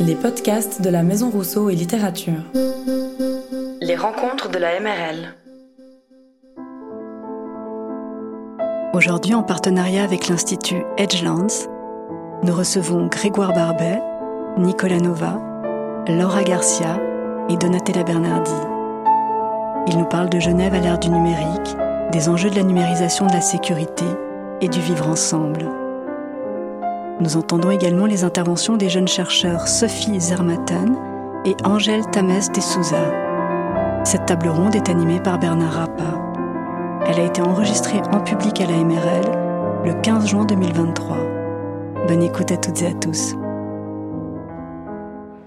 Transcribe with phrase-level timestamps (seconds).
[0.00, 2.42] Les podcasts de la Maison Rousseau et Littérature.
[3.80, 5.34] Les rencontres de la MRL.
[8.94, 11.68] Aujourd'hui, en partenariat avec l'Institut Edgelands,
[12.42, 14.00] nous recevons Grégoire Barbet,
[14.58, 15.40] Nicolas Nova,
[16.08, 17.00] Laura Garcia
[17.48, 18.52] et Donatella Bernardi.
[19.88, 21.76] Ils nous parlent de Genève à l'ère du numérique,
[22.12, 24.06] des enjeux de la numérisation de la sécurité
[24.60, 25.66] et du vivre ensemble.
[27.20, 33.12] Nous entendons également les interventions des jeunes chercheurs Sophie Zermatan et Angèle Tamès de Souza.
[34.04, 36.14] Cette table ronde est animée par Bernard Rappa.
[37.06, 41.16] Elle a été enregistrée en public à la MRL le 15 juin 2023.
[42.06, 43.34] Bonne écoute à toutes et à tous.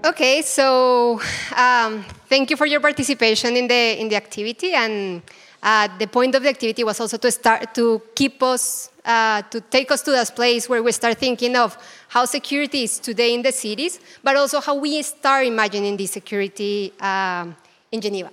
[0.06, 1.20] Okay, so
[1.56, 5.22] um, thank you for your participation in the in the activity, and
[5.62, 9.60] uh, the point of the activity was also to start to keep us uh, to
[9.60, 11.76] take us to that place where we start thinking of
[12.08, 16.92] how security is today in the cities, but also how we start imagining the security
[17.00, 17.56] um,
[17.90, 18.30] in Geneva.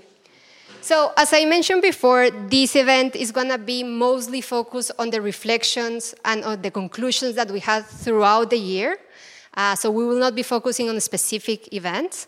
[0.82, 5.22] So, as I mentioned before, this event is going to be mostly focused on the
[5.22, 8.98] reflections and on the conclusions that we had throughout the year.
[9.54, 12.28] Uh, so we will not be focusing on specific events.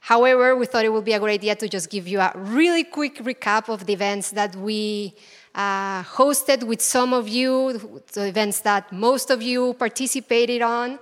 [0.00, 2.84] However, we thought it would be a great idea to just give you a really
[2.84, 5.14] quick recap of the events that we
[5.56, 7.80] uh, hosted with some of you,
[8.12, 10.98] the events that most of you participated on.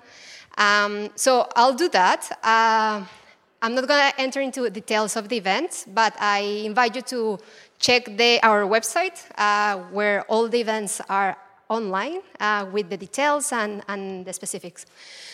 [0.57, 2.39] Um, so I'll do that.
[2.43, 3.05] Uh,
[3.61, 7.39] I'm not going to enter into details of the events, but I invite you to
[7.79, 11.37] check the, our website uh, where all the events are
[11.69, 14.87] online uh, with the details and, and the specifics.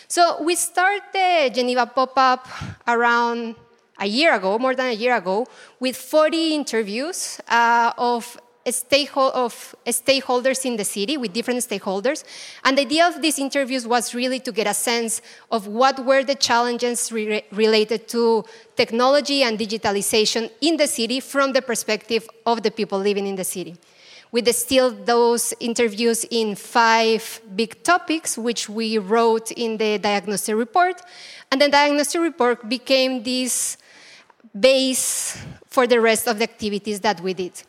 [0.07, 2.47] So we started the Geneva pop-up
[2.87, 3.55] around
[3.99, 5.45] a year ago, more than a year ago,
[5.79, 12.23] with 40 interviews uh, of, of stakeholders in the city, with different stakeholders.
[12.63, 16.23] And the idea of these interviews was really to get a sense of what were
[16.23, 18.45] the challenges re related to
[18.75, 23.43] technology and digitalization in the city from the perspective of the people living in the
[23.43, 23.75] city.
[24.31, 31.01] We distilled those interviews in five big topics, which we wrote in the diagnostic report.
[31.51, 33.75] And the diagnostic report became this
[34.57, 37.61] base for the rest of the activities that we did.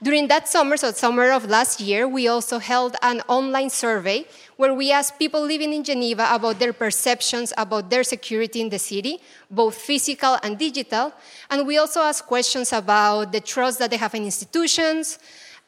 [0.00, 4.26] During that summer, so summer of last year, we also held an online survey
[4.56, 8.78] where we asked people living in Geneva about their perceptions about their security in the
[8.78, 9.20] city,
[9.50, 11.12] both physical and digital.
[11.50, 15.18] And we also asked questions about the trust that they have in institutions,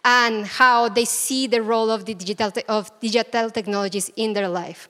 [0.04, 4.88] and how they see the role of, the digital, of digital technologies in their life.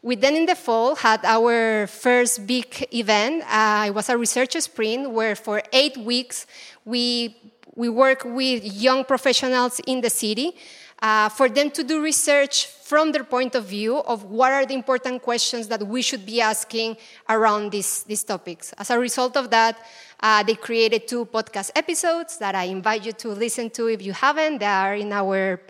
[0.00, 3.42] We then, in the fall, had our first big event.
[3.48, 6.46] Uh, it was a research sprint where, for eight weeks,
[6.84, 7.36] we,
[7.74, 10.54] we work with young professionals in the city
[11.00, 14.74] uh, for them to do research from their point of view of what are the
[14.74, 16.96] important questions that we should be asking
[17.28, 18.72] around these, these topics.
[18.78, 19.78] As a result of that,
[20.20, 24.12] uh, they created two podcast episodes that I invite you to listen to if you
[24.12, 24.58] haven't.
[24.58, 25.60] They are in our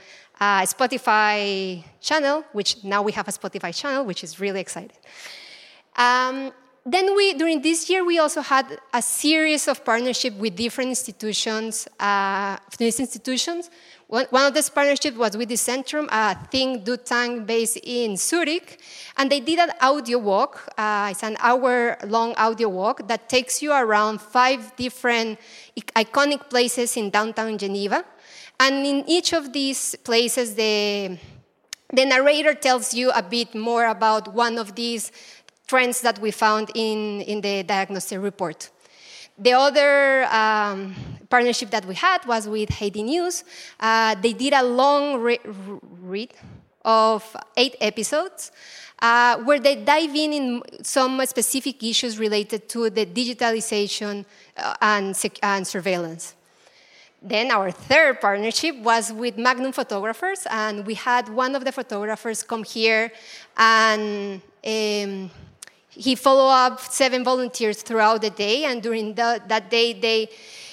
[0.41, 4.97] uh, Spotify channel, which now we have a Spotify channel, which is really exciting.
[5.97, 6.53] Um,
[6.93, 11.89] then we, during this year, we also had a series of partnership with different institutions,
[11.99, 13.71] uh, these institutions.
[14.07, 18.17] One, one of these partnerships was with the Centrum, a think do tank based in
[18.17, 18.81] Zurich,
[19.19, 20.73] and they did an audio walk.
[20.79, 25.39] Uh, it's an hour-long audio walk that takes you around five different
[25.95, 28.05] iconic places in downtown Geneva,
[28.59, 31.19] and in each of these places, the
[31.91, 35.11] the narrator tells you a bit more about one of these
[35.69, 38.71] trends that we found in, in the diagnostic report.
[39.39, 40.97] The other um,
[41.31, 43.45] partnership that we had was with Haiti News.
[43.79, 45.39] Uh, they did a long re
[46.01, 46.35] read
[46.85, 48.51] of eight episodes
[49.01, 54.25] uh, where they dive in in some specific issues related to the digitalization
[54.57, 56.35] uh, and, and surveillance.
[57.21, 62.43] Then our third partnership was with Magnum Photographers, and we had one of the photographers
[62.43, 63.13] come here
[63.57, 65.31] and um,
[65.99, 70.29] he followed up seven volunteers throughout the day, and during the, that day, they,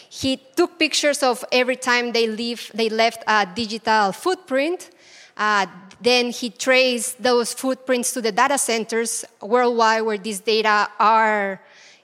[0.07, 4.91] he took pictures of every time they, leave, they left a digital footprint.
[5.35, 5.65] Uh,
[5.99, 11.59] then he traced those footprints to the data centers worldwide where these data are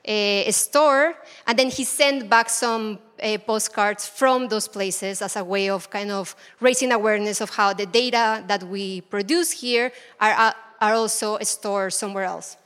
[0.08, 1.14] uh, stored,
[1.46, 5.92] and then he sent back some uh, postcards from those places as a way of
[5.92, 11.38] kind of raising awareness of how the data that we produce here are, are also
[11.44, 12.58] stored somewhere else.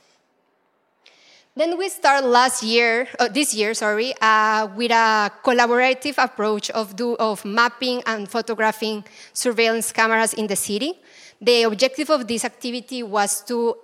[1.56, 6.94] Then we start last year, uh, this year, sorry, uh, with a collaborative approach of,
[6.96, 11.00] do, of mapping and photographing surveillance cameras in the city.
[11.40, 13.74] The objective of this activity was to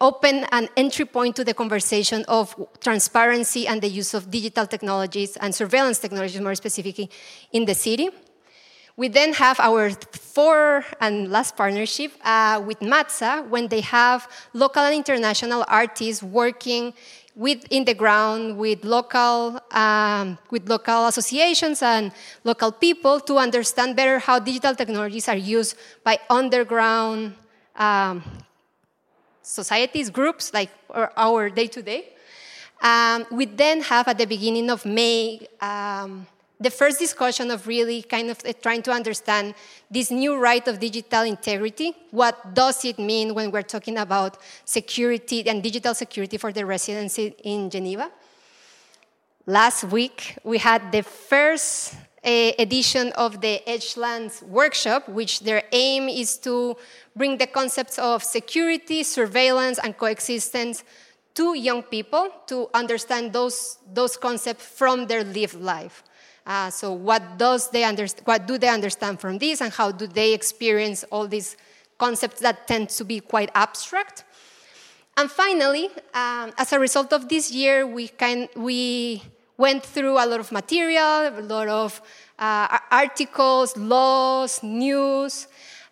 [0.00, 5.36] open an entry point to the conversation of transparency and the use of digital technologies
[5.36, 7.08] and surveillance technologies, more specifically,
[7.52, 8.10] in the city.
[9.00, 14.82] We then have our fourth and last partnership uh, with MATSA when they have local
[14.82, 16.92] and international artists working
[17.40, 22.12] with in the ground with local um, with local associations and
[22.44, 27.32] local people to understand better how digital technologies are used by underground
[27.76, 28.22] um,
[29.40, 30.68] societies, groups like
[31.16, 32.12] our day to day.
[33.32, 36.26] we then have at the beginning of May um,
[36.60, 39.54] the first discussion of really kind of eh, trying to understand
[39.90, 41.94] this new right of digital integrity.
[42.10, 44.36] What does it mean when we're talking about
[44.66, 48.10] security and digital security for the residents in Geneva?
[49.46, 56.10] Last week, we had the first eh, edition of the Edgelands workshop, which their aim
[56.10, 56.76] is to
[57.16, 60.84] bring the concepts of security, surveillance, and coexistence
[61.34, 66.04] to young people to understand those, those concepts from their lived life.
[66.46, 70.06] Uh, so what, does they underst- what do they understand from this and how do
[70.06, 71.56] they experience all these
[71.98, 74.24] concepts that tend to be quite abstract?
[75.16, 78.10] And finally, um, as a result of this year, we,
[78.56, 79.22] we
[79.56, 82.00] went through a lot of material, a lot of
[82.38, 85.46] uh, articles, laws, news,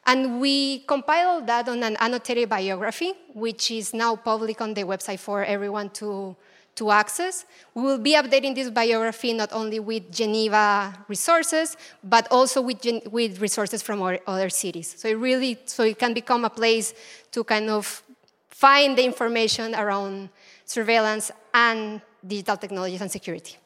[0.06, 5.18] and we compiled that on an annotated biography, which is now public on the website
[5.18, 6.34] for everyone to,
[6.78, 7.44] to access.
[7.74, 12.80] We will be updating this biography not only with Geneva resources, but also with,
[13.10, 14.94] with resources from other cities.
[14.96, 16.94] So it really, so it can become a place
[17.32, 18.02] to kind of
[18.48, 20.30] find the information around
[20.64, 23.56] surveillance and digital technologies and security.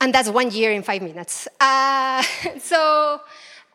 [0.00, 1.46] And that's one year in five minutes.
[1.60, 2.22] Uh,
[2.60, 3.20] so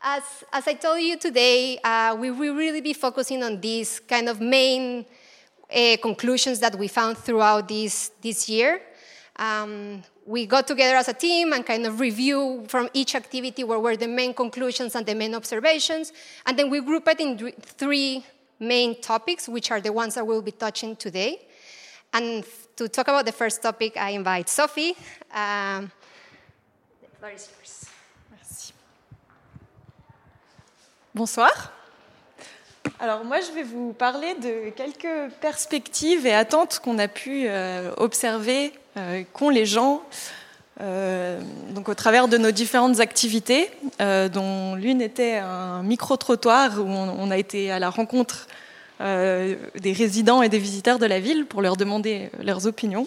[0.02, 4.28] as, as I told you today, uh, we will really be focusing on these kind
[4.28, 5.06] of main
[5.76, 8.82] uh, conclusions that we found throughout this, this year.
[9.36, 13.84] Um, we got together as a team and kind of review from each activity what
[13.84, 16.14] were the main conclusions and the main observations.
[16.46, 18.26] And then we group it in three
[18.60, 21.46] main topics, which are the ones that we'll be touching today.
[22.14, 22.46] And
[22.78, 24.96] to talk about the first topic, I invite Sophie.
[25.34, 25.92] Um,
[27.22, 28.74] Merci.
[31.14, 31.52] Bonsoir.
[33.06, 37.92] Alors moi, je vais vous parler de quelques perspectives et attentes qu'on a pu euh,
[37.98, 40.02] observer, euh, qu'ont les gens,
[40.82, 43.70] euh, donc au travers de nos différentes activités,
[44.00, 48.48] dont l'une était un micro-trottoir où on, a été à la rencontre
[49.00, 53.06] des résidents et des visiteurs de la ville pour leur demander leurs opinions.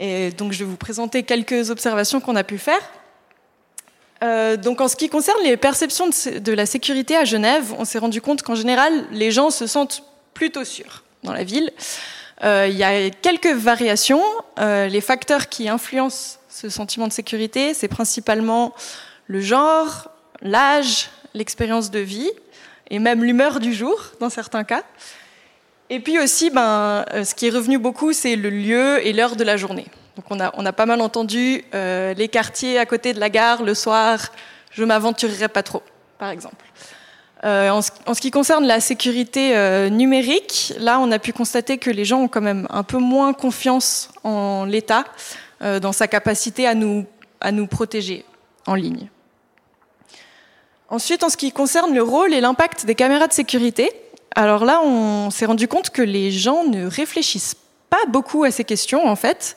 [0.00, 2.80] Et donc je vais vous présenter quelques observations qu'on a pu faire.
[4.22, 7.98] Euh, donc en ce qui concerne les perceptions de, la sécurité à Genève, on s'est
[7.98, 10.02] rendu compte qu'en général, les gens se sentent
[10.34, 11.70] plutôt sûrs dans la ville.
[12.44, 14.22] Euh, il y a quelques variations.
[14.58, 18.74] Euh, les facteurs qui influencent ce sentiment de sécurité, c'est principalement
[19.26, 20.10] le genre,
[20.42, 22.30] l'âge, l'expérience de vie
[22.90, 24.82] et même l'humeur du jour dans certains cas.
[25.90, 29.44] Et puis aussi, ben, ce qui est revenu beaucoup, c'est le lieu et l'heure de
[29.44, 29.86] la journée.
[30.18, 33.72] Donc on a, pas mal entendu euh, les quartiers à côté de la gare le
[33.72, 34.32] soir,
[34.72, 35.80] je m'aventurerai pas trop,
[36.18, 36.64] par exemple.
[37.44, 41.88] Euh, en, ce, qui concerne la sécurité euh, numérique, là on a pu constater que
[41.88, 45.04] les gens ont quand même un peu moins confiance en l'État,
[45.60, 48.24] dans sa capacité à nous protéger
[48.66, 49.08] en ligne.
[50.88, 53.90] Ensuite, en ce qui concerne le rôle et l'impact des caméras de sécurité,
[54.34, 57.56] alors là on s'est rendu compte que les gens ne réfléchissent
[57.90, 59.56] pas beaucoup à ces questions en fait.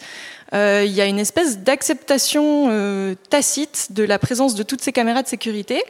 [0.53, 4.91] Euh, il y a une espèce d'acceptation euh, tacite de la présence de toutes ces
[4.91, 5.81] caméras de sécurité,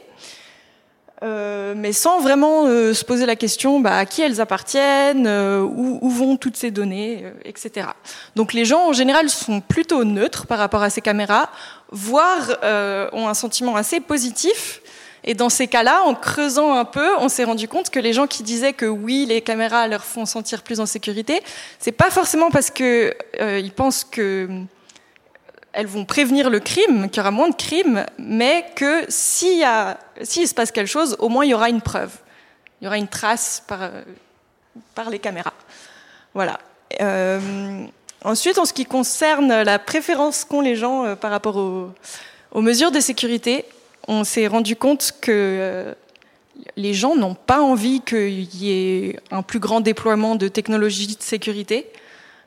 [1.24, 6.10] euh, mais sans vraiment se poser la question bah, à qui elles appartiennent, où, où,
[6.10, 7.88] vont toutes ces données, etc.
[8.36, 11.50] Donc les gens en général sont plutôt neutres par rapport à ces caméras,
[11.90, 12.58] voire
[13.12, 14.80] ont un sentiment assez positif
[15.24, 18.26] et dans ces cas-là, en creusant un peu, on s'est rendu compte que les gens
[18.26, 21.42] qui disaient que oui, les caméras leur font sentir plus en sécurité,
[21.78, 24.62] c'est pas forcément parce que euh, ils pensent que euh,
[25.72, 30.54] elles vont prévenir le crime, qu'il y aura moins de crimes, mais que s'il se
[30.54, 32.12] passe quelque chose, au moins il y aura une preuve,
[32.80, 34.02] il y aura une trace par, euh,
[35.10, 35.54] les caméras.
[36.34, 36.58] Voilà.
[38.24, 43.00] Ensuite, en ce qui concerne la préférence qu'ont les gens par rapport aux mesures de
[43.00, 43.64] sécurité,
[44.08, 45.94] on s'est rendu compte que euh,
[46.76, 51.22] les gens n'ont pas envie qu'il y ait un plus grand déploiement de technologies de
[51.22, 51.86] sécurité,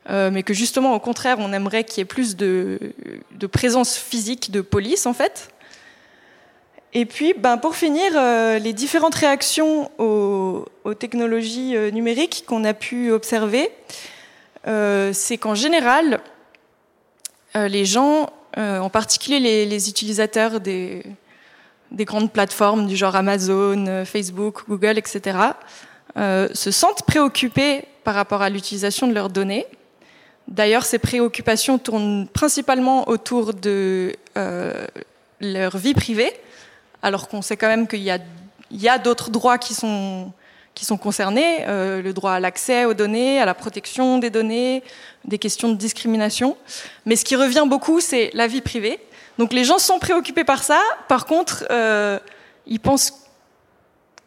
[0.10, 2.80] euh, mais que justement, au contraire, on aimerait qu'il y ait plus de,
[3.52, 5.50] présence physique de police, en fait.
[6.94, 10.66] Et puis, ben, pour finir, euh, les différentes réactions aux,
[11.00, 13.72] technologies numériques qu'on a pu observer,
[14.66, 16.20] c'est qu'en général,
[17.56, 21.04] les gens, en particulier les, utilisateurs des,
[21.92, 25.38] des, grandes plateformes du genre Amazon, Facebook, Google, etc.,
[26.16, 29.66] se sentent préoccupés par rapport à l'utilisation de leurs données.
[30.48, 34.14] D'ailleurs, ces préoccupations tournent principalement autour de
[35.42, 36.32] leur vie privée
[37.06, 40.32] alors qu'on sait quand même qu'il y a, d'autres droits qui sont,
[40.74, 44.82] qui sont concernés, euh, le droit à l'accès aux données, à la protection des données,
[45.24, 46.58] des questions de discrimination.
[47.06, 49.00] Mais ce qui revient beaucoup, c'est la vie privée.
[49.38, 50.80] Donc les gens sont préoccupés par ça.
[51.08, 52.20] Par contre, euh,
[52.66, 53.14] ils pensent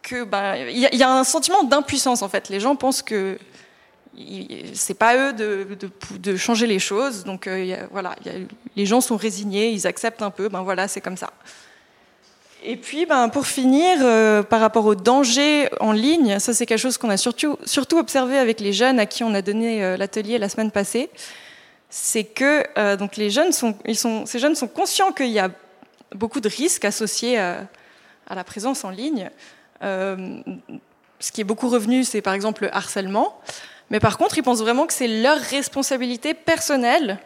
[0.02, 2.48] que ben, il y, a un sentiment d'impuissance en fait.
[2.48, 3.38] Les gens pensent que
[4.72, 7.24] c'est pas eux de, changer les choses.
[7.24, 8.16] Donc euh, voilà,
[8.76, 10.48] les gens sont résignés, ils acceptent un peu.
[10.48, 11.30] Ben voilà, c'est comme ça.
[12.64, 16.80] Et puis, ben, pour finir, euh, par rapport aux dangers en ligne, ça c'est quelque
[16.80, 20.38] chose qu'on a surtout, surtout observé avec les jeunes à qui on a donné l'atelier
[20.38, 21.08] la semaine passée,
[21.90, 23.76] c'est que euh, donc les jeunes sont,
[24.26, 25.50] ces jeunes sont conscients qu'il y a
[26.14, 27.66] beaucoup de risques associés à,
[28.28, 29.30] à la présence en ligne.
[29.80, 33.40] ce qui est beaucoup revenu, c'est par exemple le harcèlement.
[33.90, 37.18] Mais par contre, ils pensent vraiment que c'est leur responsabilité personnelle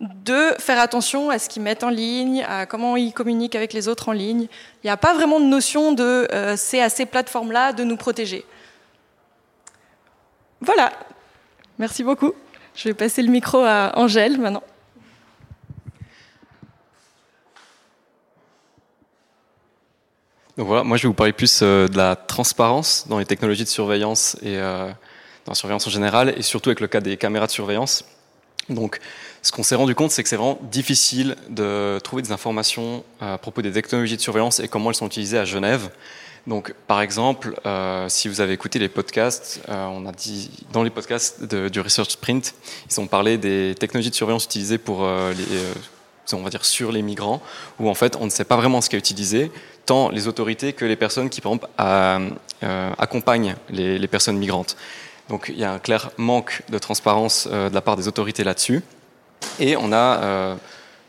[0.00, 3.88] de faire attention à ce qu'ils mettent en ligne, à comment ils communiquent avec les
[3.88, 4.48] autres en ligne.
[4.82, 7.96] Il n'y a pas vraiment de notion de euh, c'est à ces plateformes-là de nous
[7.96, 8.44] protéger.
[10.60, 10.92] Voilà.
[11.78, 12.32] Merci beaucoup.
[12.74, 14.62] Je vais passer le micro à Angèle maintenant.
[20.56, 23.64] Donc voilà, moi je vais vous parler plus euh, de la transparence dans les technologies
[23.64, 24.88] de surveillance et euh,
[25.46, 28.04] dans la surveillance en général, et surtout avec le cas des caméras de surveillance.
[28.68, 29.00] Donc,
[29.42, 33.38] ce qu'on s'est rendu compte, c'est que c'est vraiment difficile de trouver des informations à
[33.38, 35.90] propos des technologies de surveillance et comment elles sont utilisées à Genève.
[36.46, 40.82] Donc, par exemple, euh, si vous avez écouté les podcasts, euh, on a dit dans
[40.82, 42.54] les podcasts du Research Sprint,
[42.90, 46.90] ils ont parlé des technologies de surveillance utilisées pour euh, les, on va dire sur
[46.90, 47.40] les migrants,
[47.78, 49.52] où en fait on ne sait pas vraiment ce qui est utilisé,
[49.86, 51.68] tant les autorités que les personnes qui, par exemple,
[52.98, 54.76] accompagnent les, les personnes migrantes.
[55.28, 58.82] Donc il y a un clair manque de transparence de la part des autorités là-dessus.
[59.60, 60.56] Et on a,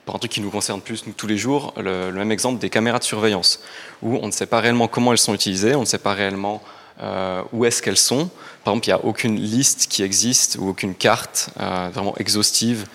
[0.04, 2.60] euh, pour un truc qui nous concerne plus nous tous les jours, le, même exemple
[2.60, 3.60] des caméras de surveillance,
[4.02, 6.62] où on ne sait pas réellement comment elles sont utilisées, on ne sait pas réellement
[7.02, 8.30] euh, où est-ce qu'elles sont.
[8.64, 12.86] Par exemple, il n'y a aucune liste qui existe ou aucune carte vraiment exhaustive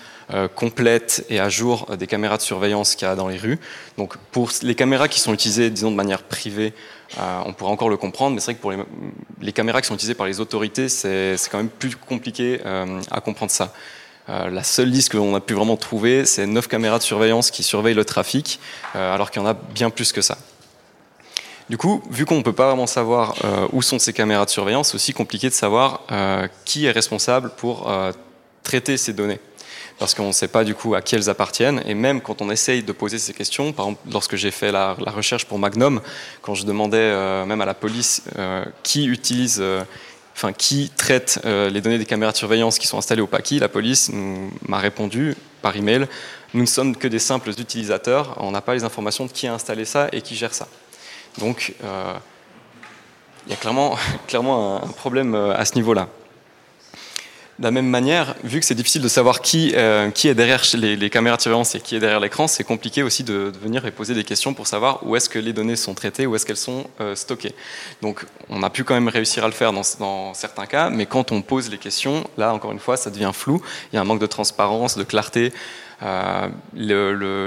[0.53, 3.59] complète et à jour des caméras de surveillance qu'il y a dans les rues.
[3.97, 6.73] Donc pour les caméras qui sont utilisées, disons, de manière privée
[7.17, 8.71] euh, on pourrait encore le comprendre, mais c'est vrai que pour
[9.41, 13.19] les, caméras qui sont utilisées par les autorités, c'est quand même plus compliqué euh, à
[13.19, 13.73] comprendre ça.
[14.29, 17.51] Euh, la seule liste que l'on a pu vraiment trouver, c'est 9 caméras de surveillance
[17.51, 18.59] qui surveillent le trafic,
[18.93, 20.37] alors qu'il y en a bien plus que ça.
[21.69, 23.35] Du coup, vu qu'on ne peut pas vraiment savoir
[23.73, 26.01] où sont ces caméras de surveillance, c'est aussi compliqué de savoir
[26.65, 27.91] qui est responsable pour
[28.63, 29.39] traiter ces données
[29.99, 31.83] parce qu'on ne sait pas du coup à qui elles appartiennent.
[31.85, 34.93] Et même quand on essaye de poser ces questions, par exemple lorsque j'ai fait la,
[34.93, 36.01] recherche pour Magnum,
[36.41, 39.83] quand je demandais euh, même à la police euh, qui utilise, euh,
[40.57, 44.11] qui traite les données des caméras de surveillance qui sont installées au Paki, la police
[44.67, 46.07] m'a répondu par email
[46.53, 49.53] nous ne sommes que des simples utilisateurs, on n'a pas les informations de qui a
[49.53, 50.67] installé ça et qui gère ça.
[51.37, 51.75] Donc
[53.45, 53.95] il y a clairement,
[54.27, 56.07] clairement un problème à ce niveau-là.
[57.59, 61.09] De la même manière, vu que c'est difficile de savoir qui, euh, est derrière les,
[61.09, 64.13] caméras de surveillance et qui est derrière l'écran, c'est compliqué aussi de, venir et poser
[64.13, 66.85] des questions pour savoir où est-ce que les données sont traitées, où est-ce qu'elles sont
[67.01, 67.53] euh, stockées.
[68.01, 71.33] Donc on a pu quand même réussir à le faire dans, certains cas, mais quand
[71.33, 73.61] on pose les questions, là encore une fois, ça devient flou,
[73.91, 75.51] il y a un manque de transparence, de clarté.
[76.01, 76.47] Euh,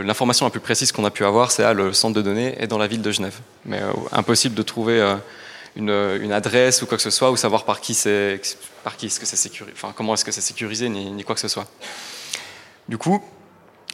[0.04, 2.66] l'information la plus précise qu'on a pu avoir, c'est à le centre de données est
[2.66, 3.38] dans la ville de Genève.
[3.64, 3.80] Mais
[4.12, 5.16] impossible de trouver
[5.76, 8.40] une, adresse ou quoi que ce soit, ou savoir par qui c'est,
[8.84, 11.40] par qui est-ce que c'est sécurisé, enfin comment est-ce que c'est sécurisé, ni, quoi que
[11.40, 11.66] ce soit.
[12.88, 13.22] Du coup,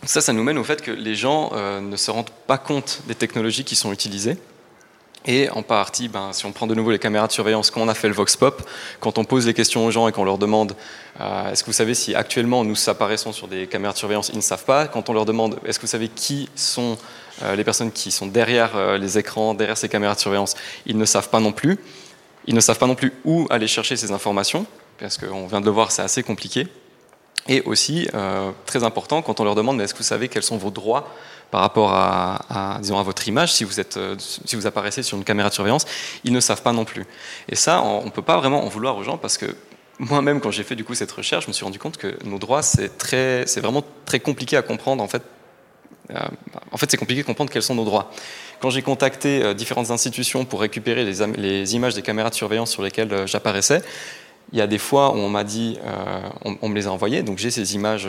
[0.05, 3.03] ça, ça nous mène au fait que les gens euh, ne se rendent pas compte
[3.07, 4.37] des technologies qui sont utilisées.
[5.27, 7.89] Et en partie, ben, si on prend de nouveau les caméras de surveillance, quand on
[7.89, 8.63] a fait le Vox Pop,
[9.01, 10.75] quand on pose les questions aux gens et qu'on leur demande
[11.21, 14.37] euh, est-ce que vous savez si actuellement nous apparaissons sur des caméras de surveillance, ils
[14.37, 14.87] ne savent pas.
[14.87, 16.97] Quand on leur demande est-ce que vous savez qui sont
[17.43, 20.55] euh, les personnes qui sont derrière euh, les écrans, derrière ces caméras de surveillance,
[20.87, 21.79] ils ne savent pas non plus.
[22.47, 24.67] Ils ne savent pas non plus où aller chercher ces informations,
[24.99, 26.69] parce qu'on vient de le voir, c'est assez compliqué.
[27.47, 28.09] Et aussi,
[28.65, 31.15] très important, quand on leur demande, est-ce que vous savez quels sont vos droits
[31.51, 35.25] par rapport à, disons, à votre image, si vous, êtes, si vous apparaissez sur une
[35.25, 35.87] caméra de surveillance,
[36.25, 37.07] ils ne savent pas non plus.
[37.49, 39.47] Et ça, on ne peut pas vraiment en vouloir aux gens parce que
[39.99, 42.39] moi-même, quand j'ai fait du coup cette recherche, je me suis rendu compte que nos
[42.39, 45.23] droits, c'est, très, c'est vraiment très compliqué à comprendre en fait
[46.73, 48.11] en fait, c'est compliqué de comprendre quels sont nos droits.
[48.61, 52.83] Quand j'ai contacté différentes institutions pour récupérer les, les, images des caméras de surveillance sur
[52.83, 53.83] lesquelles j'apparaissais,
[54.53, 55.79] il y a des fois où on m'a dit,
[56.47, 58.09] on, on, me les a envoyées, donc j'ai ces images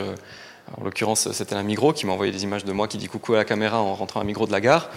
[0.77, 3.33] en l'occurrence, c'était un Migros qui m'a envoyé des images de moi qui dit coucou
[3.33, 4.89] à la caméra en rentrant à Migros de la gare.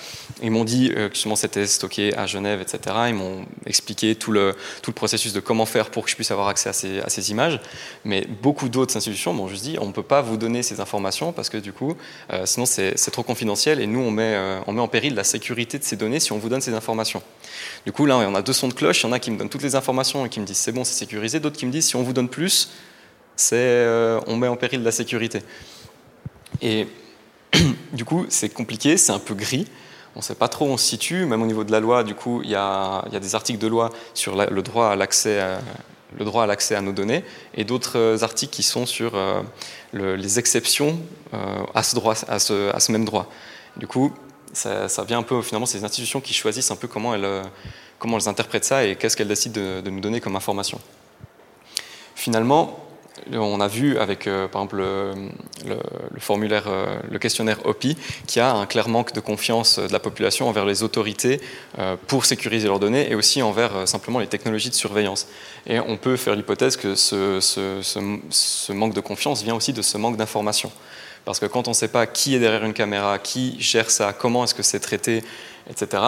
[0.43, 2.97] Ils m'ont dit euh, que justement c'était stocké à Genève, etc.
[3.09, 6.31] Ils m'ont expliqué tout le, tout le processus de comment faire pour que je puisse
[6.31, 7.61] avoir accès à ces, à ces images.
[8.05, 11.33] Mais beaucoup d'autres institutions m'ont juste dit on ne peut pas vous donner ces informations
[11.33, 11.97] parce que du coup,
[12.33, 15.25] euh, sinon c'est trop confidentiel et nous on met, euh, on met en péril la
[15.25, 17.23] sécurité de ces données si on vous donne ces informations.
[17.87, 19.03] Du coup, là, on a deux sons de cloche.
[19.03, 20.73] Il y en a qui me donnent toutes les informations et qui me disent c'est
[20.73, 21.41] bon, c'est sécurisé.
[21.41, 22.71] D'autres qui me disent si on vous donne plus,
[23.43, 25.43] c'est euh, on met en péril la sécurité.
[26.61, 26.87] Et
[27.93, 29.67] du coup, c'est compliqué, c'est un peu gris.
[30.15, 32.05] On ne sait pas trop où on se situe, même au niveau de la loi.
[32.05, 35.59] Du coup, il y a, des articles de loi sur le droit à l'accès à,
[36.19, 39.43] le droit à l'accès à nos données et d'autres euh, articles qui sont sur euh,
[39.95, 41.01] les exceptions
[41.75, 43.27] à, ce droit, à, ce, même droit.
[43.77, 44.13] Du coup,
[44.53, 47.43] ça, vient un peu, finalement, ces institutions qui choisissent un peu comment elles,
[47.99, 50.79] comment elles interprètent ça et qu'est-ce qu'elles décident de, de, nous donner comme information.
[52.15, 52.79] Finalement,
[53.33, 58.43] on a vu avec, euh, par exemple, le, formulaire, euh, le questionnaire OPI, qu'il y
[58.43, 61.41] a un clair manque de confiance de la population envers les autorités
[61.79, 65.27] euh, pour sécuriser leurs données et aussi envers simplement les technologies de surveillance.
[65.67, 70.17] Et on peut faire l'hypothèse que ce, manque de confiance vient aussi de ce manque
[70.17, 70.73] d'information.
[71.25, 74.13] Parce que quand on ne sait pas qui est derrière une caméra, qui gère ça,
[74.13, 75.23] comment est-ce que c'est traité,
[75.71, 76.03] etc.,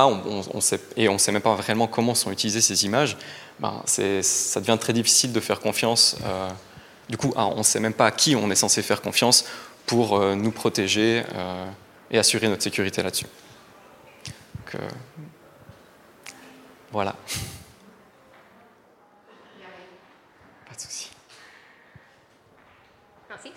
[0.53, 3.17] on, sait, et on ne sait même pas réellement comment sont utilisées ces images,
[3.61, 6.17] ben ça devient très difficile de faire confiance.
[7.09, 9.45] Du coup, ah, on ne sait même pas à qui on est censé faire confiance
[9.87, 11.67] pour euh, nous protéger euh,
[12.11, 13.27] et assurer notre sécurité là-dessus.
[14.75, 14.79] Euh,
[16.91, 17.15] voilà.
[20.67, 21.11] Pas de souci.
[23.29, 23.53] Merci.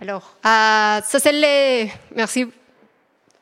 [0.00, 1.92] Alors, ça c'est les...
[2.16, 2.46] Merci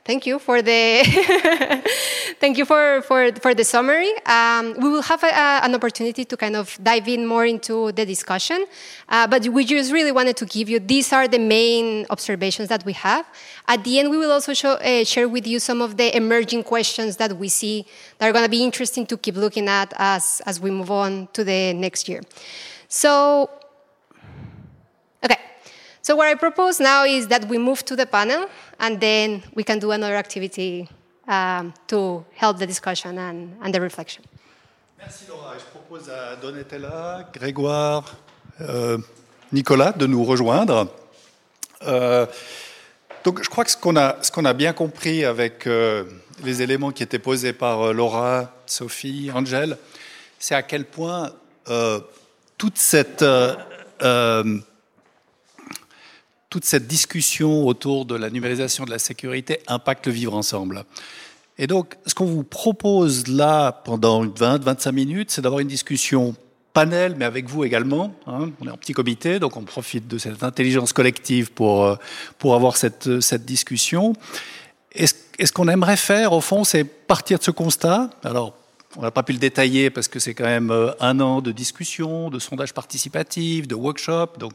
[0.08, 1.02] Thank you for the
[2.40, 4.10] thank you for, for, for the summary.
[4.24, 7.92] Um, we will have a, a, an opportunity to kind of dive in more into
[7.92, 8.64] the discussion,
[9.10, 12.86] uh, but we just really wanted to give you these are the main observations that
[12.86, 13.26] we have.
[13.66, 16.62] At the end, we will also show, uh, share with you some of the emerging
[16.62, 17.84] questions that we see
[18.16, 21.28] that are going to be interesting to keep looking at as as we move on
[21.34, 22.22] to the next year.
[22.88, 23.50] So.
[26.08, 28.46] So what I propose now is that we move to the panel
[28.80, 30.88] and then we can do another activity
[31.26, 34.24] um, to help the discussion and, and, the reflection.
[34.96, 35.52] Merci Laura.
[35.58, 38.16] Je propose à Donatella, Grégoire,
[38.62, 38.96] euh,
[39.52, 40.88] Nicolas de nous rejoindre.
[41.86, 42.24] Euh,
[43.22, 44.16] donc je crois que ce qu'on a,
[44.48, 46.04] a bien compris avec euh,
[46.42, 49.76] les éléments qui étaient posés par euh, Laura, Sophie, Angèle,
[50.38, 51.32] c'est à quel point
[51.68, 52.00] euh,
[52.56, 54.58] toute cette euh,
[56.50, 60.84] toute cette discussion autour de la numérisation de la sécurité impacte le vivre ensemble.
[61.58, 66.34] Et donc, ce qu'on vous propose là pendant 20-25 minutes, c'est d'avoir une discussion
[66.72, 68.14] panel, mais avec vous également.
[68.26, 68.50] Hein.
[68.60, 71.96] On est en petit comité, donc on profite de cette intelligence collective pour, euh,
[72.38, 74.12] pour avoir cette, cette discussion.
[74.92, 78.10] Et ce, qu'on aimerait faire, au fond, c'est partir de ce constat.
[78.22, 78.54] Alors,
[78.96, 81.50] on n'a pas pu le détailler parce que c'est quand même euh, un an de
[81.50, 84.28] discussion, de sondage participatif, de workshop.
[84.38, 84.54] Donc,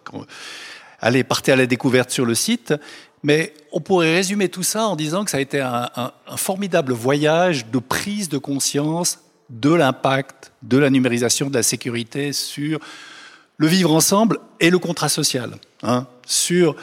[1.04, 2.74] allez, partez à la découverte sur le site.
[3.22, 5.90] Mais on pourrait résumer tout ça en disant que ça a été un,
[6.36, 12.80] formidable voyage de prise de conscience de l'impact de la numérisation de la sécurité sur
[13.58, 15.52] le vivre ensemble et le contrat social.
[15.84, 16.08] Hein.
[16.26, 16.76] sur,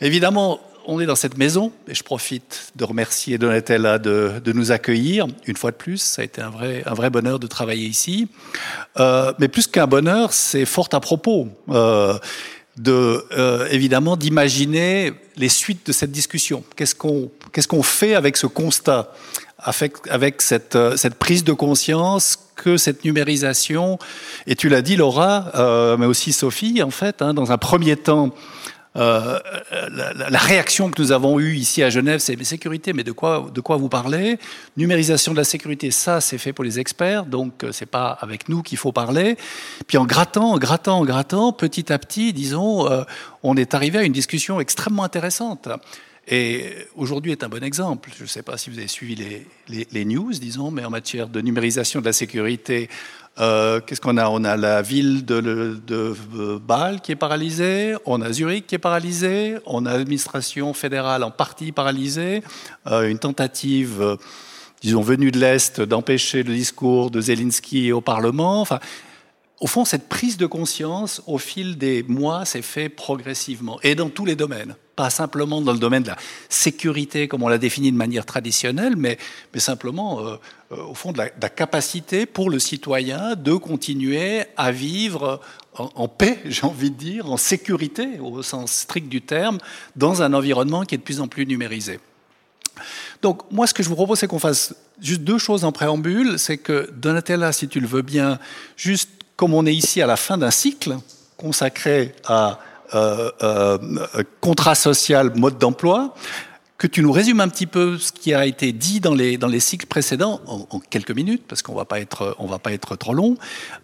[0.00, 4.72] évidemment, on est dans cette maison, et je profite de remercier Donatella de, de, nous
[4.72, 5.98] accueillir une fois de plus.
[5.98, 8.28] Ça a été un vrai, un vrai bonheur de travailler ici.
[8.98, 11.48] Euh, mais plus qu'un bonheur, c'est fort à propos.
[11.70, 12.18] Euh,
[12.76, 16.64] de euh, évidemment d'imaginer les suites de cette discussion.
[16.76, 19.12] Qu'est-ce qu'on qu'est-ce fait avec ce constat,
[19.58, 23.98] avec, avec cette, euh, cette prise de conscience que cette numérisation,
[24.46, 27.96] et tu l'as dit Laura, euh, mais aussi Sophie, en fait, hein, dans un premier
[27.96, 28.30] temps,
[28.94, 29.38] euh,
[29.90, 33.50] la, réaction que nous avons eue ici à Genève, c'est mais sécurité, mais de quoi,
[33.52, 34.38] de quoi vous parlez?
[34.76, 38.50] Numérisation de la sécurité, ça c'est fait pour les experts, donc euh, c'est pas avec
[38.50, 39.36] nous qu'il faut parler.
[39.86, 43.04] Puis en grattant, en grattant, en grattant, petit à petit, disons, euh,
[43.42, 45.68] on est arrivé à une discussion extrêmement intéressante.
[46.28, 48.10] Et aujourd'hui est un bon exemple.
[48.16, 50.90] Je ne sais pas si vous avez suivi les, les, les, news, disons, mais en
[50.90, 52.88] matière de numérisation de la sécurité,
[53.40, 54.28] euh, qu'est-ce qu'on a?
[54.28, 56.14] On a la ville de, de,
[56.58, 61.30] Bâle qui est paralysée, on a Zurich qui est paralysée, on a l'administration fédérale en
[61.30, 62.42] partie paralysée,
[62.86, 64.16] euh, une tentative, euh,
[64.82, 68.60] disons, venue de l'Est d'empêcher le discours de Zelensky au Parlement.
[68.60, 68.80] Enfin,
[69.62, 74.08] au fond, cette prise de conscience, au fil des mois, s'est fait progressivement, et dans
[74.08, 74.74] tous les domaines.
[74.96, 76.16] Pas simplement dans le domaine de la
[76.48, 79.18] sécurité comme on l'a défini de manière traditionnelle, mais,
[79.58, 80.36] simplement euh, euh,
[80.72, 85.40] au fond de la, capacité pour le citoyen de continuer à vivre
[85.74, 89.58] en, paix, j'ai envie de dire, en sécurité au sens strict du terme,
[89.96, 92.00] dans un environnement qui est de plus en plus numérisé.
[93.20, 96.38] Donc moi, ce que je vous propose, c'est qu'on fasse juste deux choses en préambule.
[96.38, 98.38] C'est que Donatella, si tu le veux bien,
[98.76, 100.96] juste comme on est ici à la fin d'un cycle
[101.36, 102.58] consacré à
[102.94, 103.78] euh, euh,
[104.40, 106.14] contrat social, mode d'emploi,
[106.82, 109.46] que tu nous résumes un petit peu ce qui a été dit dans les, dans
[109.46, 111.84] les cycles précédents en, quelques minutes, parce qu'on on va
[112.58, 113.36] pas être trop long,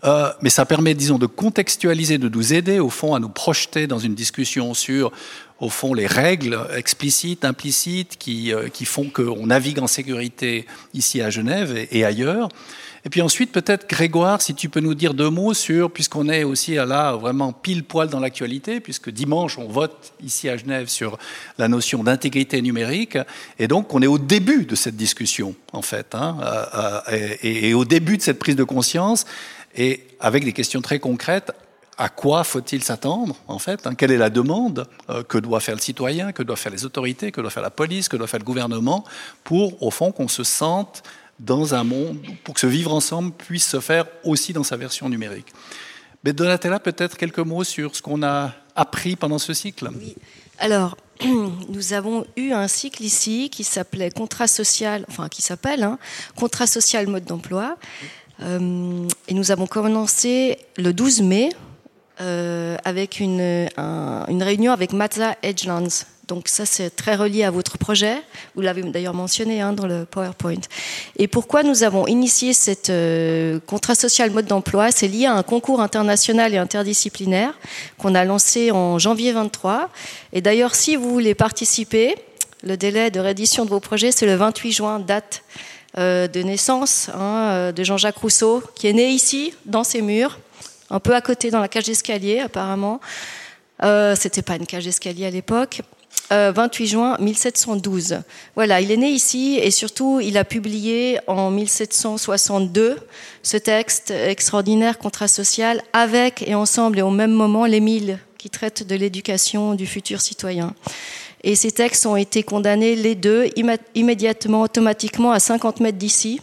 [0.03, 3.87] euh, mais ça permet, disons, de contextualiser, de nous aider au fond à nous projeter
[3.87, 5.13] dans une discussion sur,
[5.61, 11.23] au fond, les règles explicites, implicites qui, euh, qui font qu'on navigue en sécurité ici
[11.23, 12.49] à Genève et ailleurs.
[13.09, 16.45] Et puis ensuite, peut-être, Grégoire, si tu peux nous dire deux mots sur, puisqu'on est
[16.45, 21.17] aussi là vraiment pile poil dans l'actualité, puisque dimanche, on vote ici à Genève sur
[21.57, 23.17] la notion d'intégrité numérique,
[23.59, 27.73] et donc on est au début de cette discussion, en fait, hein, euh, euh, et,
[27.73, 29.25] au début de cette prise de conscience,
[29.75, 31.51] et avec des questions très concrètes.
[32.01, 35.75] À quoi faut-il s'attendre, en fait hein, Quelle est la demande euh, que doit faire
[35.75, 38.39] le citoyen, que doivent faire les autorités, que doit faire la police, que doit faire
[38.39, 39.03] le gouvernement,
[39.45, 41.03] pour, au fond, qu'on se sente
[41.39, 45.09] dans un monde pour que ce vivre ensemble puisse se faire aussi dans sa version
[45.09, 45.53] numérique.
[46.25, 49.89] Mais Donatella, peut-être quelques mots sur ce qu'on a appris pendant ce cycle?
[49.97, 50.17] Oui.
[50.59, 55.99] Alors, nous avons eu un cycle ici qui s'appelait contrat social, enfin qui s'appelle hein,
[56.35, 57.77] contrat social mode d'emploi,
[58.43, 61.51] euh, et nous avons commencé le 12 mai
[62.21, 63.69] euh, avec une,
[64.29, 68.17] réunion avec Mazda Edgelands, donc ça, c'est très relié à votre projet.
[68.55, 70.61] Vous l'avez d'ailleurs mentionné hein, dans le PowerPoint.
[71.17, 74.91] Et pourquoi nous avons initié cette euh, contrat social mode d'emploi?
[74.91, 77.59] C'est lié à un concours international et interdisciplinaire
[77.97, 79.89] qu'on a lancé en janvier 23.
[80.35, 82.15] Et d'ailleurs, si vous voulez participer,
[82.63, 85.43] le délai de réédition de vos projets, c'est le 28 juin, date
[85.97, 90.39] euh, de naissance hein, de Jean-Jacques Rousseau, qui est né ici, dans ces murs,
[90.91, 93.01] un peu à côté dans la cage d'escalier apparemment.
[93.83, 95.83] Euh, C'était pas une cage d'escalier à l'époque.
[96.31, 98.21] 28 euh, juin 1712.
[98.55, 102.97] Voilà, il est né ici et surtout il a publié en 1762
[103.43, 108.87] ce texte extraordinaire contrat social avec et ensemble et au même moment l'Émile qui traite
[108.87, 110.75] de l'éducation du futur citoyen.
[111.45, 113.47] Et ces textes ont été condamnés les deux
[113.95, 116.41] immédiatement, automatiquement à 50 mètres d'ici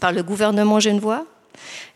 [0.00, 1.26] par le gouvernement genevois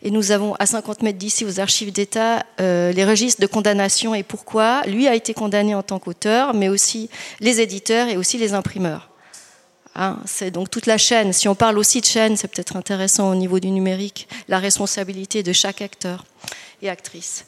[0.03, 4.13] et nous avons à 50 mètres d'ici, aux archives d'État, euh, les registres de condamnation
[4.15, 4.81] et pourquoi.
[4.87, 9.09] Lui a été condamné en tant qu'auteur, mais aussi les éditeurs et aussi les imprimeurs.
[9.95, 11.33] Hein, c'est donc toute la chaîne.
[11.33, 15.41] Si on parle aussi de chaîne, c'est peut-être intéressant au niveau du numérique, la responsabilité
[15.41, 16.23] de chaque acteur
[16.83, 17.45] et actrice.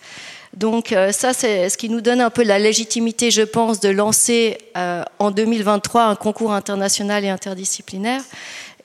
[0.55, 3.89] Donc euh, ça, c'est ce qui nous donne un peu la légitimité, je pense, de
[3.89, 8.23] lancer euh, en 2023 un concours international et interdisciplinaire.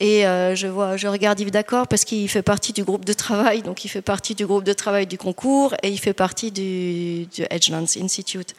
[0.00, 0.66] Et euh, je,
[1.06, 4.34] regarde Yves D'accord parce qu'il fait partie du groupe de travail, donc il fait partie
[4.34, 8.54] du groupe de travail du concours et il fait partie du, du Edgelands Institute.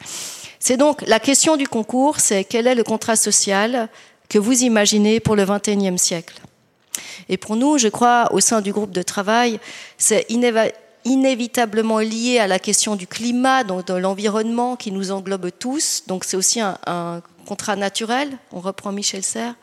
[0.58, 3.88] C'est donc la question du concours, c'est quel est le contrat social
[4.28, 6.40] que vous imaginez pour le XXIe siècle?
[7.28, 9.60] Et pour nous, je crois, au sein du groupe de travail,
[9.98, 10.26] c'est
[11.04, 16.04] inévitablement lié à la question du climat, donc de l'environnement qui nous englobe tous.
[16.06, 16.78] Donc c'est aussi un
[17.46, 19.54] contrat naturel, on reprend Michel Serres,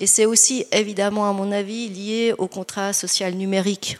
[0.00, 3.98] et c'est aussi évidemment, à mon avis, lié au contrat social numérique.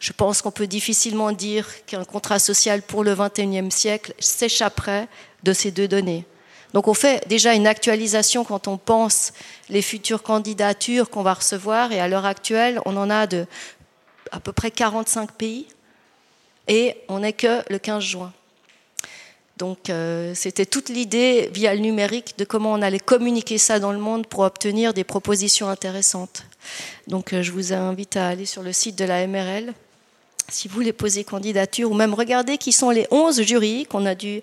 [0.00, 5.08] Je pense qu'on peut difficilement dire qu'un contrat social pour le XXIe siècle s'échapperait
[5.42, 6.24] de ces deux données.
[6.72, 9.32] Donc on fait déjà une actualisation quand on pense
[9.68, 13.46] les futures candidatures qu'on va recevoir, et à l'heure actuelle, on en a de
[14.32, 15.66] à peu près 45 pays,
[16.66, 18.32] et on n'est que le 15 juin.
[19.60, 23.92] Donc euh, c'était toute l'idée via le numérique de comment on allait communiquer ça dans
[23.92, 26.44] le monde pour obtenir des propositions intéressantes.
[27.08, 29.74] Donc euh, je vous invite à aller sur le site de la MRL
[30.48, 34.14] si vous voulez poser candidature ou même regarder qui sont les 11 jurys qu'on a
[34.14, 34.40] dû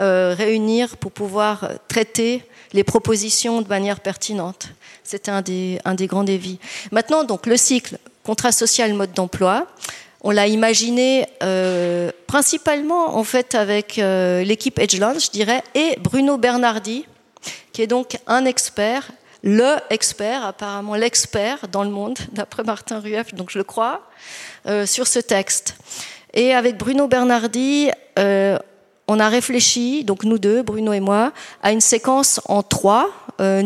[0.00, 4.68] euh, réunir pour pouvoir traiter les propositions de manière pertinente.
[5.02, 6.60] C'était un des, grands défis.
[6.92, 9.66] Maintenant, donc, le cycle contrat social mode d'emploi.
[10.22, 16.36] On l'a imaginé euh, principalement en fait avec euh, l'équipe Edgeland, je dirais, et Bruno
[16.36, 17.06] Bernardi,
[17.72, 23.34] qui est donc un expert, le expert, apparemment l'expert dans le monde, d'après Martin Rueff,
[23.34, 24.02] donc je le crois,
[24.66, 25.76] euh, sur ce texte.
[26.34, 31.80] Et avec Bruno Bernardi, on a réfléchi, donc nous deux, Bruno et moi, à une
[31.80, 33.62] séquence en trois euh.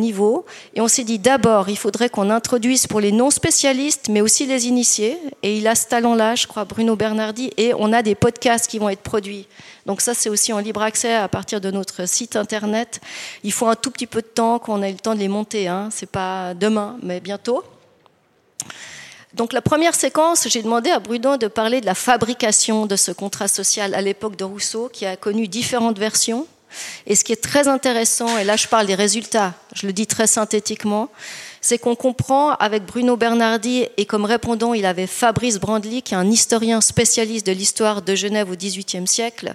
[0.74, 4.46] Et on s'est dit d'abord, il faudrait qu'on introduise pour les non spécialistes, mais aussi
[4.46, 5.18] les initiés.
[5.42, 7.50] Et il a ce talent-là, je crois, Bruno Bernardi.
[7.56, 9.46] Et on a des podcasts qui vont être produits.
[9.86, 13.00] Donc ça, c'est aussi en libre accès à partir de notre site internet.
[13.42, 15.68] Il faut un tout petit peu de temps qu'on ait le temps de les monter.
[15.68, 15.88] Hein.
[15.90, 17.64] C'est pas demain, mais bientôt.
[19.34, 23.10] Donc la première séquence, j'ai demandé à Bruno de parler de la fabrication de ce
[23.10, 26.46] contrat social à l'époque de Rousseau, qui a connu différentes versions.
[27.06, 30.06] Et ce qui est très intéressant, et là je parle des résultats, je le dis
[30.06, 31.08] très synthétiquement,
[31.60, 36.18] c'est qu'on comprend avec Bruno Bernardi et comme répondant il avait Fabrice Brandly, qui est
[36.18, 39.54] un historien spécialiste de l'histoire de Genève au XVIIIe siècle,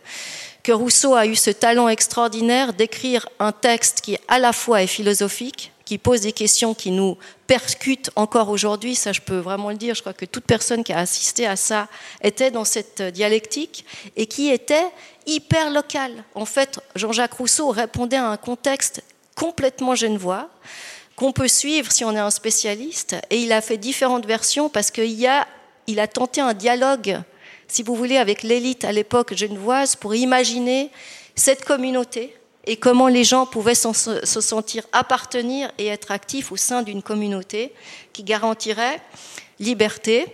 [0.64, 4.88] que Rousseau a eu ce talent extraordinaire d'écrire un texte qui à la fois est
[4.88, 9.76] philosophique, qui pose des questions qui nous percutent encore aujourd'hui, ça je peux vraiment le
[9.76, 11.88] dire, je crois que toute personne qui a assisté à ça
[12.22, 14.86] était dans cette dialectique, et qui était
[15.26, 16.24] hyper locale.
[16.36, 19.02] En fait, Jean-Jacques Rousseau répondait à un contexte
[19.34, 20.52] complètement genevois,
[21.16, 24.92] qu'on peut suivre si on est un spécialiste, et il a fait différentes versions parce
[24.92, 25.48] qu'il a,
[25.98, 27.20] a tenté un dialogue,
[27.68, 30.92] si vous voulez, avec l'élite à l'époque genevoise pour imaginer
[31.34, 32.39] cette communauté
[32.70, 37.74] et comment les gens pouvaient se sentir appartenir et être actifs au sein d'une communauté
[38.14, 39.02] qui garantirait
[39.60, 40.28] liberté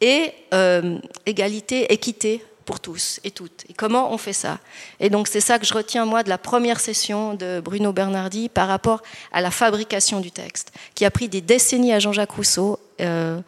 [0.00, 3.66] et euh, égalité, équité pour tous et toutes.
[3.68, 4.58] Et comment on fait ça?
[5.00, 8.48] Et donc c'est ça que je retiens moi de la première session de Bruno Bernardi
[8.48, 12.80] par rapport à la fabrication du texte, qui a pris des décennies à Jean-Jacques Rousseau,
[13.02, 13.38] euh,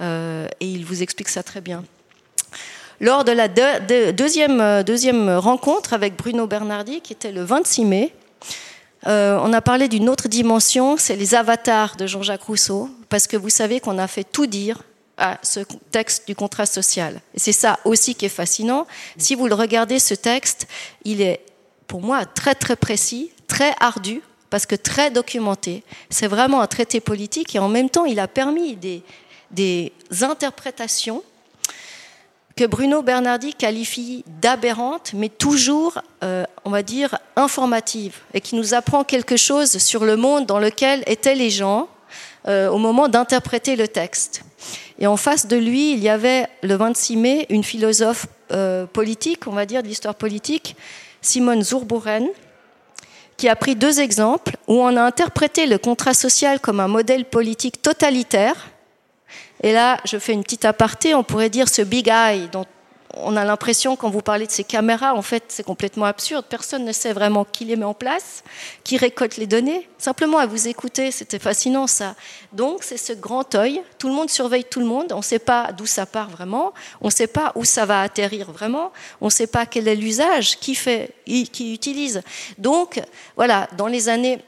[0.00, 1.84] euh, et il vous explique ça très bien.
[3.00, 8.14] Lors de la deuxième, euh, deuxième rencontre avec Bruno Bernardi, qui était le 26 mai,
[9.06, 13.38] euh, on a parlé d'une autre dimension, c'est les avatars de Jean-Jacques Rousseau, parce que
[13.38, 14.82] vous savez qu'on a fait tout dire
[15.16, 15.60] à ce
[15.90, 17.22] texte du contrat social.
[17.34, 18.86] Et c'est ça aussi qui est fascinant.
[19.16, 20.66] Si vous le regardez, ce texte,
[21.04, 21.40] il est
[21.86, 25.84] pour moi très très précis, très ardu, parce que très documenté.
[26.10, 29.02] C'est vraiment un traité politique et en même temps, il a permis des,
[29.50, 31.22] des interprétations
[32.60, 38.74] que Bruno Bernardi qualifie d'aberrante, mais toujours, euh, on va dire, informative, et qui nous
[38.74, 41.88] apprend quelque chose sur le monde dans lequel étaient les gens
[42.48, 44.42] euh, au moment d'interpréter le texte.
[44.98, 49.46] Et en face de lui, il y avait le 26 mai une philosophe euh, politique,
[49.46, 50.76] on va dire, de l'histoire politique,
[51.22, 52.28] Simone Zurbuchen,
[53.38, 57.24] qui a pris deux exemples où on a interprété le contrat social comme un modèle
[57.24, 58.69] politique totalitaire,
[59.62, 62.66] et là, je fais une petite aparté, on pourrait dire ce big eye dont
[63.14, 66.44] on a l'impression quand vous parlez de ces caméras, en fait, c'est complètement absurde.
[66.48, 68.44] Personne ne sait vraiment qui les met en place,
[68.84, 69.88] qui récolte les données.
[69.98, 72.14] Simplement à vous écouter, c'était fascinant ça.
[72.52, 73.82] Donc, c'est ce grand œil.
[73.98, 75.12] Tout le monde surveille tout le monde.
[75.12, 76.72] On ne sait pas d'où ça part vraiment.
[77.00, 78.92] On ne sait pas où ça va atterrir vraiment.
[79.20, 82.22] On ne sait pas quel est l'usage, qui fait, qui utilise.
[82.58, 83.00] Donc,
[83.36, 84.38] voilà, dans les années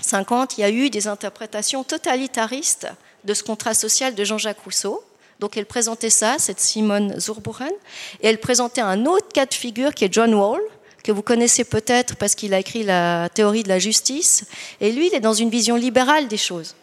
[0.00, 2.88] 50, il y a eu des interprétations totalitaristes
[3.24, 5.02] de ce contrat social de Jean-Jacques Rousseau.
[5.40, 7.72] Donc elle présentait ça, cette Simone Zurbuchen,
[8.20, 10.60] et elle présentait un autre cas de figure qui est John Wall,
[11.02, 14.46] que vous connaissez peut-être parce qu'il a écrit la théorie de la justice.
[14.80, 16.74] Et lui, il est dans une vision libérale des choses.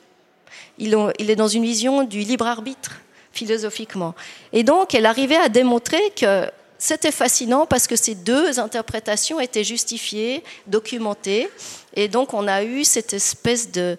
[0.78, 3.02] Il est dans une vision du libre arbitre,
[3.34, 4.14] philosophiquement.
[4.54, 9.64] Et donc, elle arrivait à démontrer que c'était fascinant parce que ces deux interprétations étaient
[9.64, 11.50] justifiées, documentées.
[11.96, 13.98] Et donc, on a eu cette espèce de,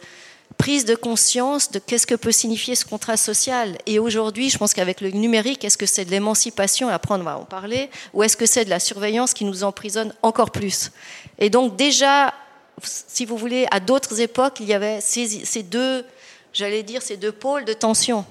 [0.62, 3.76] prise de conscience de qu'est-ce que peut signifier ce contrat social.
[3.86, 7.18] Et aujourd'hui, je pense qu'avec le numérique, est-ce que c'est de l'émancipation, et après on
[7.24, 10.92] va en parler, ou est-ce que c'est de la surveillance qui nous emprisonne encore plus?
[11.40, 12.32] Et donc déjà,
[12.80, 16.04] si vous voulez, à d'autres époques, il y avait ces, deux,
[16.52, 18.24] j'allais dire, ces deux pôles de tension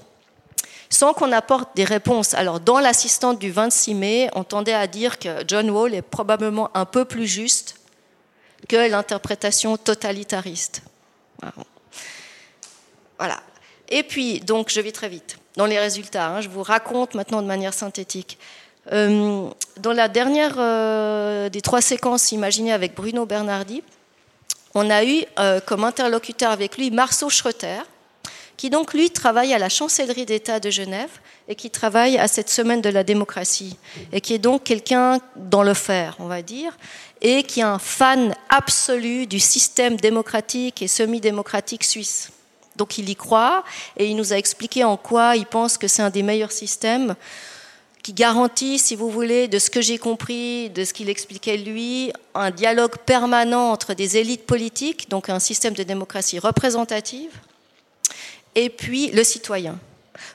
[0.89, 2.33] sans qu'on apporte des réponses.
[2.33, 6.69] Alors, dans l'assistante du 26 mai, on tendait à dire que John Wall est probablement
[6.75, 7.75] un peu plus juste
[8.69, 10.81] que l'interprétation totalitariste.
[13.21, 13.39] Voilà.
[13.89, 16.29] Et puis, donc, je vais très vite dans les résultats.
[16.29, 16.41] Hein.
[16.41, 18.39] je vous raconte maintenant de manière synthétique.
[18.91, 23.83] Euh, dans la dernière euh, des trois séquences imaginées avec Bruno Bernardi,
[24.73, 27.83] on a eu euh, comme interlocuteur avec lui Marceau Schroeter,
[28.57, 31.11] qui donc lui travaille à la chancellerie d'État de Genève
[31.47, 33.77] et qui travaille à cette semaine de la démocratie
[34.11, 36.75] et qui est donc quelqu'un dans le fer, on va dire,
[37.21, 42.31] et qui est un fan absolu du système démocratique et semi-démocratique suisse.
[42.75, 43.63] Donc il y croit
[43.97, 47.15] et il nous a expliqué en quoi il pense que c'est un des meilleurs systèmes
[48.01, 52.11] qui garantit, si vous voulez, de ce que j'ai compris, de ce qu'il expliquait lui,
[52.33, 57.31] un dialogue permanent entre des élites politiques, donc un système de démocratie représentative,
[58.55, 59.77] et puis le citoyen.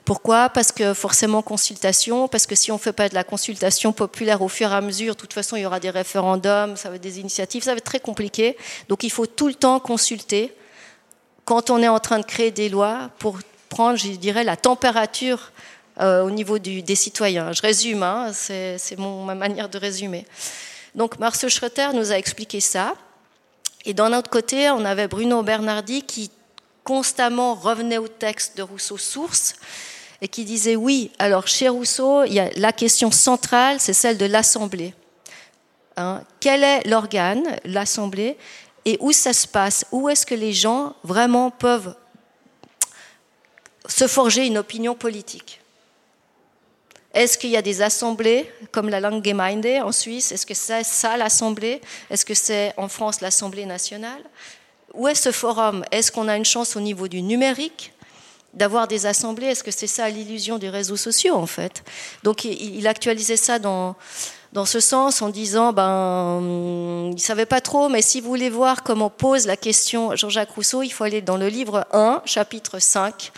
[0.04, 0.48] Pourquoi?
[0.48, 4.42] Parce que forcément consultation, parce que si on ne fait pas de la consultation populaire
[4.42, 6.96] au fur et à mesure, de toute façon il y aura des référendums, ça va
[6.96, 8.56] être des initiatives, ça va être très compliqué.
[8.88, 10.52] Donc il faut tout le temps consulter
[11.46, 13.38] quand on est en train de créer des lois pour
[13.70, 15.52] prendre, je dirais, la température
[16.00, 17.52] euh, au niveau des citoyens.
[17.52, 20.26] Je résume, hein, c'est ma manière de résumer.
[20.94, 22.94] Donc Marcel Schroeter nous a expliqué ça.
[23.84, 26.30] Et d'un autre côté, on avait Bruno Bernardi qui
[26.82, 29.54] constamment revenait au texte de Rousseau source
[30.20, 34.94] et qui disait oui, alors chez Rousseau, la question centrale, c'est celle de l'Assemblée.
[35.96, 38.36] Hein, quel est l'organe, l'Assemblée,
[38.86, 39.84] et où ça se passe?
[39.90, 41.94] Où est-ce que les gens vraiment peuvent
[43.86, 45.60] se forger une opinion politique?
[47.12, 50.32] Est-ce qu'il y a des assemblées comme la Langgemeinde en Suisse?
[50.32, 51.80] Est-ce que c'est ça l'assemblée?
[52.10, 54.22] Est-ce que c'est en France l'Assemblée nationale?
[54.94, 55.84] Où est ce forum?
[55.90, 57.92] Est-ce qu'on a une chance au niveau du numérique
[58.54, 59.46] d'avoir des assemblées?
[59.46, 61.82] Est-ce que c'est ça l'illusion des réseaux sociaux en fait?
[62.22, 63.96] Donc il actualisait ça dans,
[64.56, 66.40] dans ce sens en disant ben
[67.10, 70.52] il ne savait pas trop mais si vous voulez voir comment pose la question Jean-Jacques
[70.52, 73.32] Rousseau il faut aller dans le livre 1 chapitre 5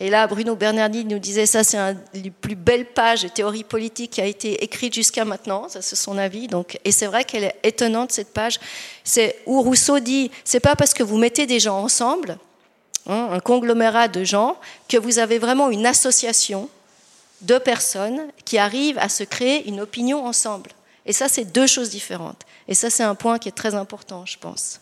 [0.00, 3.64] et là, Bruno Bernardi nous disait ça, c'est une des plus belles pages de théorie
[3.64, 5.68] politique qui a été écrite jusqu'à maintenant.
[5.68, 6.46] Ça, c'est son avis.
[6.46, 8.60] Donc, et c'est vrai qu'elle est étonnante cette page.
[9.02, 12.38] C'est où Rousseau dit, c'est pas parce que vous mettez des gens ensemble,
[13.08, 14.56] hein, un conglomérat de gens,
[14.88, 16.68] que vous avez vraiment une association
[17.42, 20.70] de personnes qui arrivent à se créer une opinion ensemble.
[21.06, 22.42] Et ça, c'est deux choses différentes.
[22.66, 24.80] Et ça, c'est un point qui est très important, je pense.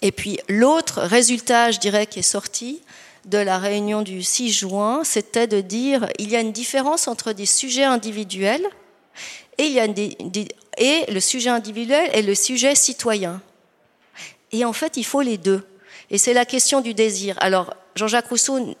[0.00, 2.80] Et puis l'autre résultat, je dirais, qui est sorti,
[3.24, 7.32] de la réunion du 6 juin, c'était de dire il y a une différence entre
[7.32, 8.66] des sujets individuels
[9.58, 9.76] et,
[10.78, 13.42] et le sujet individuel et le sujet citoyen.
[14.52, 15.66] Et en fait, il faut les deux.
[16.10, 17.36] Et c'est la question du désir.
[17.40, 18.74] Alors, Jean-Jacques Rousseau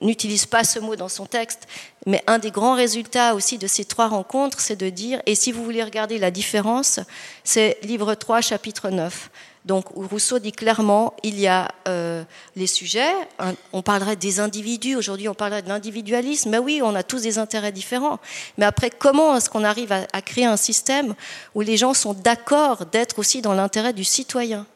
[0.00, 1.66] n'utilise pas ce mot dans son texte,
[2.06, 5.52] mais un des grands résultats aussi de ces trois rencontres, c'est de dire, et si
[5.52, 7.00] vous voulez regarder la différence,
[7.44, 9.30] c'est livre 3, chapitre 9.
[9.66, 12.24] Donc Rousseau dit clairement, il y a euh,
[12.56, 13.12] les sujets,
[13.74, 17.36] on parlerait des individus, aujourd'hui on parlerait de l'individualisme, mais oui, on a tous des
[17.36, 18.18] intérêts différents.
[18.56, 21.14] Mais après, comment est-ce qu'on arrive à, créer un système
[21.54, 24.66] où les gens sont d'accord d'être aussi dans l'intérêt du citoyen,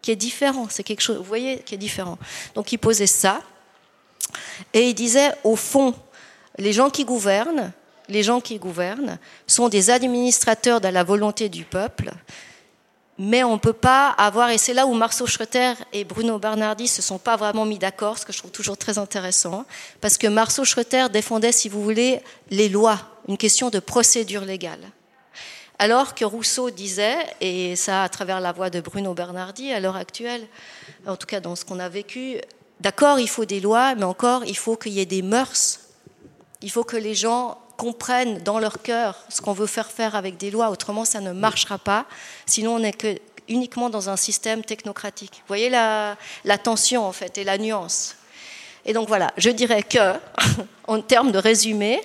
[0.00, 2.18] qui est différent, c'est quelque chose, vous voyez, qui est différent.
[2.54, 3.40] Donc il posait ça,
[4.74, 5.94] et il disait, au fond,
[6.58, 7.72] les gens qui gouvernent,
[8.08, 12.12] les gens qui gouvernent sont des administrateurs de la volonté du peuple,
[13.18, 16.88] mais on ne peut pas avoir, et c'est là où Marceau Schroeter et Bruno Bernardi
[16.88, 19.64] se sont pas vraiment mis d'accord, ce que je trouve toujours très intéressant,
[20.00, 24.80] parce que Marceau Schroeter défendait, si vous voulez, les lois, une question de procédure légale.
[25.78, 29.96] Alors que Rousseau disait, et ça à travers la voix de Bruno Bernardi à l'heure
[29.96, 30.46] actuelle,
[31.06, 32.38] en tout cas dans ce qu'on a vécu,
[32.82, 35.80] d'accord, il faut des lois, mais encore, il faut qu'il y ait des mœurs.
[36.60, 40.36] Il faut que les gens comprennent dans leur cœur ce qu'on veut faire faire avec
[40.36, 42.06] des lois, autrement ça ne marchera pas.
[42.46, 43.16] Sinon, on n'est que
[43.48, 45.32] uniquement dans un système technocratique.
[45.38, 46.16] Vous voyez la,
[46.62, 48.16] tension en fait et la nuance.
[48.84, 49.98] Et donc voilà, je dirais que,
[50.88, 52.00] en termes de résumé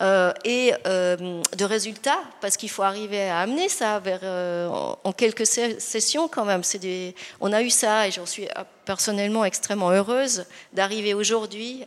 [0.00, 4.68] euh, et euh, de résultats, parce qu'il faut arriver à amener ça euh,
[5.02, 6.62] en, quelques sessions quand même.
[6.80, 8.46] Des, on a eu ça et j'en suis
[8.84, 11.84] personnellement extrêmement heureuse d'arriver aujourd'hui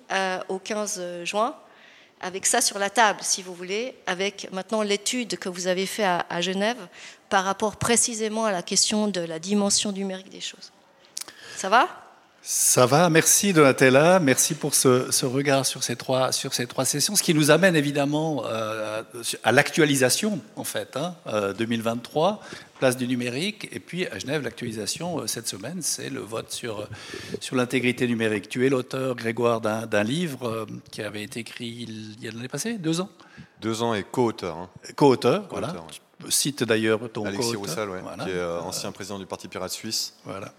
[0.49, 1.55] au 15 juin
[2.23, 6.23] avec ça sur la table, si vous voulez, avec maintenant l'étude que vous avez faite
[6.29, 6.77] à, Genève
[7.29, 10.71] par rapport précisément à la question de la dimension numérique des choses.
[11.57, 12.02] Ça va?
[12.45, 17.15] Ça va, merci Donatella, merci pour ce, regard sur ces, trois, sur ces trois sessions,
[17.15, 19.01] ce qui nous amène évidemment euh,
[19.43, 20.99] à l'actualisation en fait,
[21.57, 26.09] 2023, hein, euh, place du numérique, et puis à Genève, l'actualisation euh, cette semaine, c'est
[26.09, 26.85] le vote sur,
[27.39, 28.49] sur l'intégrité numérique.
[28.49, 32.77] Tu es l'auteur, Grégoire, d'un livre qui avait été écrit il y a l'année passée,
[32.77, 33.09] deux ans?
[33.61, 34.57] Deux ans et co-auteur.
[34.57, 34.69] Hein.
[34.97, 35.73] Co-auteur, voilà.
[36.29, 37.89] Cite d'ailleurs ton Alexis Roussel,
[38.23, 40.13] qui est ancien président du Parti Pirate Suisse.
[40.25, 40.53] Voilà.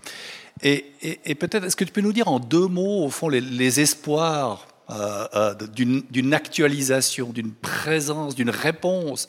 [0.63, 4.67] Et, peut-être, est-ce que tu peux nous dire en deux mots, au fond, les, espoirs
[4.91, 9.29] euh, euh, d'une actualisation, d'une présence, d'une réponse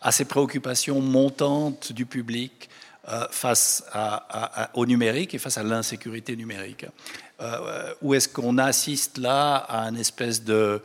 [0.00, 2.68] à ces préoccupations montantes du public
[3.08, 3.84] euh, face
[4.74, 6.86] au numérique et face à l'insécurité numérique?
[8.02, 10.82] Où est-ce qu'on assiste là à une espèce de,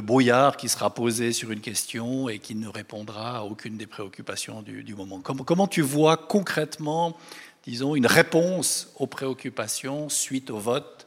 [0.00, 4.62] brouillard qui sera posé sur une question et qui ne répondra à aucune des préoccupations
[4.62, 7.16] du, moment comment, tu vois concrètement
[7.64, 11.06] disons, une réponse aux préoccupations suite au vote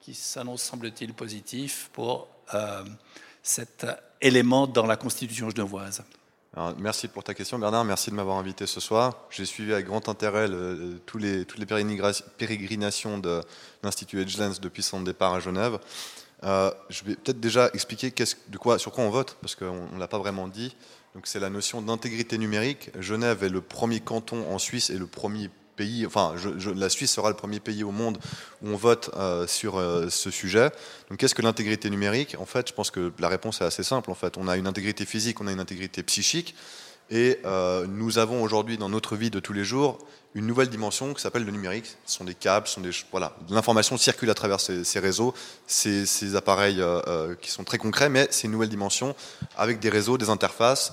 [0.00, 2.84] qui s'annonce, semble-t-il, positif pour euh,
[3.42, 3.86] cet
[4.20, 6.02] élément dans la Constitution genevoise?
[6.78, 7.84] merci pour ta question, Bernard.
[7.84, 9.16] Merci de m'avoir invité ce soir.
[9.30, 10.48] J'ai suivi avec grand intérêt
[11.04, 11.66] tous les, toutes les
[12.36, 13.40] pérégrinations de
[13.82, 15.78] l'Institut Edgelands depuis son départ à Genève.
[16.44, 18.12] Je vais peut-être déjà expliquer
[18.48, 20.76] de quoi, sur quoi on vote, parce qu'on ne l'a pas vraiment dit.
[21.24, 22.90] C'est la notion d'intégrité numérique.
[23.00, 26.34] Genève est le premier canton en Suisse et le premier pays, enfin
[26.76, 28.18] la Suisse sera le premier pays au monde
[28.62, 29.10] où on vote
[29.48, 30.70] sur ce sujet.
[31.08, 32.36] Donc qu'est-ce que l'intégrité numérique?
[32.38, 34.10] En fait, je pense que la réponse est assez simple.
[34.10, 36.54] En fait, on a une intégrité physique, on a une intégrité psychique.
[37.14, 39.98] Et euh, nous avons aujourd'hui dans notre vie de tous les jours
[40.34, 41.86] une nouvelle dimension qui s'appelle le numérique.
[42.06, 45.32] Ce sont des câbles, ce sont des voilà, l'information circule à travers ces, réseaux,
[45.68, 49.14] ces, appareils euh, euh, qui sont très concrets, mais c'est une nouvelle dimension
[49.56, 50.92] avec des réseaux, des interfaces,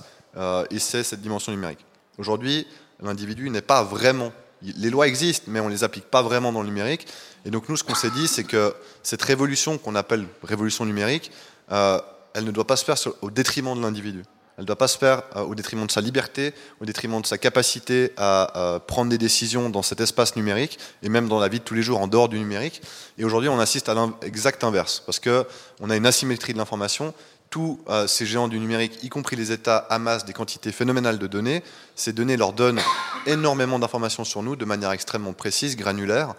[0.70, 1.84] et c'est cette dimension numérique.
[2.18, 2.68] Aujourd'hui,
[3.00, 6.62] l'individu n'est pas vraiment les lois existent, mais on ne les applique pas vraiment dans
[6.62, 7.08] le numérique.
[7.44, 11.32] Et donc nous, ce qu'on s'est dit, c'est que cette révolution qu'on appelle révolution numérique,
[11.68, 14.22] elle ne doit pas se faire au détriment de l'individu.
[14.56, 17.26] Elle ne doit pas se faire euh, au détriment de sa liberté, au détriment de
[17.26, 21.48] sa capacité à euh, prendre des décisions dans cet espace numérique et même dans la
[21.48, 22.82] vie de tous les jours en dehors du numérique.
[23.18, 27.14] Et aujourd'hui, on assiste à l'exact inverse parce qu'on a une asymétrie de l'information.
[27.48, 31.26] Tous euh, ces géants du numérique, y compris les États, amassent des quantités phénoménales de
[31.26, 31.62] données.
[31.94, 32.80] Ces données leur donnent
[33.26, 36.34] énormément d'informations sur nous de manière extrêmement précise, granulaire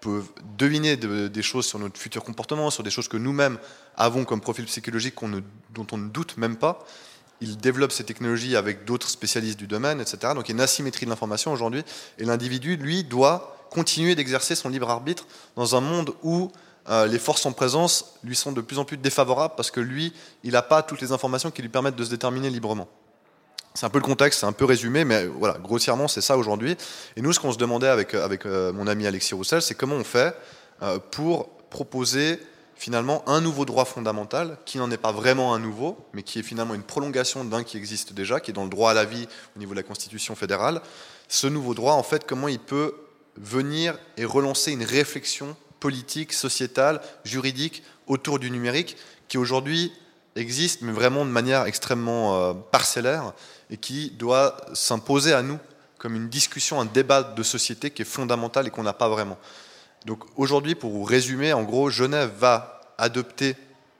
[0.00, 3.58] peuvent deviner des choses sur notre futur comportement, sur des choses que nous-mêmes
[3.98, 5.14] avons comme profil psychologique
[5.74, 6.86] dont on ne doute même pas
[7.40, 10.34] il développe ces technologies avec d'autres spécialistes du domaine, etc.
[10.34, 11.84] Donc il y a une asymétrie de l'information aujourd'hui,
[12.18, 15.26] et l'individu, lui, doit continuer d'exercer son libre arbitre
[15.56, 16.50] dans un monde où
[16.88, 20.12] euh, les forces en présence lui sont de plus en plus défavorables parce que lui,
[20.42, 22.88] il n'a pas toutes les informations qui lui permettent de se déterminer librement.
[23.74, 26.76] C'est un peu le contexte, c'est un peu résumé, mais voilà, grossièrement, c'est ça aujourd'hui.
[27.16, 29.94] Et nous, ce qu'on se demandait avec, avec euh, mon ami Alexis Roussel, c'est comment
[29.94, 30.34] on fait
[30.82, 32.40] euh, pour proposer
[32.80, 36.42] finalement un nouveau droit fondamental qui n'en est pas vraiment un nouveau, mais qui est
[36.42, 39.28] finalement une prolongation d'un qui existe déjà, qui est dans le droit à la vie
[39.54, 40.80] au niveau de la Constitution fédérale.
[41.28, 42.94] Ce nouveau droit, en fait, comment il peut
[43.36, 48.96] venir et relancer une réflexion politique, sociétale, juridique autour du numérique
[49.28, 49.92] qui aujourd'hui
[50.34, 53.34] existe, mais vraiment de manière extrêmement euh, parcellaire
[53.68, 55.58] et qui doit s'imposer à nous
[55.98, 59.36] comme une discussion, un débat de société qui est fondamental et qu'on n'a pas vraiment.
[60.06, 63.56] Donc aujourd'hui, pour vous résumer, en gros, Genève va adopter,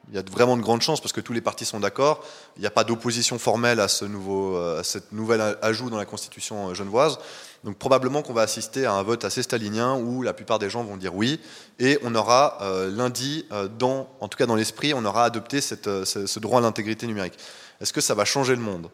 [0.08, 2.24] il y a vraiment de grandes chances parce que tous les partis sont d'accord,
[2.56, 6.06] il n'y a pas d'opposition formelle à ce nouveau, à cette nouvel ajout dans la
[6.06, 7.18] constitution genevoise.
[7.62, 10.82] Donc probablement qu'on va assister à un vote assez stalinien où la plupart des gens
[10.82, 11.40] vont dire oui,
[11.78, 15.60] et on aura euh, lundi, euh, dans, en tout cas dans l'esprit, on aura adopté
[15.86, 17.34] euh, ce droit à l'intégrité numérique.
[17.80, 18.88] Est-ce que ça va changer le monde?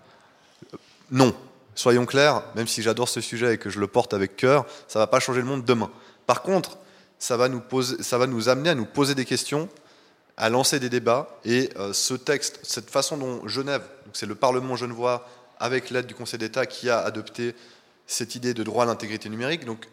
[1.11, 1.35] Non.
[1.77, 4.99] Soyons clairs, même si j'adore ce sujet et que je le porte avec cœur, ça
[4.99, 5.91] ne va pas changer le monde demain.
[6.27, 6.79] Par contre,
[7.19, 9.69] ça va, nous amener à nous poser des questions,
[10.37, 11.29] à lancer des débats.
[11.45, 16.15] Et euh, ce texte, cette façon dont Genève, c'est le Parlement genevois, avec l'aide du
[16.15, 17.55] Conseil d'État, qui a adopté
[18.07, 19.65] cette idée de droit à l'intégrité numérique.
[19.65, 19.89] Donc,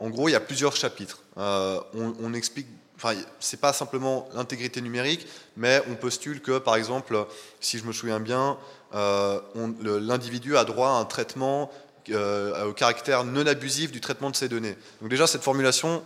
[0.00, 1.22] en gros, il y a plusieurs chapitres.
[1.38, 2.66] Euh, on, explique,
[2.96, 7.26] enfin, c'est pas simplement l'intégrité numérique, mais on postule que, par exemple,
[7.60, 8.58] si je me souviens bien,
[8.94, 9.40] euh,
[9.80, 11.70] l'individu a droit à un traitement
[12.10, 14.76] au caractère non abusif du traitement de ses données.
[15.00, 16.04] Donc déjà, cette formulation,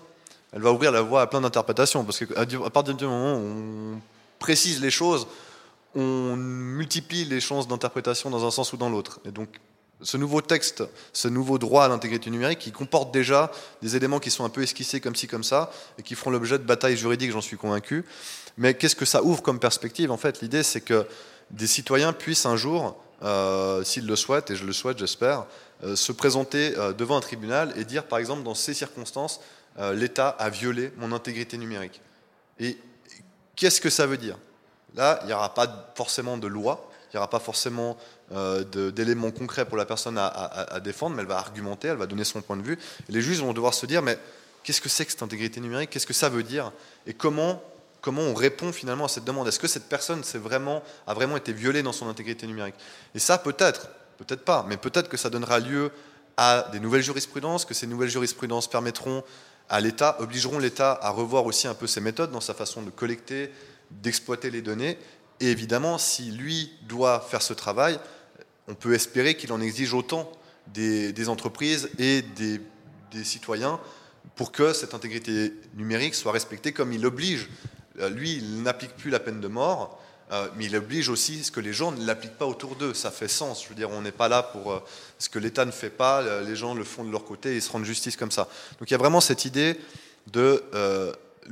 [0.53, 2.05] elle va ouvrir la voie à plein d'interprétations.
[2.05, 4.01] Parce qu'à partir du moment où on
[4.39, 5.27] précise les choses,
[5.95, 9.21] on multiplie les chances d'interprétation dans un sens ou dans l'autre.
[9.25, 9.49] Et donc,
[10.01, 13.51] ce nouveau texte, ce nouveau droit à l'intégrité numérique, qui comporte déjà
[13.83, 16.59] des éléments qui sont un peu esquissés comme ci, comme ça, et qui feront l'objet
[16.59, 18.05] de batailles juridiques, j'en suis convaincu.
[18.57, 20.11] Mais qu'est-ce que ça ouvre comme perspective?
[20.11, 21.07] En fait, l'idée, c'est que
[21.51, 25.47] des citoyens puissent un jour, euh, s'ils le souhaitent, et je le souhaite, j'espère,
[25.83, 29.41] euh, se présenter euh, devant un tribunal et dire, par exemple, dans ces circonstances,
[29.79, 32.01] euh, l'État a violé mon intégrité numérique.
[32.59, 32.77] Et
[33.55, 34.37] qu'est-ce que ça veut dire?
[34.95, 37.97] Là, il n'y aura pas forcément de loi, il n'y aura pas forcément
[38.33, 42.25] euh, d'éléments concrets pour la personne à, défendre, mais elle va argumenter, elle va donner
[42.25, 42.79] son point de vue.
[43.09, 44.19] Et les juges vont devoir se dire, mais
[44.63, 45.91] qu'est-ce que c'est que cette intégrité numérique?
[45.91, 46.73] Qu'est-ce que ça veut dire?
[47.07, 47.63] Et comment,
[48.01, 49.49] comment on répond finalement à cette demande?
[49.49, 52.75] Est-ce que cette personne a vraiment été violée dans son intégrité numérique?
[53.15, 55.91] Et ça, peut-être, peut-être pas, mais peut-être que ça donnera lieu
[56.37, 59.25] à des nouvelles jurisprudences, que ces nouvelles jurisprudences permettront
[59.69, 62.91] à l'État, obligeront l'État à revoir aussi un peu ses méthodes dans sa façon de
[62.91, 63.51] collecter,
[63.91, 64.99] d'exploiter les données.
[65.41, 67.99] Et évidemment, si lui doit faire ce travail,
[68.67, 70.31] on peut espérer qu'il en exige autant
[70.67, 72.61] des, entreprises et des,
[73.25, 73.81] citoyens
[74.37, 77.49] pour que cette intégrité numérique soit respectée comme il l'oblige.
[77.99, 80.01] Euh, lui, il n'applique plus la peine de mort,
[80.31, 82.95] euh, mais il oblige aussi ce que les gens ne l'appliquent pas autour d'eux.
[82.95, 83.63] Ça fait sens.
[83.63, 84.81] Je veux dire, on n'est pas là pour euh,
[85.19, 87.61] ce que l'État ne fait pas, euh, les gens le font de leur côté et
[87.61, 88.49] se rendent justice comme ça.
[88.79, 89.77] Donc il y a vraiment cette idée
[90.33, 90.63] de,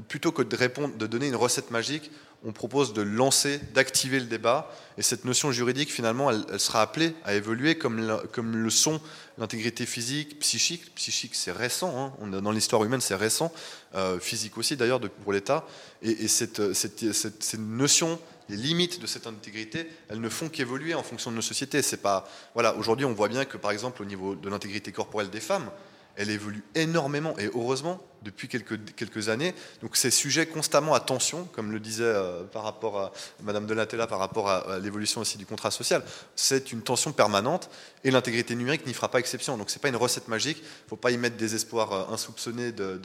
[0.08, 2.10] plutôt que de répondre, de donner une recette magique,
[2.44, 4.70] on propose de lancer, d'activer le débat.
[4.98, 9.00] Et cette notion juridique, finalement, elle, sera appelée à évoluer comme, comme le sont
[9.38, 10.94] l'intégrité physique, psychique.
[10.94, 12.40] Psychique, c'est récent, hein.
[12.40, 13.52] dans l'histoire humaine, c'est récent.
[13.94, 15.66] Euh, physique aussi, d'ailleurs, pour l'État.
[16.02, 18.18] Et, cette, cette, cette, notion,
[18.48, 21.82] les limites de cette intégrité, elles ne font qu'évoluer en fonction de nos sociétés.
[21.82, 25.30] C'est pas, voilà, aujourd'hui, on voit bien que, par exemple, au niveau de l'intégrité corporelle
[25.30, 25.70] des femmes,
[26.16, 29.54] elle évolue énormément et heureusement depuis quelques, années.
[29.82, 33.12] Donc ces sujets constamment à tension, comme le disait euh, par rapport à
[33.42, 36.02] Madame Donatella, par rapport à, l'évolution aussi du contrat social,
[36.34, 37.70] c'est une tension permanente
[38.02, 39.56] et l'intégrité numérique n'y fera pas exception.
[39.56, 42.14] Donc c'est pas une recette magique, il ne faut pas y mettre des espoirs euh,
[42.14, 42.98] insoupçonnés de,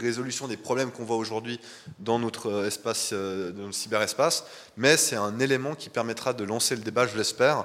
[0.00, 1.60] résolution des problèmes qu'on voit aujourd'hui
[2.00, 4.44] dans notre euh, espace, dans notre cyberespace,
[4.76, 7.64] mais c'est un élément qui permettra de lancer le débat, je l'espère,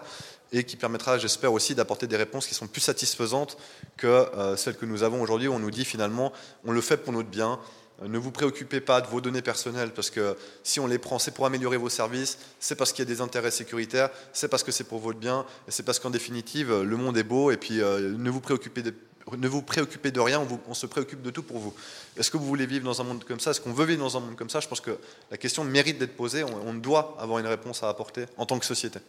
[0.54, 3.58] et qui permettra, j'espère aussi, d'apporter des réponses qui sont plus satisfaisantes
[3.98, 6.32] que euh, celles que nous avons aujourd'hui, on nous dit finalement,
[6.64, 7.60] on le fait pour notre bien,
[8.04, 11.18] euh, ne vous préoccupez pas de vos données personnelles, parce que si on les prend,
[11.18, 14.64] c'est pour améliorer vos services, c'est parce qu'il y a des intérêts sécuritaires, c'est parce
[14.64, 17.58] que c'est pour votre bien, et c'est parce qu'en définitive, le monde est beau, et
[17.58, 21.74] puis euh, ne vous préoccupez de rien, on, se préoccupe de tout pour vous.
[22.16, 23.52] Est-ce que vous voulez vivre dans un monde comme ça?
[23.52, 24.60] Est-ce qu'on veut vivre dans un monde comme ça?
[24.60, 25.00] Je pense que
[25.32, 28.66] la question mérite d'être posée, on doit avoir une réponse à apporter en tant que
[28.66, 29.00] société.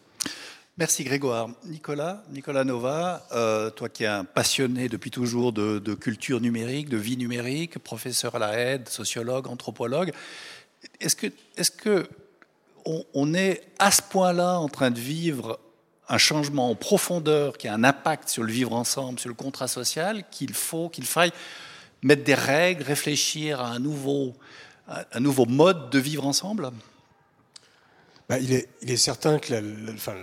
[0.77, 1.51] Merci Grégoire.
[1.66, 6.97] Nicolas, Nicolas Nova, euh, toi qui es un passionné depuis toujours de, culture numérique, de
[6.97, 10.11] vie numérique, professeur à la aide, sociologue, anthropologue,
[10.99, 12.09] est-ce que, est-ce que
[12.85, 15.61] on, est à ce point-là en train de vivre
[16.09, 19.68] un changement en profondeur qui a un impact sur le vivre ensemble, sur le contrat
[19.68, 21.33] social, qu'il faut, qu'il faille
[22.03, 24.35] mettre des règles, réfléchir à un nouveau,
[24.89, 26.72] un nouveau mode de vivre ensemble?
[28.35, 28.41] Bah,
[28.82, 29.55] il, est, certain que
[29.95, 30.14] enfin,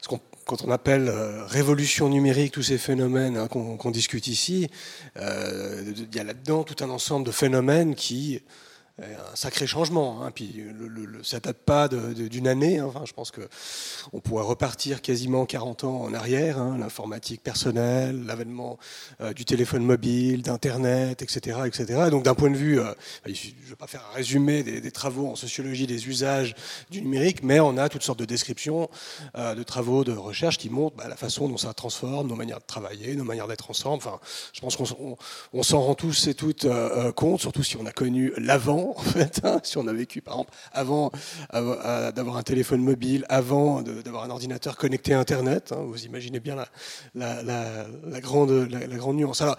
[0.00, 4.68] ce qu'on quand on appelle euh, révolution numérique tous ces phénomènes hein, qu'on discute ici,
[5.16, 8.42] euh, il y a là-dedans tout un ensemble de phénomènes qui
[9.00, 10.22] un sacré changement.
[10.22, 10.30] Hein.
[10.34, 12.78] Puis le, le, ça date pas d'une année.
[12.78, 12.86] Hein.
[12.88, 13.48] Enfin, je pense que
[14.12, 16.58] on pourrait repartir quasiment 40 ans en arrière.
[16.58, 16.76] Hein.
[16.78, 18.78] L'informatique personnelle, l'avènement
[19.20, 22.10] euh, du téléphone mobile, d'Internet, etc., etc.
[22.10, 22.92] donc d'un point de vue, euh,
[23.26, 26.54] je ne vais pas faire un résumé des, travaux en sociologie des usages
[26.90, 28.90] du numérique, mais on a toutes sortes de descriptions,
[29.36, 32.58] euh, de travaux de recherche qui montrent bah, la façon dont ça transforme nos manières
[32.58, 34.02] de travailler, nos manières d'être ensemble.
[34.04, 34.20] Enfin,
[34.52, 35.16] je pense qu'on
[35.52, 36.66] on, s'en rend tous et toutes
[37.16, 40.34] compte, surtout si on a connu l'avant en fait, hein, si on a vécu, par
[40.34, 41.10] exemple, avant,
[41.52, 45.72] d'avoir un téléphone mobile, avant d'avoir un ordinateur connecté à Internet.
[45.72, 46.56] Hein, vous imaginez bien
[47.14, 49.40] la, grande, la, grande nuance.
[49.42, 49.56] Alors,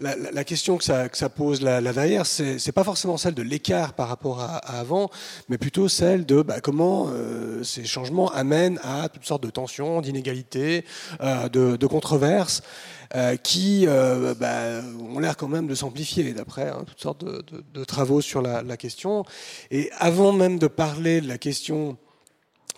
[0.00, 4.40] la, question que ça, pose là, derrière, c'est pas forcément celle de l'écart par rapport
[4.40, 5.10] à, avant,
[5.48, 10.00] mais plutôt celle de bah, comment euh, ces changements amènent à toutes sortes de tensions,
[10.00, 10.84] d'inégalités,
[11.20, 12.62] euh, de, controverses.
[13.14, 14.80] Euh, qui bah,
[15.14, 19.24] ont l'air quand même de s'amplifier, d'après hein, toutes sortes de, travaux sur la, question.
[19.70, 21.98] Et avant même de parler de la question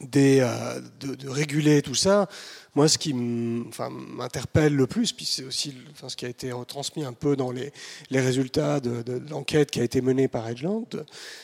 [0.03, 2.29] euh, de, réguler tout ça,
[2.75, 5.73] moi, ce qui m'interpelle le plus, puis c'est aussi
[6.07, 7.73] ce qui a été retransmis un peu dans les,
[8.11, 10.89] résultats de, l'enquête qui a été menée par Edgeland,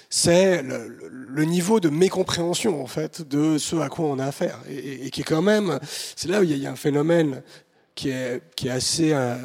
[0.09, 5.11] c'est le, niveau de mécompréhension en fait de ce à quoi on a affaire, et,
[5.11, 5.79] qui est quand même,
[6.17, 7.43] c'est là où il y a un phénomène
[7.95, 9.37] qui est, qui est assez euh,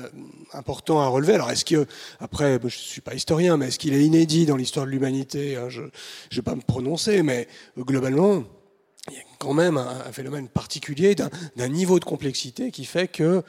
[0.53, 1.33] important à relever.
[1.33, 1.85] Alors, est-ce que,
[2.19, 5.57] après, je ne suis pas historien, mais est-ce qu'il est inédit dans l'histoire de l'humanité?
[5.57, 5.89] Hein, Je ne
[6.31, 7.47] vais pas me prononcer, mais
[7.77, 8.45] euh, globalement,
[9.11, 13.43] il y a quand même un, phénomène particulier d'un niveau de complexité qui fait que,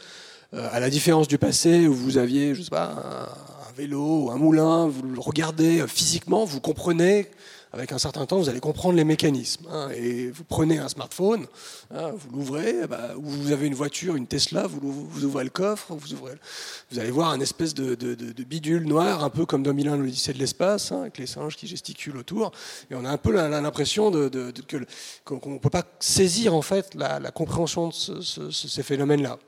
[0.55, 3.29] euh, à la différence du passé où vous aviez, je sais pas,
[3.65, 7.29] un, un vélo ou un moulin, vous le regardez physiquement, vous comprenez
[7.73, 9.67] avec un certain temps, vous allez comprendre les mécanismes.
[9.71, 9.89] Hein.
[9.95, 11.47] et vous prenez un smartphone,
[11.93, 15.95] hein, vous l'ouvrez, bah, ou vous avez une voiture, une Tesla, vous, ouvrez le coffre,
[15.95, 16.35] vous, ouvrez,
[16.91, 17.95] vous allez voir un espèce de,
[18.45, 22.17] bidule noir, un peu comme 2001, l'Odyssée de l'espace, hein, avec les singes qui gesticulent
[22.17, 22.53] autour.
[22.91, 27.89] Et on a un peu l'impression qu'on ne peut pas saisir en fait la, compréhension
[27.89, 29.39] de ces phénomènes-là.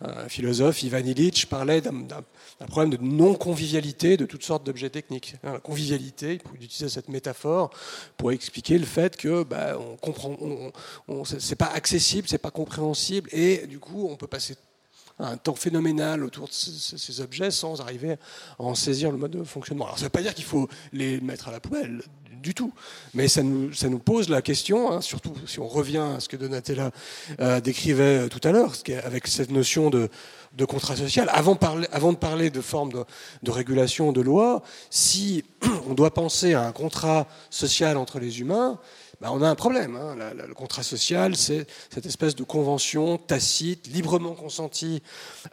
[0.00, 5.34] Un philosophe, Ivan Illich, parlait d'un problème de non-convivialité de toutes sortes d'objets techniques.
[5.42, 7.70] La convivialité, il utiliser cette métaphore
[8.16, 10.36] pour expliquer le fait que bah, on comprend,
[11.24, 14.56] c'est pas accessible, c'est pas compréhensible, et du coup, on peut passer
[15.18, 18.12] un temps phénoménal autour de ces, objets sans arriver
[18.58, 19.86] à en saisir le mode de fonctionnement.
[19.86, 22.02] Alors ça ne veut pas dire qu'il faut les mettre à la poubelle
[22.46, 22.72] du tout,
[23.12, 26.28] mais ça nous, ça nous pose la question, hein, surtout si on revient à ce
[26.28, 26.92] que Donatella
[27.40, 28.72] euh, décrivait tout à l'heure,
[29.02, 30.08] avec cette notion de,
[30.56, 31.28] de contrat social.
[31.32, 33.04] Avant, parler, avant de parler de forme de,
[33.42, 35.42] de, régulation de loi, si
[35.88, 38.78] on doit penser à un contrat social entre les humains,
[39.20, 39.96] bah, on a un problème.
[39.96, 40.14] Hein.
[40.46, 45.02] le contrat social, c'est cette espèce de convention tacite, librement consentie,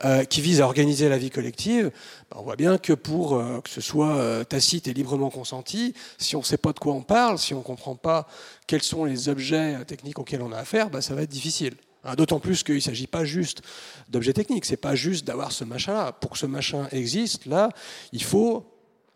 [0.04, 1.92] euh, qui vise à organiser la vie collective.
[2.30, 5.94] Bah, on voit bien que pour euh, que ce soit euh, tacite et librement consenti,
[6.18, 8.28] si on ne sait pas de quoi on parle, si on ne comprend pas
[8.68, 11.76] quels sont les objets techniques auxquels on a affaire, bah, ça va être difficile.
[12.04, 13.62] Hein, d'autant plus qu'il ne s'agit pas juste
[14.10, 16.12] d'objets techniques, c'est pas juste d'avoir ce machin-là.
[16.12, 17.70] Pour que ce machin existe, là,
[18.12, 18.73] il faut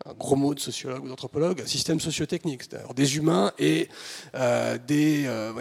[0.08, 3.88] un gros mot de sociologue ou d'anthropologue, un système sociotechnique, c'est-à-dire des humains et
[4.34, 5.52] euh, des, euh,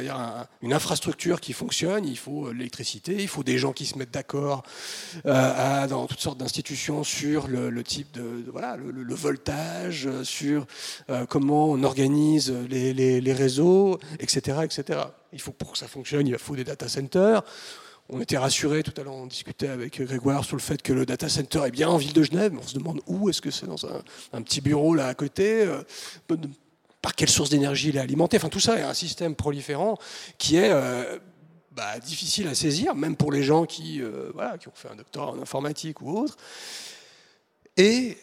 [0.62, 2.06] une infrastructure qui fonctionne.
[2.06, 4.64] Il faut l'électricité, il faut des gens qui se mettent d'accord
[5.26, 10.66] euh, dans toutes sortes d'institutions sur le, type de, voilà le, voltage, sur
[11.30, 15.00] comment on organise les, les, réseaux, etc., etc.
[15.34, 17.43] Il faut pour que ça fonctionne, il faut des data centers
[18.10, 21.05] on était rassurés, tout à l'heure on discutait avec Grégoire sur le fait que le
[21.05, 23.66] data center est bien en ville de Genève, on se demande où, est-ce que c'est
[23.66, 23.86] dans
[24.34, 25.82] un, petit bureau là à côté euh,
[27.01, 29.97] par quelle source d'énergie il est alimenté Enfin tout ça est un système proliférant
[30.38, 31.20] qui est euh,
[31.72, 35.32] bah, difficile à saisir, même pour les gens qui, euh, qui ont fait un doctorat
[35.32, 36.38] en informatique ou autre.
[37.76, 38.18] Et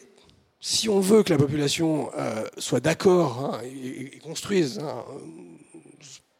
[0.59, 2.09] si on veut que la population
[2.57, 5.05] soit d'accord hein, et, construise hein,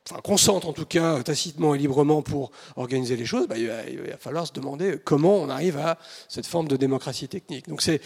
[0.10, 4.18] enfin, consentent en tout cas tacitement et librement pour organiser les choses, bah, il, va,
[4.18, 5.98] falloir se demander comment on arrive à
[6.28, 7.68] cette forme de démocratie technique.
[7.68, 8.02] Donc c'est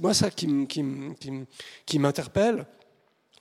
[0.00, 2.66] moi ça qui m'interpelle.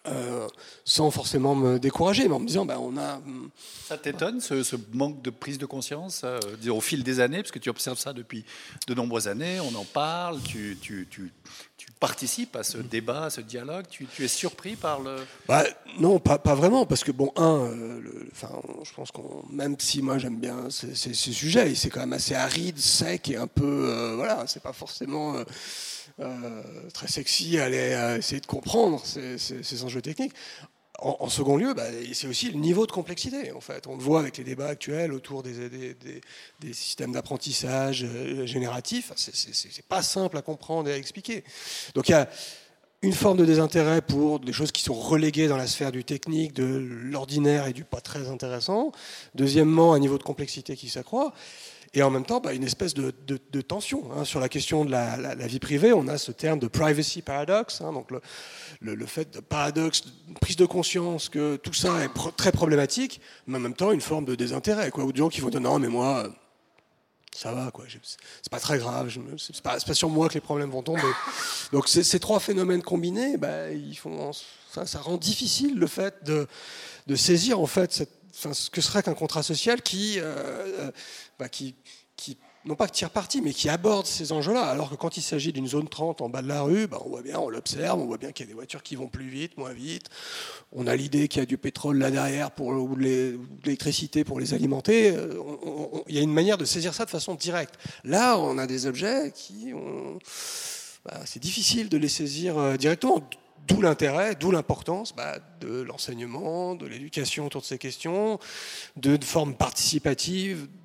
[0.06, 0.49] Euh,
[0.84, 3.20] sans forcément me décourager, mais en me disant, bah, on a.
[3.20, 3.47] Hmm,
[3.88, 7.60] ça t'étonne ce, manque de prise de conscience euh, au fil des années, parce que
[7.60, 8.43] tu observes ça depuis
[8.88, 11.32] de nombreuses années, on en parle, tu, tu, tu,
[11.78, 15.16] tu participes à ce débat, à ce dialogue, tu, es surpris par le.
[15.47, 15.64] Bah,
[15.99, 18.51] non, pas, pas, vraiment, parce que bon, un, euh, enfin,
[18.84, 22.36] je pense qu'on, même si moi j'aime bien ces, ces, sujets, c'est quand même assez
[22.36, 25.38] aride, sec et un peu, voilà, c'est pas forcément.
[26.20, 26.61] Euh,
[26.93, 30.34] très sexy à, aller, essayer de comprendre ces, enjeux techniques.
[30.99, 33.51] En, second lieu, bah, c'est aussi le niveau de complexité.
[33.51, 35.95] En fait, on le voit avec les débats actuels autour des,
[36.59, 39.11] des, systèmes d'apprentissage euh, génératifs.
[39.16, 41.43] C'est pas simple à comprendre et à expliquer.
[41.95, 42.30] Donc il y a
[43.03, 46.53] une forme de désintérêt pour des choses qui sont reléguées dans la sphère du technique,
[46.53, 48.93] de l'ordinaire et du pas très intéressant.
[49.36, 51.34] Deuxièmement, un niveau de complexité qui s'accroît.
[51.96, 53.12] Et en même temps, bah, une espèce de,
[53.62, 54.26] tension hein.
[54.26, 55.94] sur la question de la, vie privée.
[55.94, 57.94] On a ce terme de privacy paradox, hein.
[57.94, 58.10] donc
[58.82, 63.58] le, fait de paradoxe, de prise de conscience que tout ça est très problématique, mais
[63.58, 65.78] en même temps une forme de désintérêt, quoi, ou de gens qui vont dire non,
[65.78, 66.28] mais moi,
[67.36, 67.86] ça va, quoi.
[67.88, 69.16] C'est pas très grave.
[69.38, 71.02] C'est pas, pas, sur moi que les problèmes vont tomber.
[71.72, 74.32] Donc ces, trois phénomènes combinés, bah, ils font,
[74.72, 76.48] ça, ça, rend difficile le fait de,
[77.06, 80.24] de saisir en fait cette ce que serait qu'un contrat social qui, euh,
[80.80, 80.91] euh,
[81.50, 81.76] qui,
[82.16, 84.64] qui, non pas que tire parti, mais qui aborde ces enjeux-là.
[84.64, 87.10] Alors que quand il s'agit d'une zone 30 en bas de la rue, bah, on
[87.10, 89.28] voit bien, on l'observe, on voit bien qu'il y a des voitures qui vont plus
[89.28, 90.10] vite, moins vite.
[90.72, 94.39] On a l'idée qu'il y a du pétrole là derrière pour, ou de l'électricité pour
[94.39, 95.12] les alimenter.
[95.12, 95.41] Euh,
[96.08, 97.76] il y a une manière de saisir ça de façon directe.
[98.04, 99.74] Là, on a des objets qui.
[101.06, 103.22] Bah, c'est difficile de les saisir directement.
[103.68, 108.38] D'où l'intérêt, d'où l'importance bah, de l'enseignement, de l'éducation autour de ces questions,
[108.98, 110.82] de, formes participatives euh,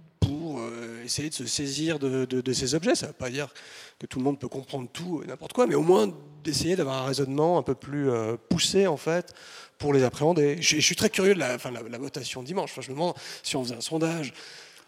[1.09, 2.95] essayer de se saisir de, ces objets.
[2.95, 3.53] Ça ne veut pas dire
[3.99, 6.13] que tout le monde peut comprendre tout et n'importe quoi, mais au moins
[6.45, 9.35] d'essayer d'avoir un raisonnement un peu plus euh, poussé en fait
[9.79, 10.59] pour les appréhender.
[10.61, 11.57] Je, suis très curieux de la,
[11.99, 12.75] votation dimanche.
[12.81, 14.33] je me demande si on faisait un sondage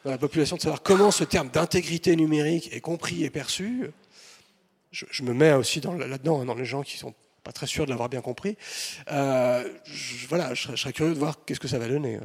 [0.04, 3.90] dans la population de savoir comment ce terme d'intégrité numérique est compris et perçu.
[4.92, 7.14] Je, me mets aussi là-dedans, hein, dans les gens qui sont
[7.44, 8.56] pas très sûr de l'avoir bien compris.
[9.10, 12.18] Euh, je, voilà, je, serais curieux de voir qu'est-ce que ça va donner.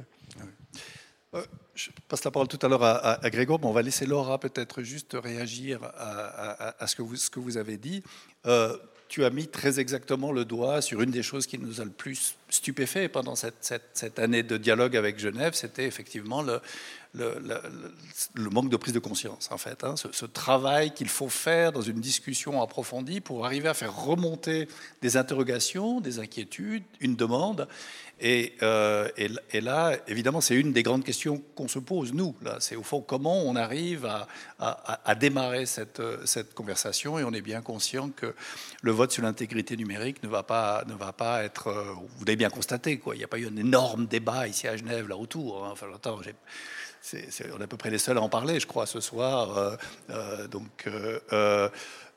[1.75, 4.81] Je passe la parole tout à l'heure à, Grégoire, mais on va laisser Laura peut-être
[4.81, 8.03] juste réagir à, ce, que vous, avez dit.
[8.45, 8.77] Euh,
[9.07, 11.91] tu as mis très exactement le doigt sur une des choses qui nous a le
[11.91, 16.59] plus stupéfait pendant cette année de dialogue avec Genève, c'était effectivement le,
[17.16, 19.84] le, manque de prise de conscience, en fait.
[19.84, 19.95] Hein.
[19.95, 24.68] ce, travail qu'il faut faire dans une discussion approfondie pour arriver à faire remonter
[25.01, 27.68] des interrogations, des inquiétudes, une demande.
[28.22, 29.09] Et, euh,
[29.53, 32.34] là, évidemment, c'est une des grandes questions qu'on se pose, nous.
[32.59, 34.09] C'est au fond comment on arrive
[34.59, 37.20] à, démarrer cette, cette, conversation.
[37.20, 38.34] Et on est bien conscient que
[38.82, 41.68] le vote sur l'intégrité numérique ne va pas, ne va pas être.
[41.68, 43.16] Euh, vous l'avez bien constaté, quoi.
[43.16, 45.66] Il n'y a pas eu un énorme débat ici à Genève, là autour.
[45.66, 45.70] Hein.
[45.74, 45.88] Enfin,
[47.14, 49.58] on est à peu près les seuls à en parler, je crois, ce soir.
[49.58, 49.76] Euh,
[50.10, 51.20] euh, donc, euh,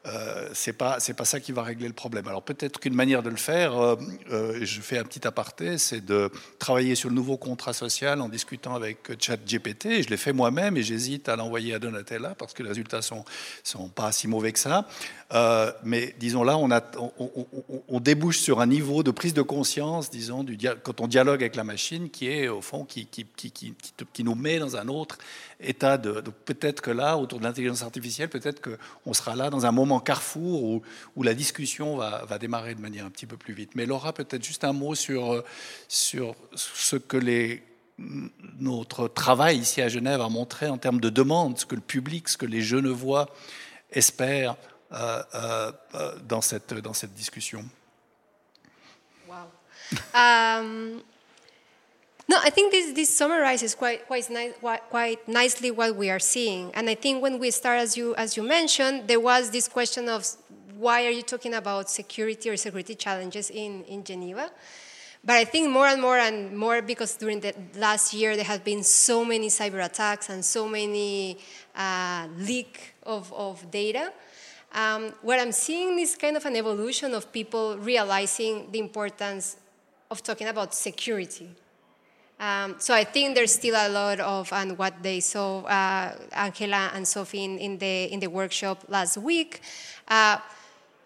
[0.07, 2.28] euh, c'est pas c'est pas ça qui va régler le problème.
[2.28, 3.97] Alors peut-être qu'une manière de le faire,
[4.30, 8.74] je fais un petit aparté, c'est de travailler sur le nouveau contrat social en discutant
[8.74, 10.03] avec ChatGPT.
[10.03, 13.24] Je l'ai fait moi-même et j'hésite à l'envoyer à Donatella parce que les résultats sont
[13.64, 14.86] sont pas si mauvais que ça.
[15.85, 20.45] Mais disons là, on, débouche sur un niveau de prise de conscience, disons,
[20.83, 23.07] quand on dialogue avec la machine, qui est au fond qui,
[24.24, 25.18] nous met dans un autre
[25.61, 26.20] état de.
[26.20, 30.83] peut-être que là, autour de l'intelligence artificielle, peut-être qu'on sera là dans un moment carrefour
[31.16, 33.72] où, la discussion va, démarrer de manière un petit peu plus vite.
[33.74, 35.45] Mais Laura, peut-être juste un mot sur,
[35.89, 37.62] sur ce que les,
[38.61, 42.29] notre travail ici à Genève a montré en termes de demande, ce que le public,
[42.29, 43.29] ce que les Genevois
[43.91, 47.64] espèrent euh, euh, euh dans, cette, dans cette discussion.
[49.28, 49.51] Wow.
[50.14, 51.03] Um,
[52.30, 54.28] No, I think this, this summarizes quite, quite,
[54.91, 56.70] quite nicely what we are seeing.
[56.74, 60.11] And I think when we start, as you, as you mentioned, there was this question
[60.11, 60.26] of
[60.76, 64.51] why are you talking about security or security challenges in, in Geneva?
[65.24, 68.62] But I think more and more and more because during the last year there have
[68.62, 71.39] been so many cyber attacks and so many
[71.74, 74.12] uh, leak of, of data.
[74.72, 79.56] Um, what I'm seeing is kind of an evolution of people realizing the importance
[80.10, 81.48] of talking about security.
[82.40, 86.90] Um, so I think there's still a lot of, and what they saw, uh, Angela
[86.94, 89.60] and Sophie in, in, the, in the workshop last week,
[90.06, 90.38] uh,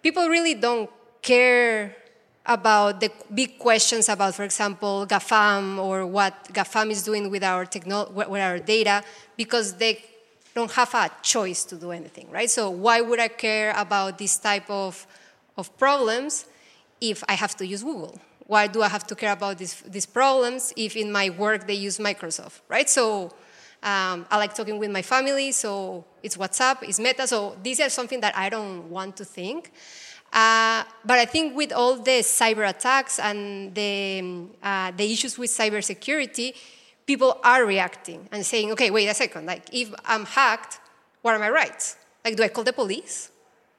[0.02, 0.90] people really don't
[1.22, 1.96] care
[2.44, 7.64] about the big questions about, for example, GAFAM or what GAFAM is doing with our,
[7.64, 9.02] techno- with our data
[9.36, 10.04] because they
[10.54, 12.50] don't have a choice to do anything, right?
[12.50, 15.06] So why would I care about this type of,
[15.56, 16.46] of problems
[17.00, 18.20] if I have to use Google?
[18.46, 21.74] why do I have to care about these, these problems if in my work they
[21.74, 22.88] use Microsoft, right?
[22.88, 23.32] So
[23.82, 27.88] um, I like talking with my family, so it's WhatsApp, it's Meta, so these are
[27.88, 29.72] something that I don't want to think.
[30.32, 35.50] Uh, but I think with all the cyber attacks and the, uh, the issues with
[35.50, 36.54] cybersecurity,
[37.12, 40.80] people are reacting and saying, okay, wait a second, like if I'm hacked,
[41.22, 41.84] what are my rights?
[42.24, 43.32] Like, do I call the police?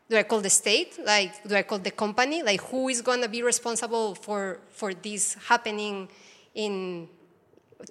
[0.10, 1.00] do I call the state?
[1.04, 2.44] Like, do I call the company?
[2.44, 6.08] Like, who is going to be responsible for, for this happening
[6.54, 7.08] in,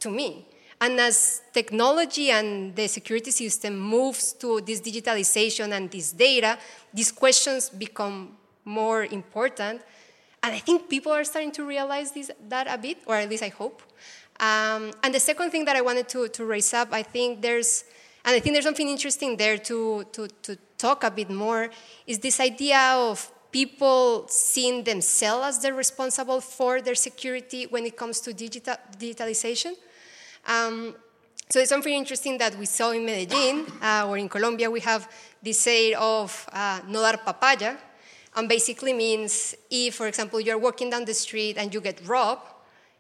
[0.01, 0.47] to me?
[0.80, 6.59] And as technology and the security system moves to this digitalization and this data,
[6.93, 9.82] these questions become more important.
[10.45, 13.45] And I think people are starting to realize this, that a bit, or at least
[13.45, 13.82] I hope.
[14.43, 17.84] Um, and the second thing that I wanted to, to raise up, I think there's,
[18.24, 21.70] and I think there's something interesting there to, to, to talk a bit more
[22.09, 27.97] is this idea of people seeing themselves as the responsible for their security when it
[27.97, 29.74] comes to digital, digitalization.
[30.49, 30.97] Um,
[31.49, 35.09] so it's something interesting that we saw in Medellin, uh, or in Colombia, we have
[35.40, 37.76] this saying of uh, no dar papaya,
[38.34, 42.52] and basically means if, for example, you're walking down the street and you get robbed,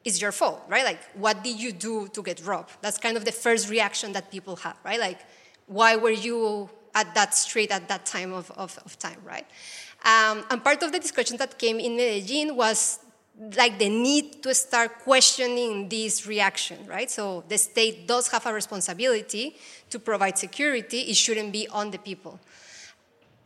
[0.04, 0.84] it's your fault, right?
[0.84, 2.70] Like, what did you do to get robbed?
[2.80, 4.98] That's kind of the first reaction that people have, right?
[4.98, 5.20] Like,
[5.66, 9.46] why were you at that street at that time of, of, of time, right?
[10.04, 12.98] Um, and part of the discussion that came in Medellin was
[13.56, 17.10] like the need to start questioning this reaction, right?
[17.10, 19.56] So the state does have a responsibility
[19.90, 22.40] to provide security, it shouldn't be on the people.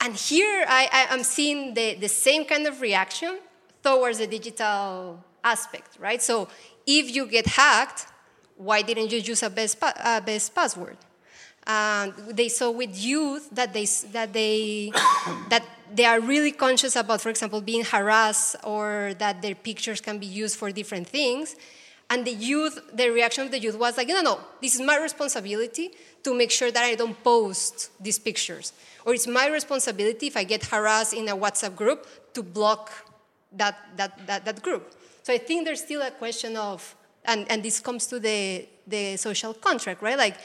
[0.01, 3.39] And here I, am seeing the, the same kind of reaction
[3.83, 6.21] towards the digital aspect, right?
[6.21, 6.49] So
[6.87, 8.07] if you get hacked,
[8.57, 10.97] why didn't you use a best, a best password?
[11.67, 14.93] Uh, they saw with youth that they that they
[15.53, 20.19] that they are really conscious about, for example, being harassed or that their pictures can
[20.19, 21.57] be used for different things.
[22.09, 24.97] And the youth, the reaction of the youth was like, no, no, this is my
[24.97, 25.91] responsibility
[26.23, 28.73] to make sure that I don't post these pictures.
[29.05, 32.93] Or it's my responsibility if I get harassed in a WhatsApp group to block
[33.53, 34.95] that, that, that, that group.
[35.27, 39.17] So I think there's still a question of, and, and this comes to the, the
[39.17, 40.17] social contract, right?
[40.17, 40.37] Like,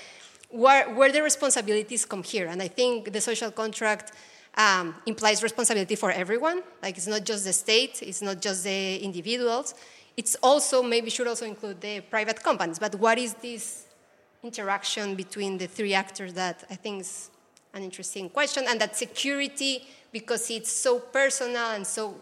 [0.49, 2.47] where, where the responsibilities come here.
[2.47, 4.13] And I think the social contract
[4.57, 6.63] um, implies responsibility for everyone.
[6.81, 9.75] Like it's not just the state, it's not just the individuals.
[10.17, 12.79] It's also maybe should also include the private companies.
[12.79, 13.85] But what is this
[14.41, 17.29] interaction between the three actors that I think is
[17.75, 22.19] an interesting question, and that security, because it's so personal and so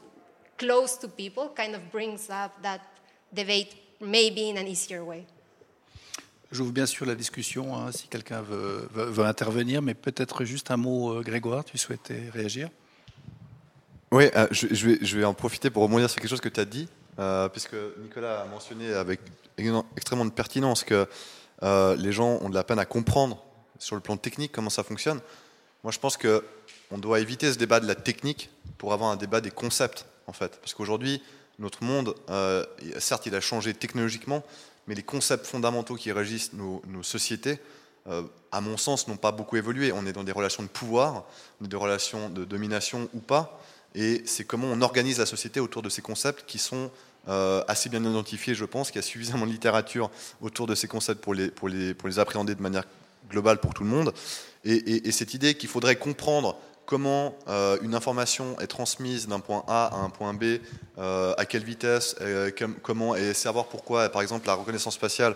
[0.60, 2.82] close to people, kind of brings up that
[3.34, 5.26] debate maybe in an easier way.
[6.52, 10.78] J'ouvre bien sûr la discussion hein, si quelqu'un veut, veut, intervenir, mais peut-être juste un
[10.78, 12.70] mot, euh, Grégoire, tu souhaitais réagir?
[14.12, 16.50] Oui, euh, je, je, vais, je, vais, en profiter pour rebondir sur quelque chose que
[16.50, 16.88] tu as dit,
[17.20, 19.20] euh, puisque Nicolas a mentionné avec
[19.96, 21.08] extrêmement de pertinence que
[21.98, 23.44] les gens ont de la peine à comprendre
[23.78, 25.20] sur le plan technique comment ça fonctionne.
[25.84, 26.44] Moi, je pense que
[26.92, 30.34] on doit éviter ce débat de la technique pour avoir un débat des concepts, en
[30.34, 30.60] fait.
[30.62, 31.22] Parce qu'aujourd'hui,
[31.58, 32.66] notre monde, euh,
[33.00, 34.44] certes, il a changé technologiquement,
[34.88, 37.60] mais les concepts fondamentaux qui régissent nos, sociétés,
[38.08, 39.92] euh, à mon sens, n'ont pas beaucoup évolué.
[39.92, 41.26] On est dans des relations de pouvoir,
[41.60, 43.62] des relations de domination ou pas,
[43.94, 46.92] et c'est comment on organise la société autour de ces concepts qui sont
[47.28, 50.10] euh, assez bien identifiés, je pense, qu'il y a suffisamment de littérature
[50.42, 52.86] autour de ces concepts pour les, pour les, pour les appréhender de manière
[53.30, 54.14] globale pour tout le monde.
[54.64, 56.58] et cette idée qu'il faudrait comprendre
[56.90, 60.58] comment euh, une information est transmise d'un point A à un point B,
[60.98, 62.50] euh, à quelle vitesse, euh,
[62.82, 65.36] comment, et savoir pourquoi, par exemple, la reconnaissance spatiale,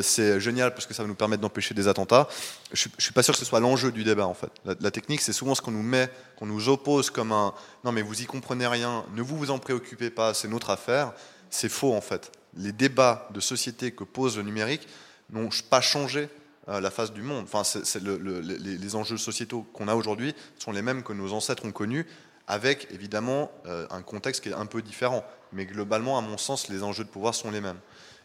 [0.00, 2.28] c'est génial parce que ça va nous permettre d'empêcher des attentats.
[2.72, 4.48] Je ne suis pas sûr que ce soit l'enjeu du débat, en fait.
[4.64, 7.52] La, technique, c'est souvent ce qu'on nous met, qu'on nous oppose comme un
[7.84, 11.12] non, mais vous y comprenez rien, ne vous vous en préoccupez pas, c'est notre affaire.
[11.50, 12.32] C'est faux, en fait.
[12.56, 14.88] Les débats de société que pose le numérique
[15.30, 16.30] n'ont pas changé
[16.66, 17.44] la face du monde.
[17.44, 17.62] Enfin,
[18.02, 22.06] les, enjeux sociétaux qu'on a aujourd'hui sont les mêmes que nos ancêtres ont connus,
[22.46, 25.24] avec évidemment euh, un contexte qui est un peu différent.
[25.52, 27.78] Mais globalement, à mon sens, les enjeux de pouvoir sont les mêmes.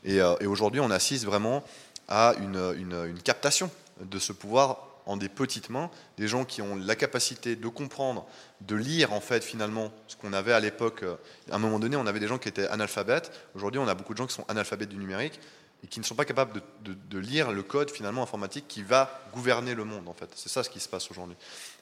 [0.04, 1.64] Et, euh, aujourd'hui, on assiste vraiment
[2.08, 3.70] à une, captation
[4.02, 8.28] de ce pouvoir en des petites mains, des gens qui ont la capacité de comprendre,
[8.62, 11.04] de lire en fait finalement ce qu'on avait à l'époque.
[11.50, 13.32] À un moment donné, on avait des gens qui étaient analphabètes.
[13.56, 15.40] Aujourd'hui, on a beaucoup de gens qui sont analphabètes du numérique
[15.84, 19.74] et qui ne sont pas capables de, lire le code finalement informatique qui va gouverner
[19.74, 20.30] le monde en fait.
[20.36, 21.36] C'est ça ce qui se passe aujourd'hui.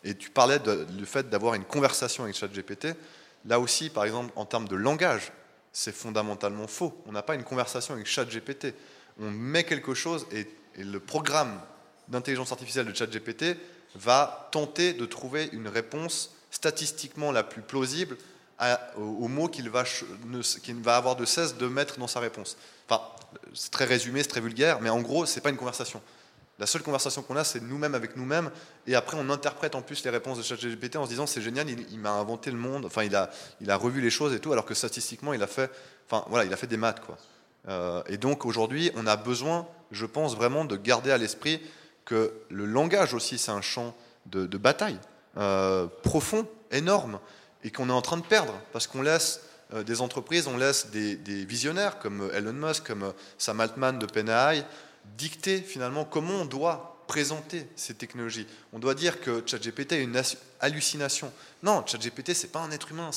[0.03, 2.95] Et tu parlais du fait d'avoir une conversation avec ChatGPT.
[3.45, 5.31] Là aussi, par exemple, en termes de langage,
[5.71, 7.01] c'est fondamentalement faux.
[7.05, 8.73] On n'a pas une conversation avec ChatGPT.
[9.19, 10.47] On met quelque chose et,
[10.77, 11.59] le programme
[12.07, 13.57] d'intelligence artificielle de ChatGPT
[13.95, 18.15] va tenter de trouver une réponse statistiquement la plus plausible
[18.97, 19.83] au, mot qu'il va,
[20.83, 22.57] va avoir de cesse de mettre dans sa réponse.
[22.89, 23.01] Enfin,
[23.53, 26.01] c'est très résumé, c'est très vulgaire, mais en gros, c'est pas une conversation.
[26.59, 28.51] La seule conversation qu'on a, c'est nous-mêmes avec nous-mêmes,
[28.85, 31.69] et après on interprète en plus les réponses de ChatGPT en se disant c'est génial,
[31.69, 33.29] il, m'a inventé le monde, enfin il a,
[33.61, 35.71] il a revu les choses et tout, alors que statistiquement il a fait,
[36.05, 37.17] enfin voilà, il a fait des maths quoi.
[37.69, 41.61] Euh, et donc aujourd'hui, on a besoin, je pense vraiment, de garder à l'esprit
[42.03, 43.95] que le langage aussi, c'est un champ
[44.25, 44.99] de, bataille
[45.37, 47.19] euh, profond, énorme,
[47.63, 49.41] et qu'on est en train de perdre parce qu'on laisse
[49.73, 54.63] euh, des entreprises, on laisse des, visionnaires comme Elon Musk, comme Sam Altman de PNI
[55.17, 58.45] dicter finalement comment on doit présenter ces technologies.
[58.71, 60.21] On doit dire que ChatGPT est une
[60.59, 61.33] hallucination.
[61.63, 63.09] Non, ChatGPT, c'est pas un être humain.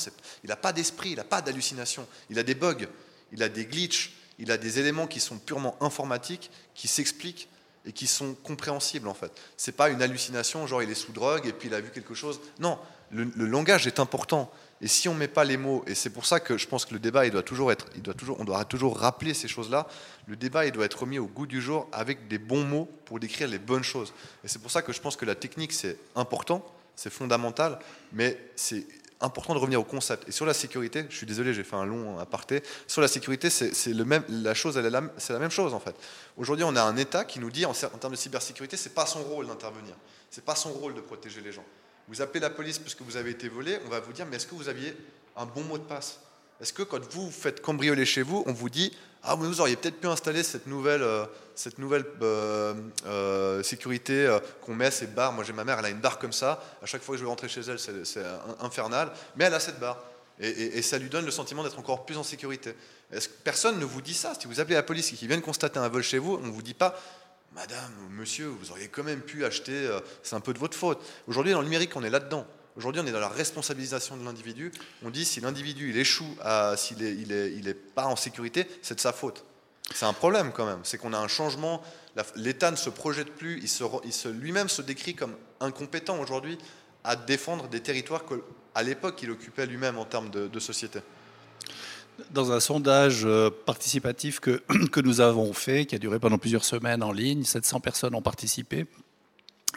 [0.43, 2.07] Il n'a pas d'esprit, il n'a pas d'hallucination.
[2.31, 2.87] Il a des bugs,
[3.31, 7.47] il a des glitches, il a des éléments qui sont purement informatiques, qui s'expliquent
[7.85, 9.31] et qui sont compréhensibles en fait.
[9.57, 12.15] C'est pas une hallucination, genre il est sous drogue et puis il a vu quelque
[12.15, 12.39] chose.
[12.59, 12.79] Non,
[13.13, 14.51] le, langage est important.
[14.81, 16.85] Et si on ne met pas les mots, et c'est pour ça que je pense
[16.85, 19.47] que le débat, il doit toujours être, il doit toujours, on doit toujours rappeler ces
[19.47, 19.87] choses-là,
[20.27, 23.19] le débat, il doit être remis au goût du jour avec des bons mots pour
[23.19, 24.13] décrire les bonnes choses.
[24.43, 27.79] Et c'est pour ça que je pense que la technique, c'est important, c'est fondamental,
[28.11, 28.85] mais c'est
[29.21, 30.27] important de revenir au concept.
[30.27, 33.49] Et sur la sécurité, je suis désolé, j'ai fait un long aparté, sur la sécurité,
[33.49, 35.95] c'est la la même chose en fait.
[36.35, 39.05] Aujourd'hui, on a un État qui nous dit, en, en termes de cybersécurité, c'est pas
[39.05, 39.95] son rôle d'intervenir,
[40.29, 41.63] c'est pas son rôle de protéger les gens.
[42.07, 44.35] Vous appelez la police parce que vous avez été volé, on va vous dire, mais
[44.35, 44.95] est-ce que vous aviez
[45.35, 46.19] un bon mot de passe?
[46.61, 48.93] Est-ce que quand vous faites cambrioler chez vous, on vous dit,
[49.23, 51.25] ah, vous auriez peut-être pu installer cette nouvelle, euh,
[51.55, 52.73] cette nouvelle euh,
[53.05, 55.31] euh, sécurité qu'on met, ces barres.
[55.31, 56.61] Moi, j'ai ma mère, elle a une barre comme ça.
[56.81, 58.23] À chaque fois que je vais rentrer chez elle, c'est
[58.59, 59.11] infernal.
[59.37, 59.97] Mais elle a cette barre.
[60.39, 62.75] Et, ça lui donne le sentiment d'être encore plus en sécurité.
[63.11, 64.33] Est-ce que personne ne vous dit ça?
[64.37, 66.51] Si vous appelez la police et qu'ils viennent constater un vol chez vous, on ne
[66.51, 66.99] vous dit pas
[67.55, 70.99] Madame, monsieur, vous auriez quand même pu acheter, euh, c'est un peu de votre faute.
[71.27, 72.47] Aujourd'hui, dans le numérique, on est là-dedans.
[72.75, 74.71] Aujourd'hui, on est dans la responsabilisation de l'individu.
[75.03, 76.35] On dit si l'individu il échoue,
[76.75, 79.45] s'il n'est il est, il pas en sécurité, c'est de sa faute.
[79.93, 80.79] C'est un problème quand même.
[80.81, 81.83] C'est qu'on a un changement.
[82.35, 83.59] L'État ne se projette plus.
[83.61, 86.57] Il, se, se, lui-même se décrit comme incompétent aujourd'hui
[87.03, 91.01] à défendre des territoires qu'à l'époque il occupait lui-même en termes de société
[92.31, 94.61] dans un sondage euh, participatif que,
[95.01, 98.85] nous avons fait, qui a duré pendant plusieurs semaines en ligne, 700 personnes ont participé.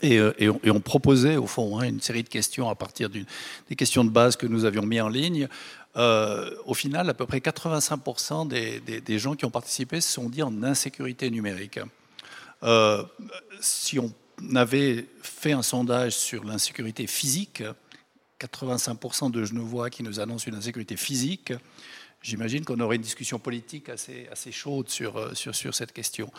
[0.03, 4.05] Et, euh, et, on, au fond hein, une série de questions à partir des questions
[4.05, 5.49] de base que nous avions mis en ligne.
[5.97, 10.29] Euh, au final, à peu près 85% des, des, gens qui ont participé se sont
[10.29, 11.81] dit en insécurité numérique.
[13.61, 14.13] si on
[14.55, 17.63] avait fait un sondage sur l'insécurité physique,
[18.41, 21.53] 85% de Genevois qui nous annoncent une insécurité physique,
[22.23, 26.31] j'imagine qu'on aurait une discussion politique assez, chaude sur, euh, sur, cette question.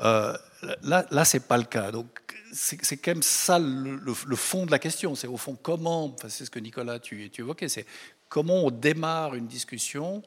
[0.00, 0.36] Euh,
[0.82, 1.90] là, là ce n'est pas le cas.
[1.92, 2.06] Donc,
[2.52, 5.14] c'est quand même ça le, fond de la question.
[5.14, 7.86] C'est au fond comment, c'est ce que Nicolas, tu, évoquais, c'est
[8.28, 10.22] comment on démarre une discussion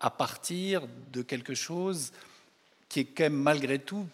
[0.00, 2.12] à partir de quelque chose
[2.88, 4.06] qui est quand même malgré tout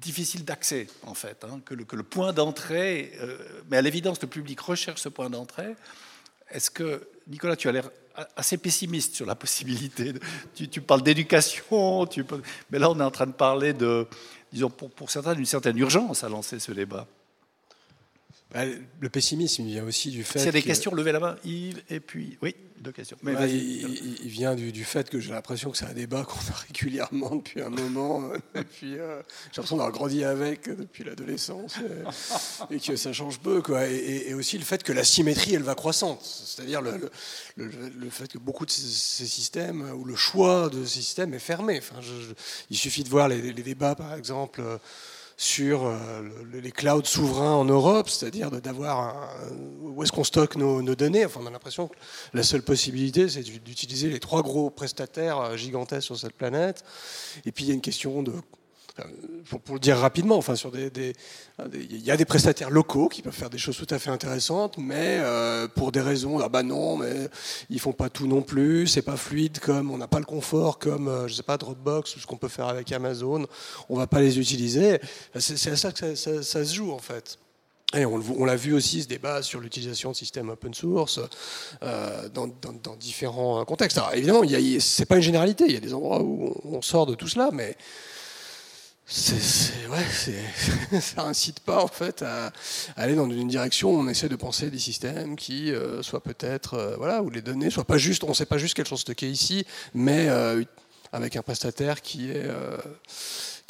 [0.00, 3.12] difficile d'accès, en fait, hein, que, le, que, le, point d'entrée,
[3.68, 5.74] mais à l'évidence, le public recherche ce point d'entrée.
[6.50, 7.90] Est-ce que, Nicolas, tu as l'air
[8.36, 10.12] assez pessimiste sur la possibilité.
[10.54, 12.08] tu, tu, parles d'éducation,
[12.70, 14.06] mais là, on est en train de parler de,
[14.52, 17.06] disons, pour certains, d'une certaine urgence à lancer ce débat.
[18.52, 20.38] Bah, le pessimisme il vient aussi du fait.
[20.38, 22.38] S'il y a des questions, levez la main, Yves, et puis.
[22.40, 23.18] Oui, deux questions.
[23.22, 27.36] Mais il, vient du, fait que j'ai l'impression que c'est un débat qu'on a régulièrement
[27.36, 28.30] depuis un moment.
[28.54, 29.20] et puis, euh,
[29.52, 31.76] j'ai l'impression d'avoir grandi avec depuis l'adolescence
[32.70, 33.60] et, que ça change peu.
[33.60, 33.86] Quoi.
[33.86, 36.22] Et, aussi le fait que la symétrie, elle va croissante.
[36.22, 37.10] C'est-à-dire le,
[37.56, 41.78] le, fait que beaucoup de ces systèmes, ou le choix de ces systèmes est fermé.
[41.78, 42.00] Enfin,
[42.70, 44.62] il suffit de voir les, les débats, par exemple
[45.40, 45.94] sur euh,
[46.52, 49.32] les clouds souverains en Europe, c'est-à-dire d'avoir
[49.82, 51.24] où est-ce qu'on stocke nos, données.
[51.24, 51.94] Enfin, on a l'impression que
[52.34, 56.84] la seule possibilité, c'est d'utiliser les trois gros prestataires euh, gigantesques sur cette planète.
[57.46, 58.32] Et puis il y a une question de
[59.64, 60.90] pour, le dire rapidement, enfin, sur des,
[61.74, 64.76] il y a des prestataires locaux qui peuvent faire des choses tout à fait intéressantes,
[64.78, 67.28] mais euh, pour des raisons, ah bah non, mais
[67.70, 70.78] ils font pas tout non plus, c'est pas fluide, comme on n'a pas le confort,
[70.78, 73.46] comme euh, je sais pas Dropbox ou ce qu'on peut faire avec Amazon,
[73.88, 75.00] on va pas les utiliser.
[75.38, 77.38] C'est à ça que ça, se joue en fait.
[77.94, 81.20] Et on, l'a vu aussi ce débat sur l'utilisation de systèmes open source
[81.82, 82.50] euh, dans,
[83.00, 83.96] différents contextes.
[83.96, 84.42] Alors évidemment,
[84.78, 85.64] c'est pas une généralité.
[85.66, 87.78] Il y a des endroits où on sort de tout cela, mais
[89.08, 92.52] ouais, ça incite pas en fait à,
[92.96, 96.74] aller dans une direction où on essaie de penser des systèmes qui euh, soient peut-être,
[96.74, 99.30] euh, voilà, où les données soient pas juste, on sait pas juste qu'elles sont stockées
[99.30, 100.62] ici, mais euh,
[101.12, 102.30] avec un prestataire qui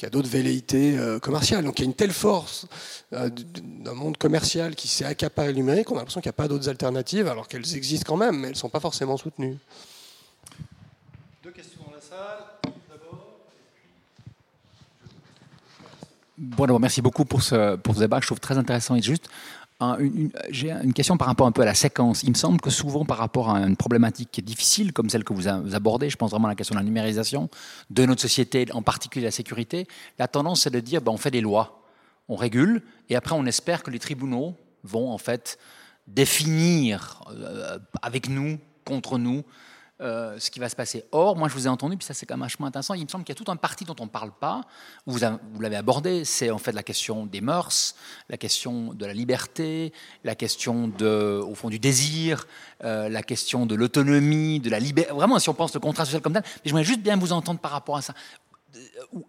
[0.03, 1.65] a d'autres velléités commerciales.
[1.65, 2.67] Donc il y a une telle force
[3.13, 6.69] d'un monde commercial qui s'est accaparé numérique, on a l'impression qu'il n'y a pas d'autres
[6.69, 9.57] alternatives, alors qu'elles existent quand même, mais elles ne sont pas forcément soutenues.
[11.45, 12.59] Deux questions dans la salle.
[16.39, 18.95] Bon, merci beaucoup pour ce, pour ce débat je trouve très intéressant.
[18.95, 19.29] Et juste,
[20.51, 22.23] j'ai une question par rapport un peu à la séquence.
[22.23, 25.49] Il me semble que souvent, par rapport à une problématique difficile, comme celle que vous
[25.49, 27.49] abordez, je pense vraiment à la question de la numérisation
[27.91, 31.33] de notre société, en particulier la sécurité, la tendance c'est de dire ben, on fait
[31.33, 31.83] des lois,
[32.29, 35.59] on régule, et après on espère que les tribunaux vont en fait
[36.07, 39.43] définir euh, avec nous, contre nous,
[40.01, 41.05] euh, ce qui va se passer.
[41.11, 42.95] Or, moi, je vous ai entendu, puis ça, c'est quand même vachement intéressant.
[42.95, 44.61] Il me semble qu'il y a tout un parti dont on ne parle pas,
[45.07, 47.97] vous, l'avez abordé, c'est en fait la question des mœurs,
[48.29, 49.93] la question de la liberté,
[50.23, 52.47] la question au fond du désir,
[52.85, 55.13] euh, la question de l'autonomie, de la liberté.
[55.13, 57.59] Vraiment, si on pense le contrat social comme tel, mais j'aimerais juste bien vous entendre
[57.59, 58.15] par rapport à ça.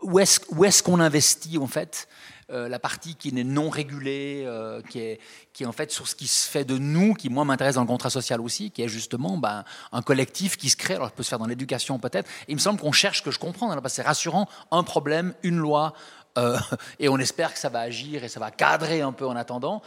[0.01, 4.99] Où est-ce qu'on investit, en fait euh, la partie qui n'est non régulée, euh, qui,
[4.99, 5.19] est,
[5.53, 7.81] qui est en fait sur ce qui se fait de nous, qui moi m'intéresse dans
[7.81, 11.13] le contrat social aussi, qui est justement ben, un collectif qui se crée, alors ça
[11.15, 13.81] peut se faire dans l'éducation peut-être, il me semble qu'on cherche, que je comprends, hein,
[13.87, 15.93] c'est rassurant, un problème, une loi,
[16.37, 16.57] euh,
[16.99, 19.81] et on espère que ça va agir et ça va cadrer un peu en attendant.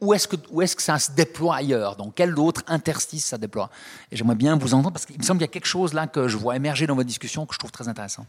[0.00, 1.96] Où, est-ce que, où est que ça se déploie ailleurs?
[1.96, 3.70] Dans quel autre interstice ça déploie?
[4.10, 6.06] Et j'aimerais bien vous entendre parce qu'il me semble qu'il y a quelque chose là
[6.06, 8.26] que je vois émerger dans votre discussion que je trouve très intéressant.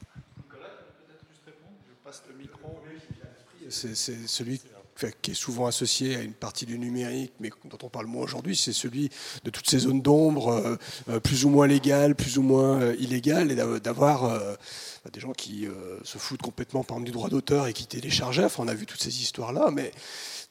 [3.74, 4.62] C'est celui
[5.22, 8.56] qui est souvent associé à une partie du numérique, mais dont on parle moins aujourd'hui,
[8.56, 9.10] c'est celui
[9.44, 10.76] de toutes ces zones d'ombre, euh,
[11.10, 14.32] euh, plus ou moins légales, plus ou moins euh, illégales, et d'avoir
[15.12, 15.68] des gens qui
[16.04, 18.46] se foutent complètement par du droit d'auteur et qui téléchargeaient.
[18.46, 19.92] Enfin, on a vu toutes ces histoires-là, mais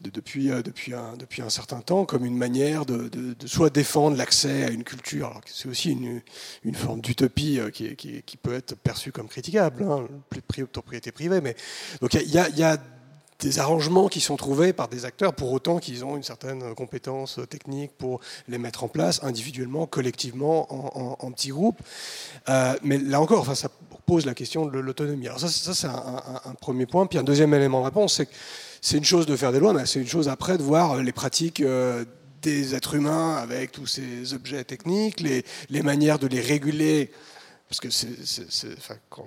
[0.01, 3.11] depuis, depuis, un, depuis un certain temps, comme une manière de,
[3.47, 6.21] soit défendre l'accès à une culture, c'est aussi une,
[6.65, 11.57] une forme d'utopie qui, qui, peut être perçue comme critiquable, hein, de propriété privée, mais
[12.01, 12.79] donc il y a
[13.43, 17.41] des arrangements qui sont trouvés par des acteurs pour autant qu'ils ont une certaine compétence
[17.51, 20.73] technique pour les mettre en place individuellement, collectivement,
[21.25, 21.81] en, petits groupes.
[22.49, 23.69] Euh, mais là encore, enfin, ça
[24.07, 25.27] pose la question de l'autonomie.
[25.27, 27.07] Alors ça, ça c'est un, premier point.
[27.07, 28.33] Puis un deuxième élément de réponse, c'est que
[28.81, 31.13] c'est une chose de faire des lois, mais c'est une chose après de voir les
[31.13, 31.61] pratiques.
[31.61, 32.05] Euh,
[32.43, 37.13] des êtres humains avec tous ces objets techniques, les, les manières de les réguler
[37.73, 38.67] parce que
[39.09, 39.25] quand,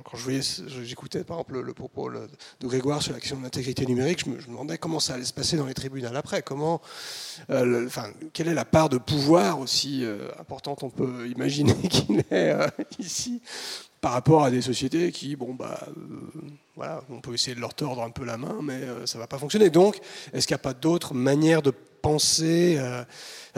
[0.84, 4.38] j'écoutais par exemple le, propos de Grégoire sur la question de l'intégrité numérique, je me,
[4.38, 6.44] demandais comment ça allait se passer dans les tribunaux après.
[6.44, 6.80] Comment,
[7.50, 12.20] euh, enfin, quelle est la part de pouvoir aussi euh, importante on peut imaginer qu'il
[12.20, 12.68] est euh,
[13.00, 13.42] ici
[14.00, 15.80] par rapport à des sociétés qui, bon, bah,
[16.76, 19.40] voilà, on peut essayer de leur tordre un peu la main, mais ça va pas
[19.40, 19.72] fonctionner.
[19.72, 20.00] Donc,
[20.34, 21.72] est-ce qu'il n'y a pas d'autres manières de
[22.04, 22.80] penser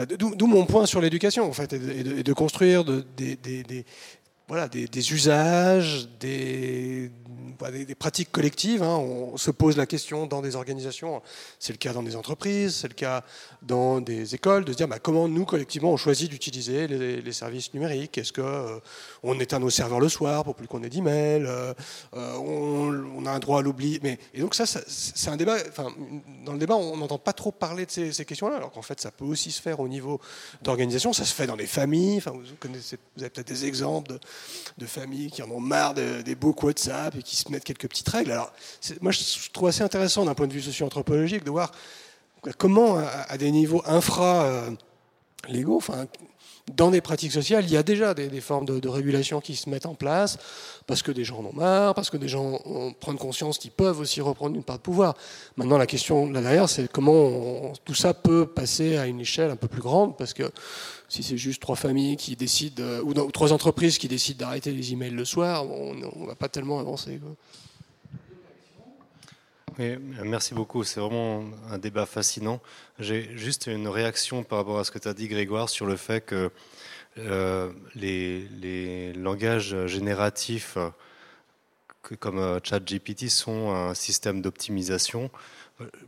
[0.08, 3.84] D'où mon point sur l'éducation, en fait, et de, construire des
[4.48, 7.10] voilà, des, usages, des,
[7.70, 8.82] des, pratiques collectives.
[8.82, 8.96] Hein.
[8.96, 11.20] On se pose la question dans des organisations,
[11.58, 13.24] c'est le cas dans des entreprises, c'est le cas
[13.60, 17.74] dans des écoles, de se dire bah, comment nous, collectivement, on choisit d'utiliser les, services
[17.74, 18.16] numériques?
[18.16, 21.74] Est-ce qu'on euh, éteint nos serveurs le soir pour plus qu'on ait d'emails euh,
[22.14, 24.00] euh, on, a un droit à l'oubli?
[24.02, 25.92] Mais, et donc ça, c'est un débat, enfin,
[26.46, 29.10] dans le débat, on n'entend pas trop parler de ces, questions-là, alors qu'en fait, ça
[29.10, 30.20] peut aussi se faire au niveau
[30.62, 32.16] d'organisation, ça se fait dans les familles.
[32.16, 34.20] Enfin, vous, connaissez, vous avez peut-être des exemples de,
[34.78, 38.08] de, familles qui en ont marre des books WhatsApp et qui se mettre quelques petites
[38.08, 38.32] règles.
[38.32, 38.52] Alors,
[39.00, 41.72] moi, je trouve assez intéressant d'un point de vue socio-anthropologique de voir
[42.58, 46.06] comment, à des niveaux infra-légaux, enfin,
[46.76, 49.86] dans des pratiques sociales, il y a déjà des, formes de, régulation qui se mettent
[49.86, 50.38] en place,
[50.86, 52.60] parce que des gens en ont marre, parce que des gens
[53.00, 55.14] prennent conscience qu'ils peuvent aussi reprendre une part de pouvoir.
[55.56, 59.56] Maintenant, la question là derrière, c'est comment tout ça peut passer à une échelle un
[59.56, 60.50] peu plus grande, parce que
[61.08, 65.10] si c'est juste trois familles qui décident, ou, trois entreprises qui décident d'arrêter les emails
[65.10, 67.20] le soir, on ne va pas tellement avancer
[69.78, 70.84] merci beaucoup.
[70.84, 72.60] C'est vraiment un débat fascinant.
[72.98, 75.96] J'ai juste une réaction par rapport à ce que tu as dit, Grégoire, sur le
[75.96, 76.50] fait que
[77.18, 80.78] euh, les, langages génératifs
[82.20, 85.30] comme euh, ChatGPT sont un système d'optimisation.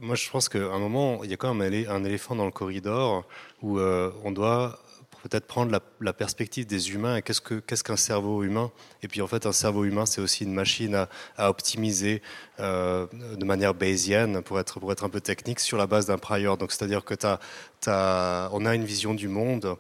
[0.01, 2.51] Moi, je pense qu'à un moment, il y a quand même un éléphant dans le
[2.51, 3.25] corridor
[3.63, 4.81] où euh, on doit
[5.23, 8.71] peut-être prendre la, perspective des humains et qu'est-ce qu'un ce qu'un cerveau humain.
[9.03, 12.23] Et puis en fait, un cerveau humain, c'est aussi une machine à, à optimiser
[12.59, 13.07] euh,
[13.37, 16.57] de manière bayésienne, pour être, pour être un peu technique, sur la base d'un prior.
[16.57, 17.39] Donc c'est-à-dire que as,
[17.87, 19.77] as, on a une vision du monde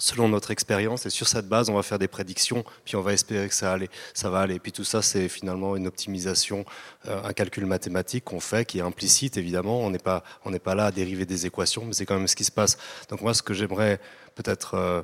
[0.00, 1.06] selon notre expérience.
[1.06, 3.76] Et sur cette base on va faire des prédictions puis on va espérer que ça,
[4.24, 4.58] va aller.
[4.58, 6.64] Puis tout ça c'est finalement une optimisation
[7.06, 9.80] euh, un calcul mathématique qu'on fait qui est implicite évidemment.
[9.80, 10.24] On n'est pas
[10.64, 12.78] pas là à dériver des équations mais c'est quand même ce qui se passe.
[13.08, 14.00] Donc moi ce que j'aimerais
[14.34, 15.02] peut-être euh,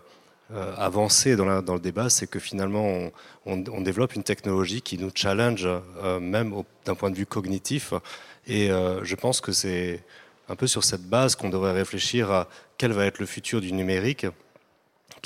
[0.52, 3.10] euh, avancer dans, le débat c'est que finalement
[3.44, 5.68] on, développe une technologie qui nous challenge
[6.20, 7.92] même d'un point de vue cognitif.
[8.46, 10.04] Et je pense que c'est
[10.48, 13.72] un peu sur cette base qu'on devrait réfléchir à quel va être le futur du
[13.72, 14.26] numérique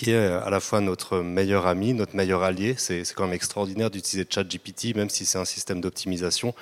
[0.00, 2.74] qui est à la fois notre meilleur ami, notre meilleur allié.
[2.78, 6.54] C'est quand même extraordinaire d'utiliser ChatGPT, même si c'est un système d'optimisation.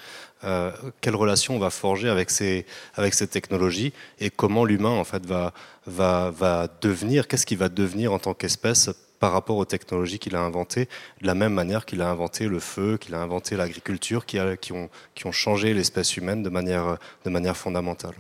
[0.43, 5.05] Euh, quelle relation on va forger avec ces, avec ces technologies et comment l'humain en
[5.05, 5.53] fait va,
[5.87, 10.35] va, va devenir, qu'est-ce qu'il va devenir en tant qu'espèce par rapport aux technologies qu'il
[10.35, 10.89] a inventées,
[11.21, 14.73] de la même manière qu'il a inventé le feu, qu'il a inventé l'agriculture, qui, qui,
[14.73, 18.15] ont, qui ont changé l'espèce humaine de manière, de manière fondamentale.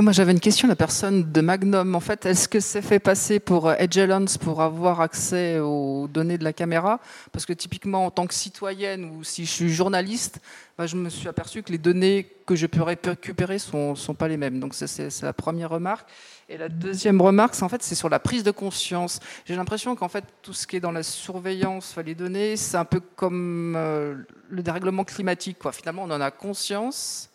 [0.00, 0.68] Moi, j'avais une question.
[0.68, 3.98] La personne de Magnum, en fait, est-ce que c'est fait passer pour euh, Edge
[4.38, 6.98] pour avoir accès aux données de la caméra?
[7.30, 10.40] Parce que typiquement, en tant que citoyenne ou si je suis journaliste,
[10.78, 14.28] bah, je me suis aperçu que les données que je peux récupérer sont, sont pas
[14.28, 14.60] les mêmes.
[14.60, 16.08] Donc, c'est la première remarque.
[16.48, 19.20] Et la deuxième remarque, c'est en fait, sur la prise de conscience.
[19.44, 22.86] J'ai l'impression qu'en fait, tout ce qui est dans la surveillance, les données, c'est un
[22.86, 24.14] peu comme euh,
[24.48, 25.58] le dérèglement climatique.
[25.70, 27.28] Finalement, on en a conscience,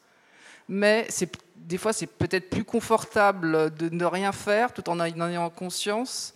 [0.68, 1.32] mais c'est
[1.68, 6.34] des fois, c'est peut-être plus confortable de ne rien faire tout en en ayant conscience.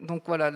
[0.00, 0.50] Donc voilà,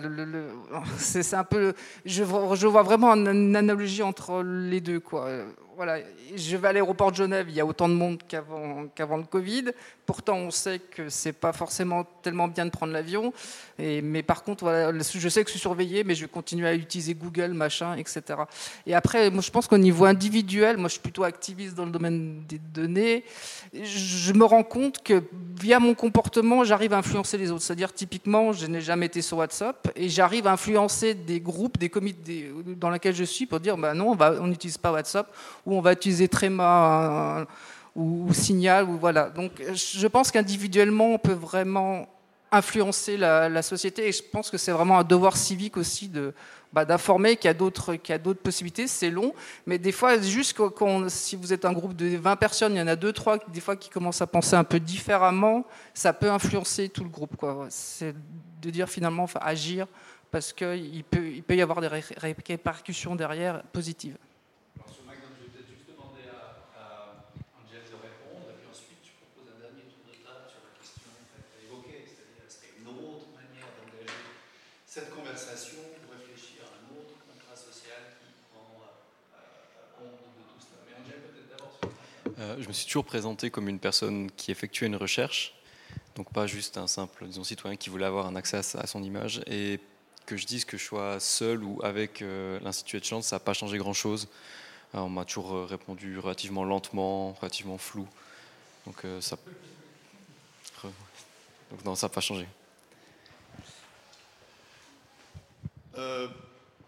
[0.97, 1.73] c'est un peu.
[2.03, 4.99] Je, je, vois vraiment une analogie entre les deux.
[4.99, 5.29] Quoi.
[5.77, 5.99] Voilà,
[6.35, 9.71] je vais à l'aéroport de Genève, il y a autant de monde qu'avant le Covid.
[10.05, 13.33] Pourtant, on sait que c'est pas forcément tellement bien de prendre l'avion.
[13.79, 16.75] Mais par contre, voilà, je sais que je suis surveillé, mais je vais continuer à
[16.75, 18.21] utiliser Google, machin, etc.
[18.85, 21.91] Et après, moi, je pense qu'au niveau individuel, moi, je suis plutôt activiste dans le
[21.91, 23.23] domaine des données.
[23.73, 25.23] Je me rends compte que
[25.59, 27.63] via mon comportement, j'arrive à influencer les autres.
[27.63, 31.89] C'est-à-dire, typiquement, je n'ai jamais été sur WhatsApp et j'arrive à influencer des groupes, des
[31.89, 35.33] comités dans lesquels je suis pour dire, bah non, on n'utilise pas WhatsApp
[35.65, 37.45] ou on va utiliser Tréma
[37.95, 38.85] ou, Signal.
[38.85, 39.29] Ou voilà.
[39.29, 42.07] Donc je pense qu'individuellement, on peut vraiment
[42.51, 46.33] influencer la, société et je pense que c'est vraiment un devoir civique aussi de
[46.73, 49.33] bah, d'informer qu'il y a d'autres qu'il y a d'autres possibilités c'est long
[49.65, 52.81] mais des fois juste quand, si vous êtes un groupe de 20 personnes il y
[52.81, 56.29] en a deux trois des fois qui commencent à penser un peu différemment ça peut
[56.29, 57.37] influencer tout le groupe
[57.69, 58.13] c'est
[58.61, 59.87] de dire finalement agir
[60.29, 64.17] parce qu'il peut il peut y avoir des répercussions derrière positives
[82.41, 85.53] Euh, je me suis toujours présenté comme une personne qui effectuait une recherche,
[86.15, 89.41] donc pas juste un simple disons, citoyen qui voulait avoir un accès à, son image.
[89.45, 89.79] Et
[90.25, 93.41] que je dise que je sois seul ou avec euh, l'Institut de Chance, ça n'a
[93.41, 94.27] pas changé grand-chose.
[94.93, 98.07] on m'a toujours répondu relativement lentement, relativement flou.
[98.87, 99.37] Donc ça,
[100.83, 102.47] donc non, ça n'a pas changé.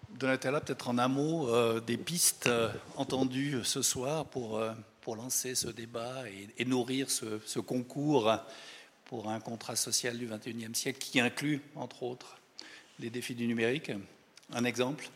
[0.10, 2.49] Donatella, peut-être en un mot, des pistes
[2.95, 4.60] entendues ce soir pour,
[5.04, 6.24] pour lancer ce débat
[6.58, 8.32] et, nourrir ce, ce, concours
[9.06, 12.38] pour un contrat social du XXIe siècle qui inclut, entre autres,
[13.00, 13.92] les défis du numérique
[14.56, 15.10] un exemple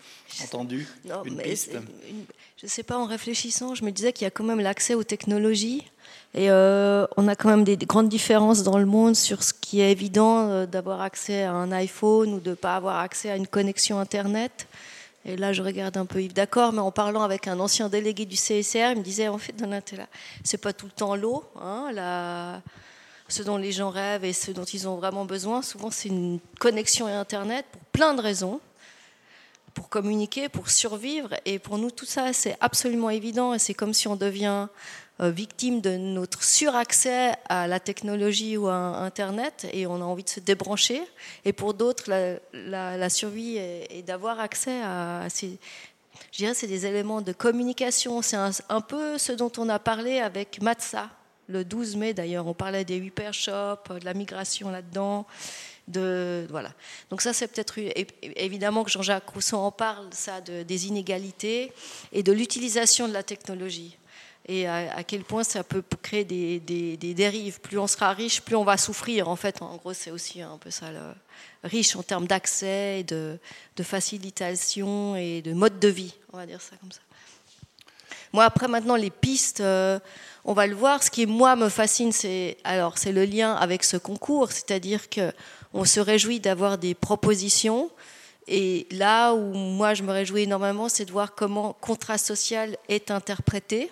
[0.44, 0.88] entendu
[1.26, 1.72] une piste
[2.58, 4.96] Je ne sais pas, en réfléchissant, je me disais qu'il y a quand même l'accès
[4.96, 5.84] aux technologies.
[6.34, 9.82] Et euh, on a quand même des, grandes différences dans le monde sur ce qui
[9.82, 13.36] est évident euh, d'avoir accès à un iPhone ou de ne pas avoir accès à
[13.36, 14.68] une connexion Internet.
[15.28, 18.26] Et là, je regarde un peu Yves, d'accord, mais en parlant avec un ancien délégué
[18.26, 20.08] du CSR, il me disait en fait, Donatella,
[20.44, 22.62] c'est pas tout le temps l'eau, hein,
[23.28, 25.62] ce dont les gens rêvent et ce dont ils ont vraiment besoin.
[25.62, 28.62] Souvent, c'est une connexion à Internet pour plein de raisons
[29.74, 31.36] pour communiquer, pour survivre.
[31.46, 33.54] Et pour nous, tout ça, c'est absolument évident.
[33.54, 34.68] Et c'est comme si on devient
[35.20, 40.30] victime de notre suraccès à la technologie ou à Internet et on a envie de
[40.30, 41.02] se débrancher.
[41.46, 42.12] Et pour d'autres,
[42.54, 45.58] la, survie est, d'avoir accès à, ces,
[46.32, 48.22] je dirais, c'est des éléments de communication.
[48.22, 51.10] C'est un, peu ce dont on a parlé avec Matza
[51.48, 52.46] le 12 mai d'ailleurs.
[52.46, 55.26] On parlait des hypershops, de la migration là-dedans
[55.88, 56.72] voilà.
[57.10, 57.80] Donc ça, c'est peut-être
[58.36, 61.72] évidemment que Jean-Jacques Rousseau en parle, ça, de, des inégalités
[62.12, 63.98] et de l'utilisation de la technologie.
[64.50, 67.60] Et à, quel point ça peut créer des, dérives.
[67.60, 69.28] Plus on sera riche, plus on va souffrir.
[69.28, 70.88] En fait, en gros, c'est aussi un peu ça,
[71.64, 73.40] riche en termes d'accès, de,
[73.82, 76.14] facilitation et de mode de vie.
[76.32, 77.02] On va dire ça comme ça.
[78.34, 80.00] Moi, après, maintenant, les pistes, euh,
[80.46, 81.04] on va le voir.
[81.04, 85.32] Ce qui, moi, me fascine, c'est alors c'est le lien avec ce concours, c'est-à-dire que
[85.74, 87.90] on se réjouit d'avoir des propositions.
[88.48, 93.12] Et là où moi je me réjouis énormément, c'est de voir comment contrat social est
[93.12, 93.92] interprété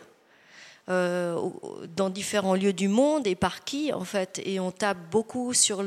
[0.88, 4.42] dans différents lieux du monde et par qui en fait.
[4.46, 5.84] Et on tape beaucoup sur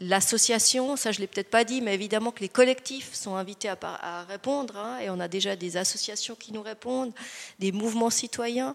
[0.00, 4.24] l'association, ça je l'ai peut-être pas dit, mais évidemment que les collectifs sont invités à,
[4.28, 7.12] répondre, hein, et on a déjà des associations qui nous répondent,
[7.60, 8.74] des mouvements citoyens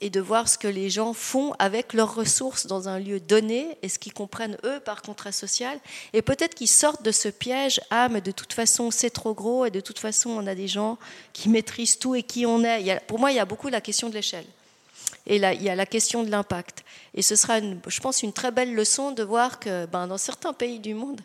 [0.00, 3.76] et de voir ce que les gens font avec leurs ressources dans un lieu donné
[3.82, 5.78] et ce qu'ils comprennent eux par contrat social.
[6.12, 9.64] Et peut-être qu'ils sortent de ce piège ah mais de toute façon c'est trop gros
[9.66, 10.98] et de toute façon on a des gens
[11.32, 13.00] qui maîtrisent tout et qui on est.
[13.06, 14.46] pour moi il y a beaucoup la question de l'échelle
[15.26, 16.84] et là il y a la question de l'impact.
[17.14, 20.52] Et ce sera je pense une très belle leçon de voir que ben, dans certains
[20.52, 21.20] pays du monde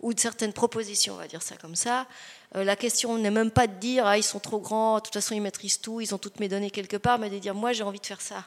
[0.00, 2.06] ou de certaines propositions, on va dire ça comme ça,
[2.54, 5.34] la question n'est même pas de dire ah, ils sont trop grands, de toute façon
[5.34, 7.82] ils maîtrisent tout, ils ont toutes mes données quelque part, mais de dire moi j'ai
[7.82, 8.44] envie de faire ça.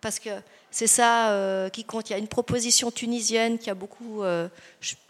[0.00, 0.30] Parce que
[0.70, 2.10] c'est ça euh, qui compte.
[2.10, 4.48] Il y a une proposition tunisienne qui a beaucoup, euh,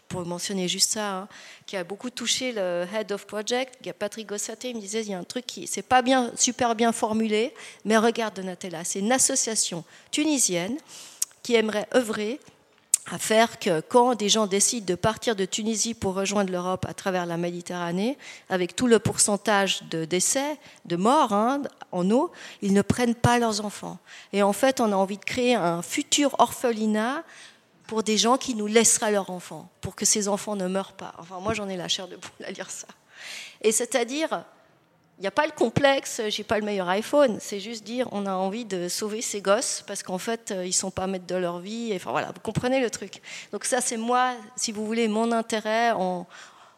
[0.07, 1.27] pour mentionner juste ça, hein,
[1.65, 4.69] qui a beaucoup touché le head of project, Patrick Gossaté.
[4.69, 7.53] Il me disait il y a un truc qui c'est pas bien, super bien formulé,
[7.85, 10.77] mais regarde Donatella, c'est une association tunisienne
[11.43, 12.39] qui aimerait œuvrer
[13.09, 16.93] à faire que quand des gens décident de partir de Tunisie pour rejoindre l'Europe à
[16.93, 18.17] travers la Méditerranée,
[18.49, 21.61] avec tout le pourcentage de décès, de morts hein,
[21.91, 22.31] en eau,
[22.61, 23.97] ils ne prennent pas leurs enfants.
[24.33, 27.23] Et en fait, on a envie de créer un futur orphelinat
[27.87, 31.13] pour des gens qui nous laisseraient leurs enfants, pour que ces enfants ne meurent pas.
[31.17, 32.87] Enfin, moi, j'en ai la chair de poule à lire ça.
[33.61, 34.43] Et c'est-à-dire,
[35.17, 37.39] il n'y a pas le complexe, j'ai pas le meilleur iPhone.
[37.41, 40.73] C'est juste dire, on a envie de sauver ces gosses parce qu'en fait, euh, ils
[40.73, 41.91] sont pas maîtres de leur vie.
[41.95, 43.21] Enfin voilà, vous comprenez le truc.
[43.51, 46.27] Donc ça, c'est moi, si vous voulez, mon intérêt en,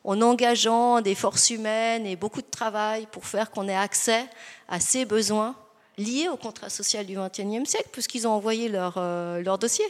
[0.05, 4.25] engageant des forces humaines et beaucoup de travail pour faire qu'on ait accès
[4.69, 5.55] à ces besoins
[5.97, 9.85] liés au contrat social du XXIe siècle, puisqu'ils ont envoyé leur, euh, dossier.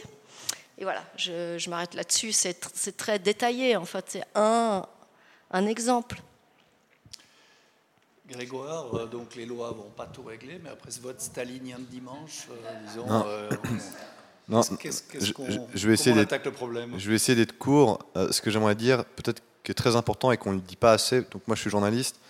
[0.76, 2.32] Et voilà, je, m'arrête là-dessus.
[2.32, 3.76] C'est très détaillé.
[3.76, 4.86] En fait, c'est un
[5.66, 6.20] exemple.
[8.30, 11.84] Grégoire, euh, donc les lois vont pas tout régler, mais après ce vote stalinien de
[11.84, 13.24] dimanche, euh, disons, non.
[13.26, 13.50] Euh,
[14.48, 14.62] non.
[14.78, 16.94] Qu'est-ce qu'on, je, vais essayer attaque le problème?
[16.96, 17.98] Je vais essayer d'être court.
[18.14, 20.92] ce que j'aimerais dire, peut-être qui est très important et qu'on ne le dit pas
[20.92, 22.20] assez, donc moi je suis journaliste,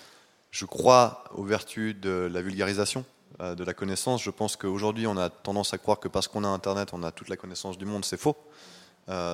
[0.51, 3.05] je crois aux vertus de la vulgarisation,
[3.39, 4.22] de la connaissance.
[4.22, 7.12] Je pense qu'aujourd'hui on a tendance à croire que parce qu'on a Internet, on a
[7.12, 8.36] toute la connaissance du monde, c'est faux.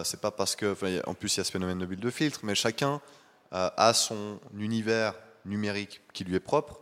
[0.04, 0.76] c'est pas parce que,
[1.08, 3.00] en plus il y a ce phénomène de bulle de filtre, mais chacun
[3.52, 5.14] a son univers
[5.46, 6.80] numérique qui lui est propre.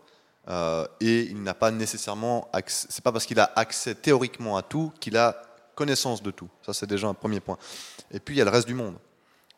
[0.49, 4.93] Euh, et il n'a pas nécessairement c'est pas parce qu'il a accès théoriquement à tout
[5.01, 5.41] qu'il a
[5.75, 6.49] connaissance de tout.
[6.65, 7.59] Ça, c'est déjà un premier point.
[8.11, 8.97] Et puis, il y a le reste du monde.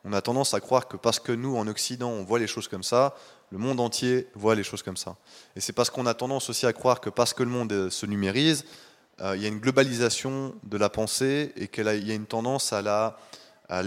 [0.05, 2.69] On a tendance à croire que parce que nous, en Occident, on voit les choses
[2.69, 3.16] comme ça,
[3.51, 5.16] le monde entier voit les choses comme ça.
[5.57, 7.91] Et c'est parce qu'on a tendance aussi à croire que parce que le monde euh,
[7.91, 8.65] se numérise,
[9.20, 12.73] euh, il y a une globalisation de la pensée et qu'il y a une tendance
[12.73, 13.16] à
[13.69, 13.83] à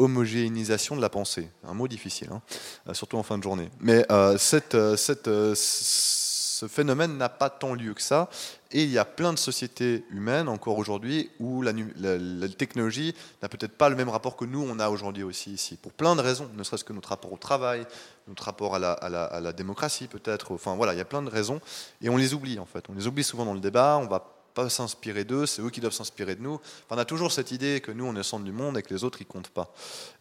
[0.00, 1.50] homogénéisation de la pensée.
[1.64, 2.42] Un mot difficile, hein,
[2.88, 3.68] euh, surtout en fin de journée.
[3.80, 4.36] Mais euh,
[4.74, 8.28] euh, ce phénomène n'a pas tant lieu que ça.
[8.72, 11.72] Et il y a plein de sociétés humaines encore aujourd'hui où la,
[12.56, 15.76] technologie n'a peut-être pas le même rapport que nous, on a aujourd'hui aussi ici.
[15.76, 17.84] Pour plein de raisons, ne serait-ce que notre rapport au travail,
[18.28, 20.52] notre rapport à la, à la démocratie peut-être.
[20.52, 21.60] Enfin voilà, il y a plein de raisons.
[22.00, 22.84] Et on les oublie en fait.
[22.88, 23.98] On les oublie souvent dans le débat.
[24.00, 26.60] On va pas s'inspirer d'eux, c'est eux qui doivent s'inspirer de nous.
[26.90, 28.92] On a toujours cette idée que nous, on est le centre du monde et que
[28.92, 29.72] les autres, ils comptent pas.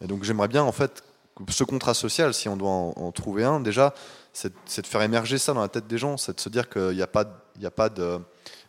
[0.01, 1.03] Et donc j'aimerais bien en fait
[1.47, 3.93] ce contrat social, si on doit en, trouver un, déjà,
[4.33, 6.95] c'est de faire émerger ça dans la tête des gens, c'est de se dire qu'il
[6.95, 7.25] n'y a pas,
[7.57, 7.89] il a pas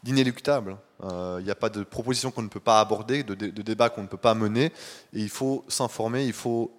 [0.02, 0.76] d'inéluctable.
[1.02, 3.88] Euh, il n'y a pas de proposition qu'on ne peut pas aborder, de, de débat
[3.88, 4.66] qu'on ne peut pas mener.
[5.14, 6.70] Et il faut s'informer, il faut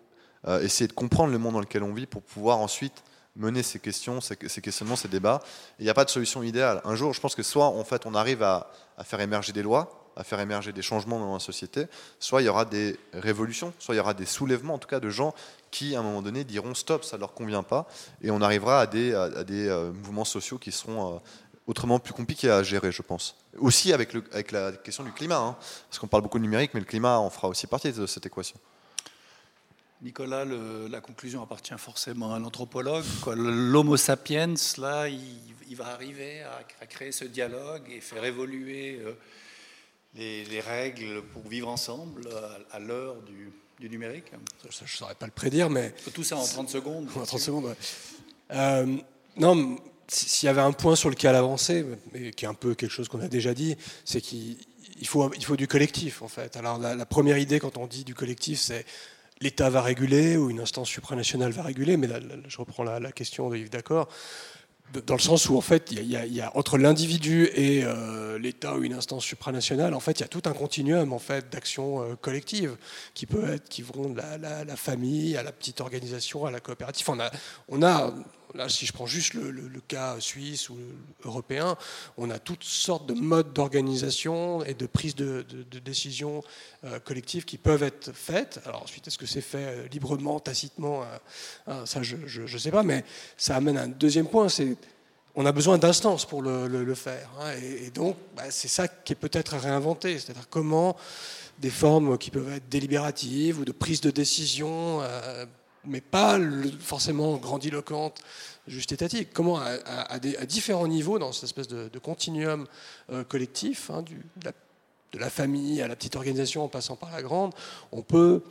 [0.47, 3.03] euh, essayer de comprendre le monde dans lequel on vit pour pouvoir ensuite
[3.35, 5.41] mener ces questions, ces, questionnements, ces débats.
[5.79, 6.81] Il n'y a pas de solution idéale.
[6.83, 8.67] Un jour, je pense que soit en fait, on arrive à
[9.03, 11.87] faire émerger des lois, à faire émerger des changements dans la société,
[12.19, 14.99] soit il y aura des révolutions, soit il y aura des soulèvements, en tout cas,
[14.99, 15.33] de gens
[15.69, 17.87] qui, à un moment donné, diront stop, ça ne leur convient pas,
[18.21, 21.19] et on arrivera à des, euh, mouvements sociaux qui seront euh,
[21.67, 23.35] autrement plus compliqués à gérer, je pense.
[23.57, 24.13] Aussi avec
[24.51, 25.55] la question du climat, hein,
[25.89, 28.25] parce qu'on parle beaucoup de numérique, mais le climat en fera aussi partie de cette
[28.25, 28.57] équation.
[30.01, 33.05] Nicolas, la conclusion appartient forcément à l'anthropologue.
[33.35, 36.41] L'homo sapiens, là, il, va arriver
[36.81, 39.13] à, créer ce dialogue et faire évoluer euh,
[40.15, 42.27] les, règles pour vivre ensemble
[42.71, 44.31] à, l'heure du, numérique
[44.63, 45.93] Je ne saurais pas le prédire, mais...
[46.13, 47.07] Tout ça en 30 secondes.
[47.15, 47.75] En 30 secondes,
[48.51, 48.97] euh,
[49.37, 52.91] non, s'il y avait un point sur lequel avancer, mais qui est un peu quelque
[52.91, 54.57] chose qu'on a déjà dit, c'est qu'il
[55.05, 56.57] faut, il faut du collectif, en fait.
[56.57, 58.85] Alors, la, première idée, quand on dit du collectif, c'est
[59.41, 63.49] l'État va réguler ou une instance supranationale va réguler, mais là, je reprends la, question
[63.49, 64.07] de Yves D'accord
[65.05, 68.83] dans le sens où en fait, il y, a, entre l'individu et euh, l'État ou
[68.83, 72.15] une instance supranationale, en fait, il y a tout un continuum en fait d'actions euh,
[72.15, 72.75] collectives
[73.13, 77.07] qui peut être, qui vont de la, famille à la petite organisation, à la coopérative.
[77.69, 78.13] On a
[78.55, 80.77] là, si je prends juste le, cas suisse ou
[81.23, 81.75] européen,
[82.17, 86.43] on a toutes sortes de modes d'organisation et de prise de, de, décision
[86.83, 88.59] euh, collectives qui peuvent être faites.
[88.65, 91.03] Alors ensuite, est-ce que c'est fait euh, librement, tacitement
[91.67, 93.03] euh, Ça, je ne sais pas, mais
[93.37, 94.77] ça amène à un deuxième point, c'est
[95.33, 97.29] on a besoin d'instances pour le, faire.
[97.39, 100.97] Hein, et, donc, bah, c'est ça qui est peut-être à réinventer, c'est-à-dire comment
[101.59, 105.01] des formes qui peuvent être délibératives ou de prise de décision
[105.85, 106.39] mais pas
[106.79, 108.21] forcément grandiloquente,
[108.67, 109.29] juste étatique.
[109.33, 112.67] Comment, à, différents niveaux, dans cette espèce de, continuum
[113.11, 117.53] euh, collectif, hein, de, la, famille à la petite organisation en passant par la grande,
[117.91, 118.43] on peut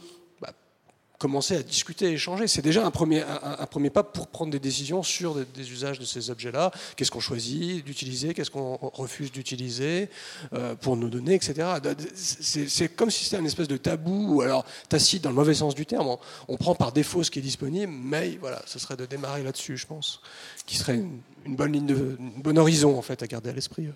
[1.21, 2.49] commencer à discuter, à échanger.
[2.49, 6.07] C'est déjà un premier, un, premier pas pour prendre des décisions sur des, usages de
[6.07, 6.73] ces objets-là.
[6.97, 10.09] Qu'est-ce qu'on choisit d'utiliser, qu'est-ce qu'on refuse d'utiliser
[10.55, 11.69] euh, pour nos données, etc.
[12.15, 15.75] C'est comme si c'était un espèce de tabou, ou alors tacite dans le mauvais sens
[15.75, 16.17] du terme.
[16.49, 19.77] On, prend par défaut ce qui est disponible, mais voilà, ce serait de démarrer là-dessus,
[19.77, 20.23] je pense,
[20.65, 21.21] qui serait une,
[21.55, 23.89] bonne ligne de, une bonne horizon en fait à garder à l'esprit.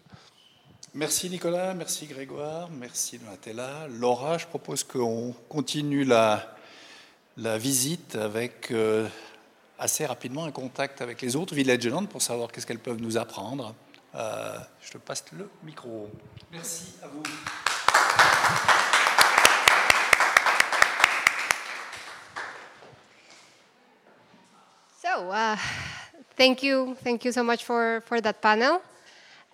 [0.92, 3.88] Merci Nicolas, merci Grégoire, merci Donatella.
[3.88, 6.54] Laura, je propose qu'on continue la,
[7.36, 9.08] la visite avec euh,
[9.78, 13.16] assez rapidement un contact avec les autres Village Land pour savoir qu'est-ce qu'elles peuvent nous
[13.16, 13.74] apprendre.
[14.14, 16.08] Euh, je te passe le micro.
[16.52, 17.22] Merci à vous.
[25.02, 25.56] So, uh,
[26.36, 28.80] thank you, thank you so much for, for that panel.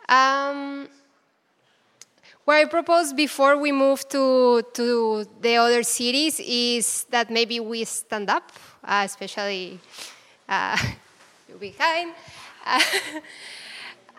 [0.09, 0.89] Um,
[2.51, 7.85] What I propose before we move to, to the other cities is that maybe we
[7.85, 8.51] stand up,
[8.83, 9.79] uh, especially
[10.49, 10.77] uh,
[11.61, 12.13] behind,
[12.67, 12.81] uh,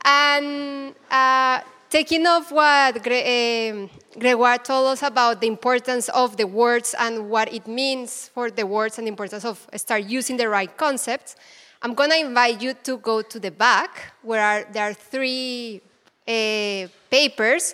[0.06, 0.96] and
[1.90, 3.20] taking off what Gre
[3.70, 8.50] um, Gregoire told us about the importance of the words and what it means for
[8.50, 11.36] the words and the importance of start using the right concepts.
[11.82, 15.82] I'm going to invite you to go to the back where are, there are three
[16.28, 17.74] uh, papers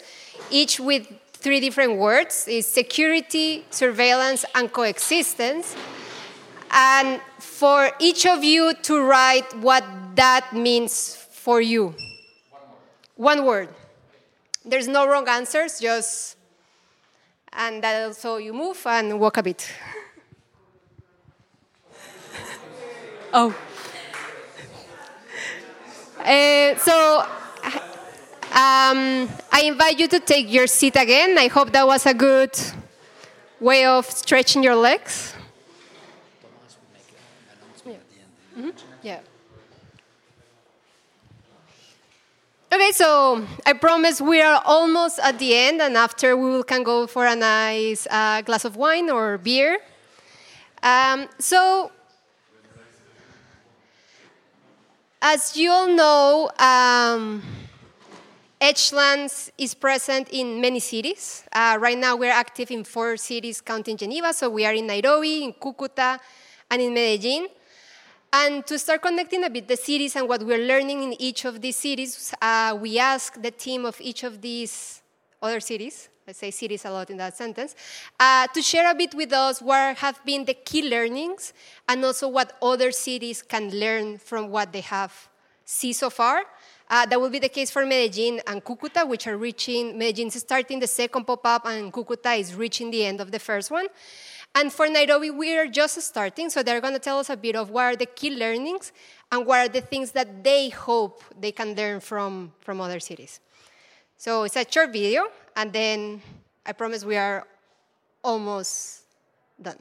[0.49, 5.75] each with three different words is security, surveillance, and coexistence.
[6.71, 9.83] And for each of you to write what
[10.15, 11.95] that means for you.
[13.15, 13.69] One word.
[14.65, 16.35] There's no wrong answers, just
[17.53, 19.71] and that also you move and walk a bit.
[23.33, 23.55] oh.
[26.19, 27.25] Uh, so
[28.57, 31.37] um, I invite you to take your seat again.
[31.37, 32.57] I hope that was a good
[33.59, 35.35] way of stretching your legs.
[39.03, 39.19] Yeah.
[42.73, 47.05] Okay, so I promise we are almost at the end, and after we can go
[47.05, 49.77] for a nice uh, glass of wine or beer.
[50.81, 51.91] Um, so
[55.21, 57.43] as you all know, um,
[58.59, 61.43] Edgelands is present in many cities.
[61.53, 64.33] Uh, right now, we're active in four cities, counting Geneva.
[64.33, 66.17] So we are in Nairobi, in Cucuta,
[66.71, 67.47] and in Medellin.
[68.33, 71.61] And to start connecting a bit the cities and what we're learning in each of
[71.61, 75.01] these cities, uh, we asked the team of each of these
[75.41, 77.75] other cities, I say cities a lot in that sentence,
[78.19, 81.53] uh, to share a bit with us what have been the key learnings
[81.87, 85.29] and also what other cities can learn from what they have
[85.63, 86.43] seen so far.
[86.89, 90.79] Uh, that will be the case for Medellin and Cucuta, which are reaching, Medellin's starting
[90.79, 93.87] the second pop-up and Cucuta is reaching the end of the first one.
[94.55, 97.55] And for Nairobi, we are just starting, so they're going to tell us a bit
[97.55, 98.93] of what are the key learnings
[99.31, 103.41] and what are the things that they hope they can learn from, from other cities.
[104.15, 106.21] So it's a short video, and then
[106.65, 107.45] I promise we are
[108.23, 109.01] almost
[109.61, 109.77] done.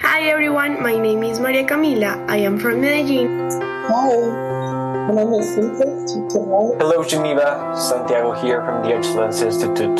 [0.00, 2.28] Hi everyone, my name is Maria Camila.
[2.28, 3.50] I am from Medellin.
[3.60, 4.49] Hi.
[5.10, 5.56] My name is
[6.36, 7.74] Hello, Geneva.
[7.76, 9.96] Santiago here from the Excellence Institute.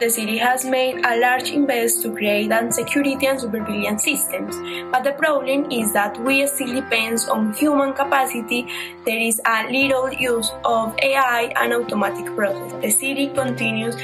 [0.00, 4.56] The city has made a large invest to create and security and surveillance systems,
[4.90, 8.66] but the problem is that we still depend on human capacity.
[9.06, 12.72] There is a little use of AI and automatic process.
[12.82, 13.94] The city continues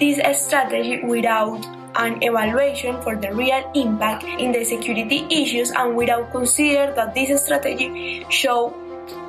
[0.00, 1.64] this strategy without
[1.96, 7.44] an evaluation for the real impact in the security issues and without consider that this
[7.44, 8.74] strategy show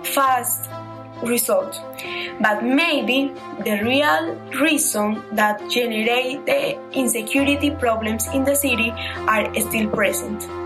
[0.04, 0.70] fast
[1.24, 1.80] results.
[2.42, 3.34] But maybe
[3.64, 10.65] the real reason that generate the insecurity problems in the city are still present.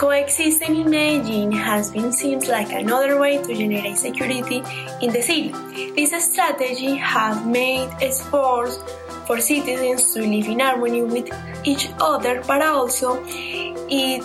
[0.00, 4.62] Coexisting in Medellin has been seen like another way to generate security
[5.02, 5.52] in the city.
[5.94, 8.80] This strategy has made efforts
[9.26, 11.28] for citizens to live in harmony with
[11.64, 14.24] each other, but also it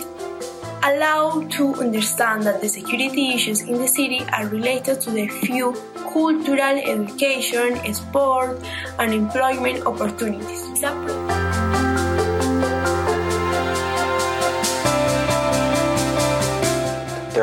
[0.82, 5.74] allowed to understand that the security issues in the city are related to the few
[6.10, 8.58] cultural, education, sport,
[8.98, 10.80] and employment opportunities.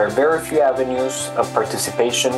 [0.04, 2.34] There are very few avenues of participation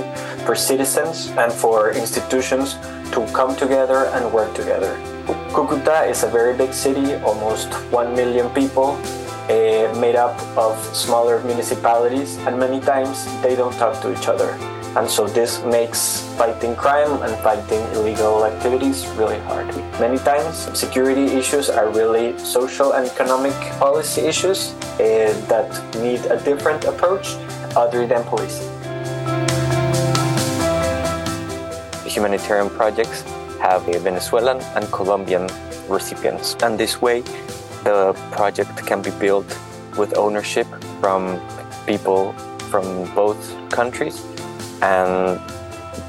[0.45, 2.73] for citizens and for institutions
[3.09, 4.93] to come together and work together.
[5.49, 9.01] Cucuta is a very big city, almost 1 million people,
[9.49, 14.53] uh, made up of smaller municipalities, and many times they don't talk to each other.
[14.95, 19.67] And so this makes fighting crime and fighting illegal activities really hard.
[19.99, 25.67] Many times, security issues are really social and economic policy issues uh, that
[25.97, 27.35] need a different approach
[27.75, 28.69] other than policing.
[32.05, 33.23] Humanitarian projects
[33.59, 35.49] have Venezuelan and Colombian
[35.89, 37.21] recipients, and this way
[37.83, 39.45] the project can be built
[39.97, 40.67] with ownership
[41.01, 41.39] from
[41.85, 42.33] people
[42.71, 43.39] from both
[43.69, 44.25] countries
[44.81, 45.39] and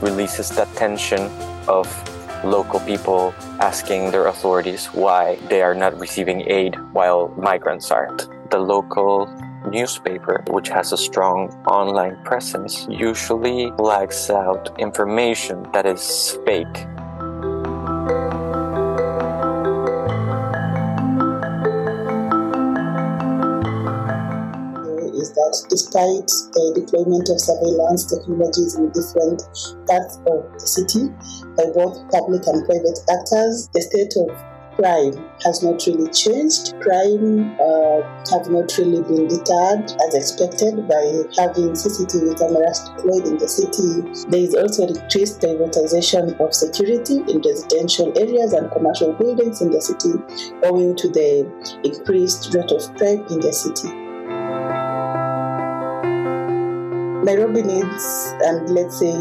[0.00, 1.30] releases that tension
[1.68, 1.86] of
[2.44, 8.28] local people asking their authorities why they are not receiving aid while migrants aren't.
[8.50, 9.26] The local
[9.66, 16.76] newspaper, which has a strong online presence, usually lags out information that is fake.
[25.16, 29.42] Is that despite the deployment of surveillance technologies in different
[29.88, 31.08] parts of the city
[31.56, 36.78] by both public and private actors, the state of crime has not really changed.
[36.80, 38.00] Crime uh,
[38.30, 41.04] have not really been deterred as expected by
[41.40, 44.04] having CCTV cameras deployed in the city.
[44.28, 49.80] There is also increased privatization of security in residential areas and commercial buildings in the
[49.80, 50.12] city
[50.64, 51.48] owing to the
[51.82, 54.06] increased rate of crime in the city.
[57.26, 59.16] Nairobi needs, and let's say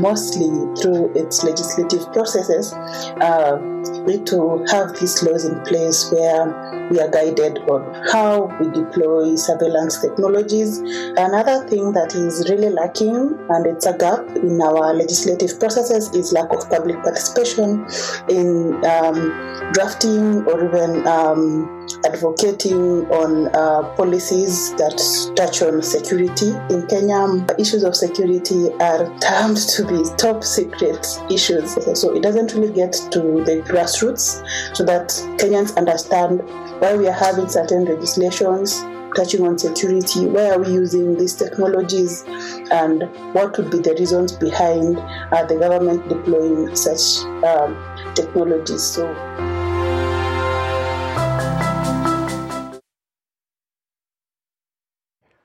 [0.00, 0.48] mostly
[0.80, 2.72] through its legislative processes,
[3.20, 3.58] uh,
[4.06, 9.36] need to have these laws in place where we are guided on how we deploy
[9.36, 10.78] surveillance technologies.
[11.16, 16.32] Another thing that is really lacking, and it's a gap in our legislative processes, is
[16.32, 17.86] lack of public participation
[18.28, 24.96] in um, drafting or even um, advocating on uh, policies that
[25.36, 26.50] touch on security.
[26.70, 31.76] In Kenya, issues of security are termed to be top secret issues.
[31.98, 34.42] So it doesn't really get to the grassroots
[34.76, 35.08] so that
[35.38, 36.42] Kenyans understand
[36.80, 38.82] why we are having certain legislations
[39.14, 42.24] touching on security, why are we using these technologies,
[42.70, 43.02] and
[43.34, 47.76] what would be the reasons behind uh, the government deploying such um,
[48.14, 48.82] technologies.
[48.82, 49.08] So.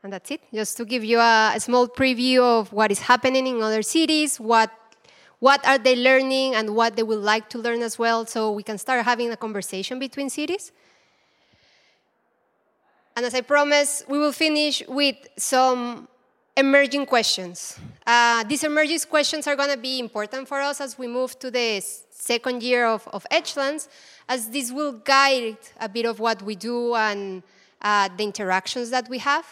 [0.03, 0.41] And that's it.
[0.53, 4.37] Just to give you a, a, small preview of what is happening in other cities,
[4.37, 4.69] what
[5.43, 8.63] what are they learning, and what they would like to learn as well, so we
[8.63, 10.71] can start having a conversation between cities.
[13.13, 16.07] And as I promised, we will finish with some
[16.55, 17.77] emerging questions.
[18.07, 21.51] Uh, these emerging questions are going to be important for us as we move to
[21.51, 23.89] the second year of, of Edgelands,
[24.29, 27.43] as this will guide a bit of what we do and
[27.81, 29.45] uh, the interactions that we have.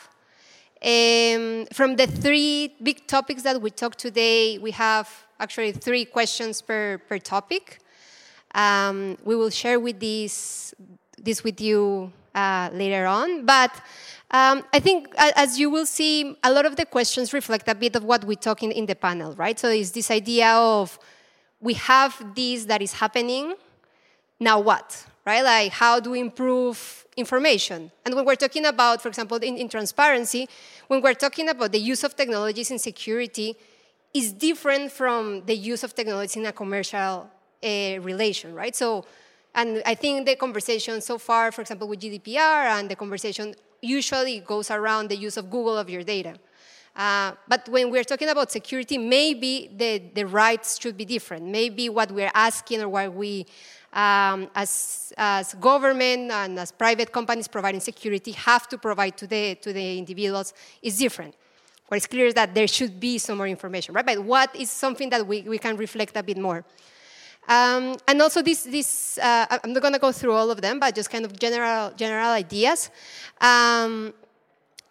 [0.84, 5.07] Um, from the three big topics that we talked today, we have
[5.41, 7.80] actually three questions per, per topic.
[8.53, 10.73] Um, we will share with this,
[11.18, 13.45] this with you uh, later on.
[13.45, 13.73] But
[14.30, 17.95] um, I think, as you will see, a lot of the questions reflect a bit
[17.95, 19.59] of what we talk in, in the panel, right?
[19.59, 20.97] So it's this idea of
[21.59, 23.55] we have this that is happening,
[24.39, 25.43] now what, right?
[25.43, 27.91] Like, how do we improve information?
[28.05, 30.47] And when we're talking about, for example, in, in transparency,
[30.88, 33.57] when we're talking about the use of technologies in security,
[34.14, 37.30] is different from the use of technology in a commercial
[37.64, 37.68] uh,
[38.02, 38.76] relation, right?
[38.76, 39.06] So
[39.54, 44.40] and I think the conversation so far, for example, with GDPR, and the conversation usually
[44.40, 46.36] goes around the use of Google of your data.
[46.96, 51.46] Uh, but when we're talking about security, maybe the, the rights should be different.
[51.46, 53.46] Maybe what we're asking or what we,
[53.94, 59.56] um, as, as government and as private companies providing security, have to provide to the,
[59.56, 61.36] to the individuals is different.
[61.91, 64.05] What is clear is that there should be some more information, right?
[64.05, 66.63] But what is something that we, we can reflect a bit more?
[67.49, 70.80] Um, and also, this, this uh, I'm not going to go through all of them,
[70.80, 72.91] but just kind of general, general ideas.
[73.41, 74.13] Um,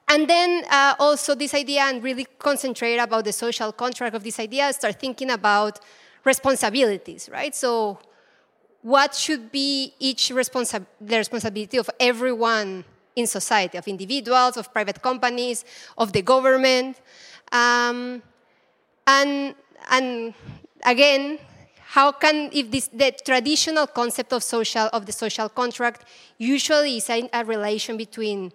[0.09, 4.39] and then uh, also this idea, and really concentrate about the social contract of this
[4.39, 5.81] idea, start thinking about
[6.22, 7.55] responsibilities, right?
[7.55, 7.98] So,
[8.82, 12.85] what should be each responsi- the responsibility of everyone
[13.21, 15.65] in society, of individuals, of private companies,
[15.97, 17.01] of the government?
[17.53, 18.23] Um,
[19.07, 19.55] and,
[19.91, 20.35] and
[20.85, 21.39] again,
[21.91, 26.05] how can if this the traditional concept of social of the social contract
[26.39, 28.53] usually is a, a relation between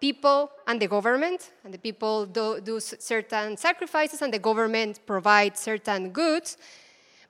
[0.00, 5.58] people and the government and the people do, do certain sacrifices and the government provides
[5.58, 6.56] certain goods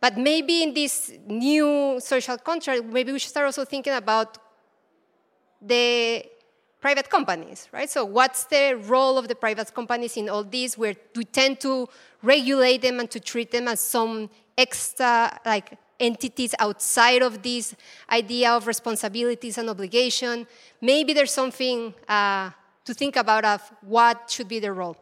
[0.01, 4.37] but maybe in this new social contract maybe we should start also thinking about
[5.61, 6.25] the
[6.81, 7.91] private companies, right?
[7.91, 10.79] So, what's the role of the private companies in all this?
[10.79, 11.89] Where we tend to
[12.23, 17.75] regulate them and to treat them as some extra, like entities outside of this
[18.11, 20.47] idea of responsibilities and obligation.
[20.81, 22.51] Maybe there's something uh,
[22.85, 24.97] to think about of what should be the role.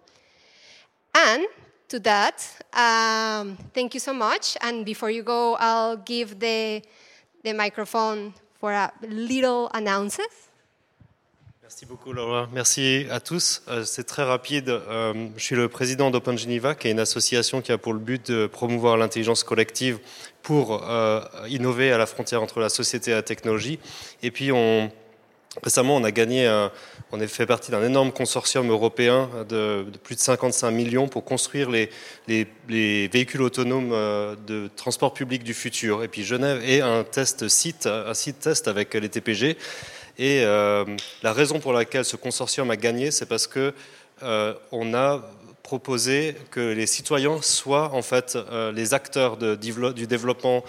[1.14, 1.46] And
[1.88, 4.56] to that, um, thank you so much.
[4.60, 6.82] And before you go, I'll give the,
[7.42, 10.30] the microphone for a little announcement.
[11.68, 12.48] Merci beaucoup Laura.
[12.54, 13.62] Merci à tous.
[13.68, 14.70] Euh, c'est très rapide.
[14.70, 17.98] Euh, je suis le président d'Open Geneva, qui est une association qui a pour le
[17.98, 19.98] but de promouvoir l'intelligence collective
[20.42, 21.20] pour euh,
[21.50, 23.78] innover à la frontière entre la société et la technologie.
[24.22, 24.50] Et puis
[25.62, 26.46] Récemment, on a gagné,
[27.10, 31.68] on est fait partie d'un énorme consortium européen de, plus de 55 millions pour construire
[31.68, 31.90] les,
[32.28, 33.90] les, les, véhicules autonomes
[34.46, 36.04] de transport public du futur.
[36.04, 39.56] Et puis Genève est un test site, un site test avec les TPG.
[40.18, 40.84] Et euh,
[41.22, 43.72] la raison pour laquelle ce consortium a gagné, c'est parce que
[44.24, 45.22] euh, on a
[45.62, 50.64] proposé que les citoyens soient en fait euh, les acteurs du développement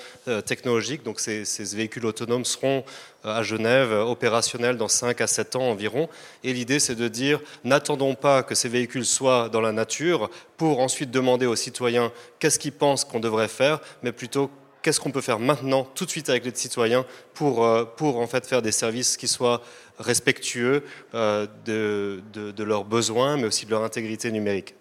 [0.45, 1.03] technologique.
[1.03, 2.84] Donc ces, ces, véhicules autonomes seront
[3.23, 6.09] à Genève opérationnels dans 5 à 7 ans environ.
[6.43, 10.81] Et l'idée, c'est de dire n'attendons pas que ces véhicules soient dans la nature pour
[10.81, 14.51] ensuite demander aux citoyens qu'est-ce qu'ils pensent qu'on devrait faire, mais plutôt
[14.81, 18.45] qu'est-ce qu'on peut faire maintenant, tout de suite avec les citoyens, pour, euh, en fait
[18.47, 19.61] faire des services qui soient
[19.99, 20.84] respectueux
[21.14, 24.76] euh, de, leurs besoins, mais aussi de leur intégrité numérique.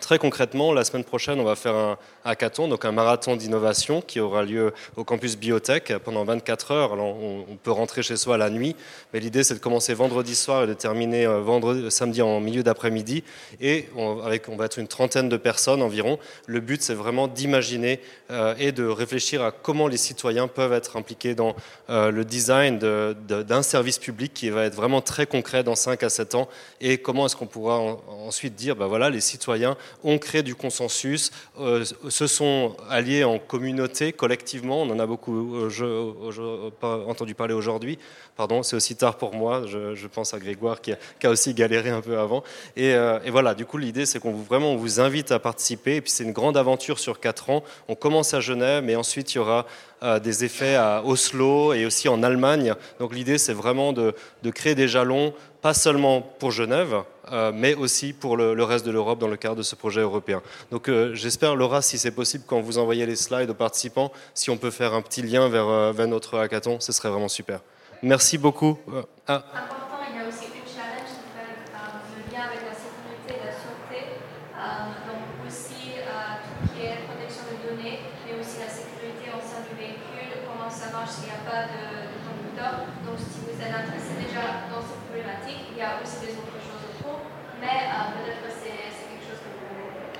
[0.00, 4.20] Très concrètement, la semaine prochaine, on va faire un hackathon, donc un marathon d'innovation qui
[4.20, 6.92] aura lieu au campus Biotech pendant 24 heures.
[6.92, 8.76] On, peut rentrer chez soi la nuit,
[9.12, 12.62] mais l'idée c'est de commencer vendredi soir et de terminer euh, vendredi, samedi en milieu
[12.62, 13.24] d'après-midi.
[13.60, 16.20] Et on, avec, on va être une trentaine de personnes environ.
[16.46, 18.00] Le but c'est vraiment d'imaginer
[18.30, 21.56] euh, et de réfléchir à comment les citoyens peuvent être impliqués dans
[21.90, 26.08] euh, le design d'un service public qui va être vraiment très concret dans 5 à
[26.08, 26.48] 7 ans
[26.80, 31.30] et comment est-ce qu'on pourra ensuite dire, ben voilà, les citoyens ont créé du consensus,
[32.08, 34.82] se sont alliés en communauté, collectivement.
[34.82, 35.68] On en a beaucoup
[36.80, 37.98] pas entendu parler aujourd'hui.
[38.36, 39.64] Pardon, c'est aussi tard pour moi.
[39.66, 42.42] Je, pense à Grégoire qui a, aussi galéré un peu avant.
[42.76, 42.94] Et,
[43.30, 45.96] voilà, du coup, l'idée, c'est qu'on vous, vous invite à participer.
[45.96, 47.64] Et puis, c'est une grande aventure sur quatre ans.
[47.88, 49.66] On commence à Genève, mais ensuite, il y aura
[50.22, 52.74] des effets à Oslo et aussi en Allemagne.
[53.00, 54.14] Donc l'idée, c'est vraiment de,
[54.54, 57.02] créer des jalons, pas seulement pour Genève,
[57.32, 60.42] euh, mais aussi pour le, reste de l'Europe dans le cadre de ce projet européen.
[60.70, 64.50] Donc euh, j'espère, Laura, si c'est possible, quand vous envoyez les slides aux participants, si
[64.50, 67.60] on peut faire un petit lien vers, euh, vers notre hackathon, ce serait vraiment super.
[68.02, 68.78] Merci beaucoup.
[69.26, 69.42] Ah.
[69.52, 73.46] Important, il y a aussi une challenge qui fait le lien avec la sécurité et
[73.46, 74.22] la sûreté,
[74.54, 79.66] donc aussi tout ce qui est protection des données, mais aussi la sécurité au sein
[79.66, 82.86] du véhicule, comment ça marche s'il n'y a pas de, conducteur.
[83.02, 86.58] Donc si vous êtes intéressé déjà dans cette problématique, il y a aussi des autres
[86.60, 87.26] choses autour,
[87.60, 90.17] mais euh, peut-être que c'est quelque chose que vous...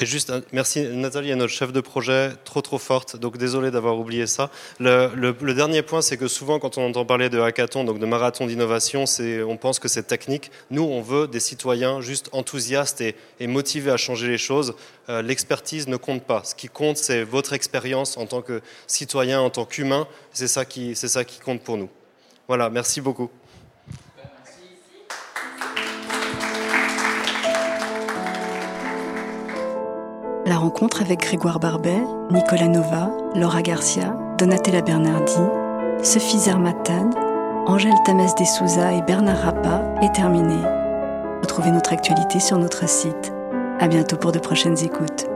[0.00, 4.28] Et juste, merci Nathalie, notre chef de projet, trop trop forte, donc désolé d'avoir oublié
[4.28, 4.48] ça.
[4.78, 8.46] Le, dernier point, c'est que souvent quand on entend parler de hackathon, donc de marathon
[8.46, 9.06] d'innovation,
[9.48, 10.52] on pense que c'est technique.
[10.70, 14.74] Nous, on veut des citoyens juste enthousiastes et, motivés à changer les choses.
[15.08, 16.42] Euh, l'expertise ne compte pas.
[16.44, 20.06] Ce qui compte, c'est votre expérience en tant que citoyen, en tant qu'humain.
[20.32, 21.88] C'est ça, ça qui compte pour nous.
[22.46, 23.30] Voilà, merci beaucoup.
[30.48, 35.36] La rencontre avec Grégoire Barbet, Nicolas Nova, Laura Garcia, Donatella Bernardi,
[36.02, 37.10] Sophie Zermatan,
[37.66, 40.64] Angèle Tamès de Souza et Bernard Rappa est terminée.
[41.42, 43.34] Retrouvez notre actualité sur notre site.
[43.78, 45.26] À bientôt pour de prochaines écoutes.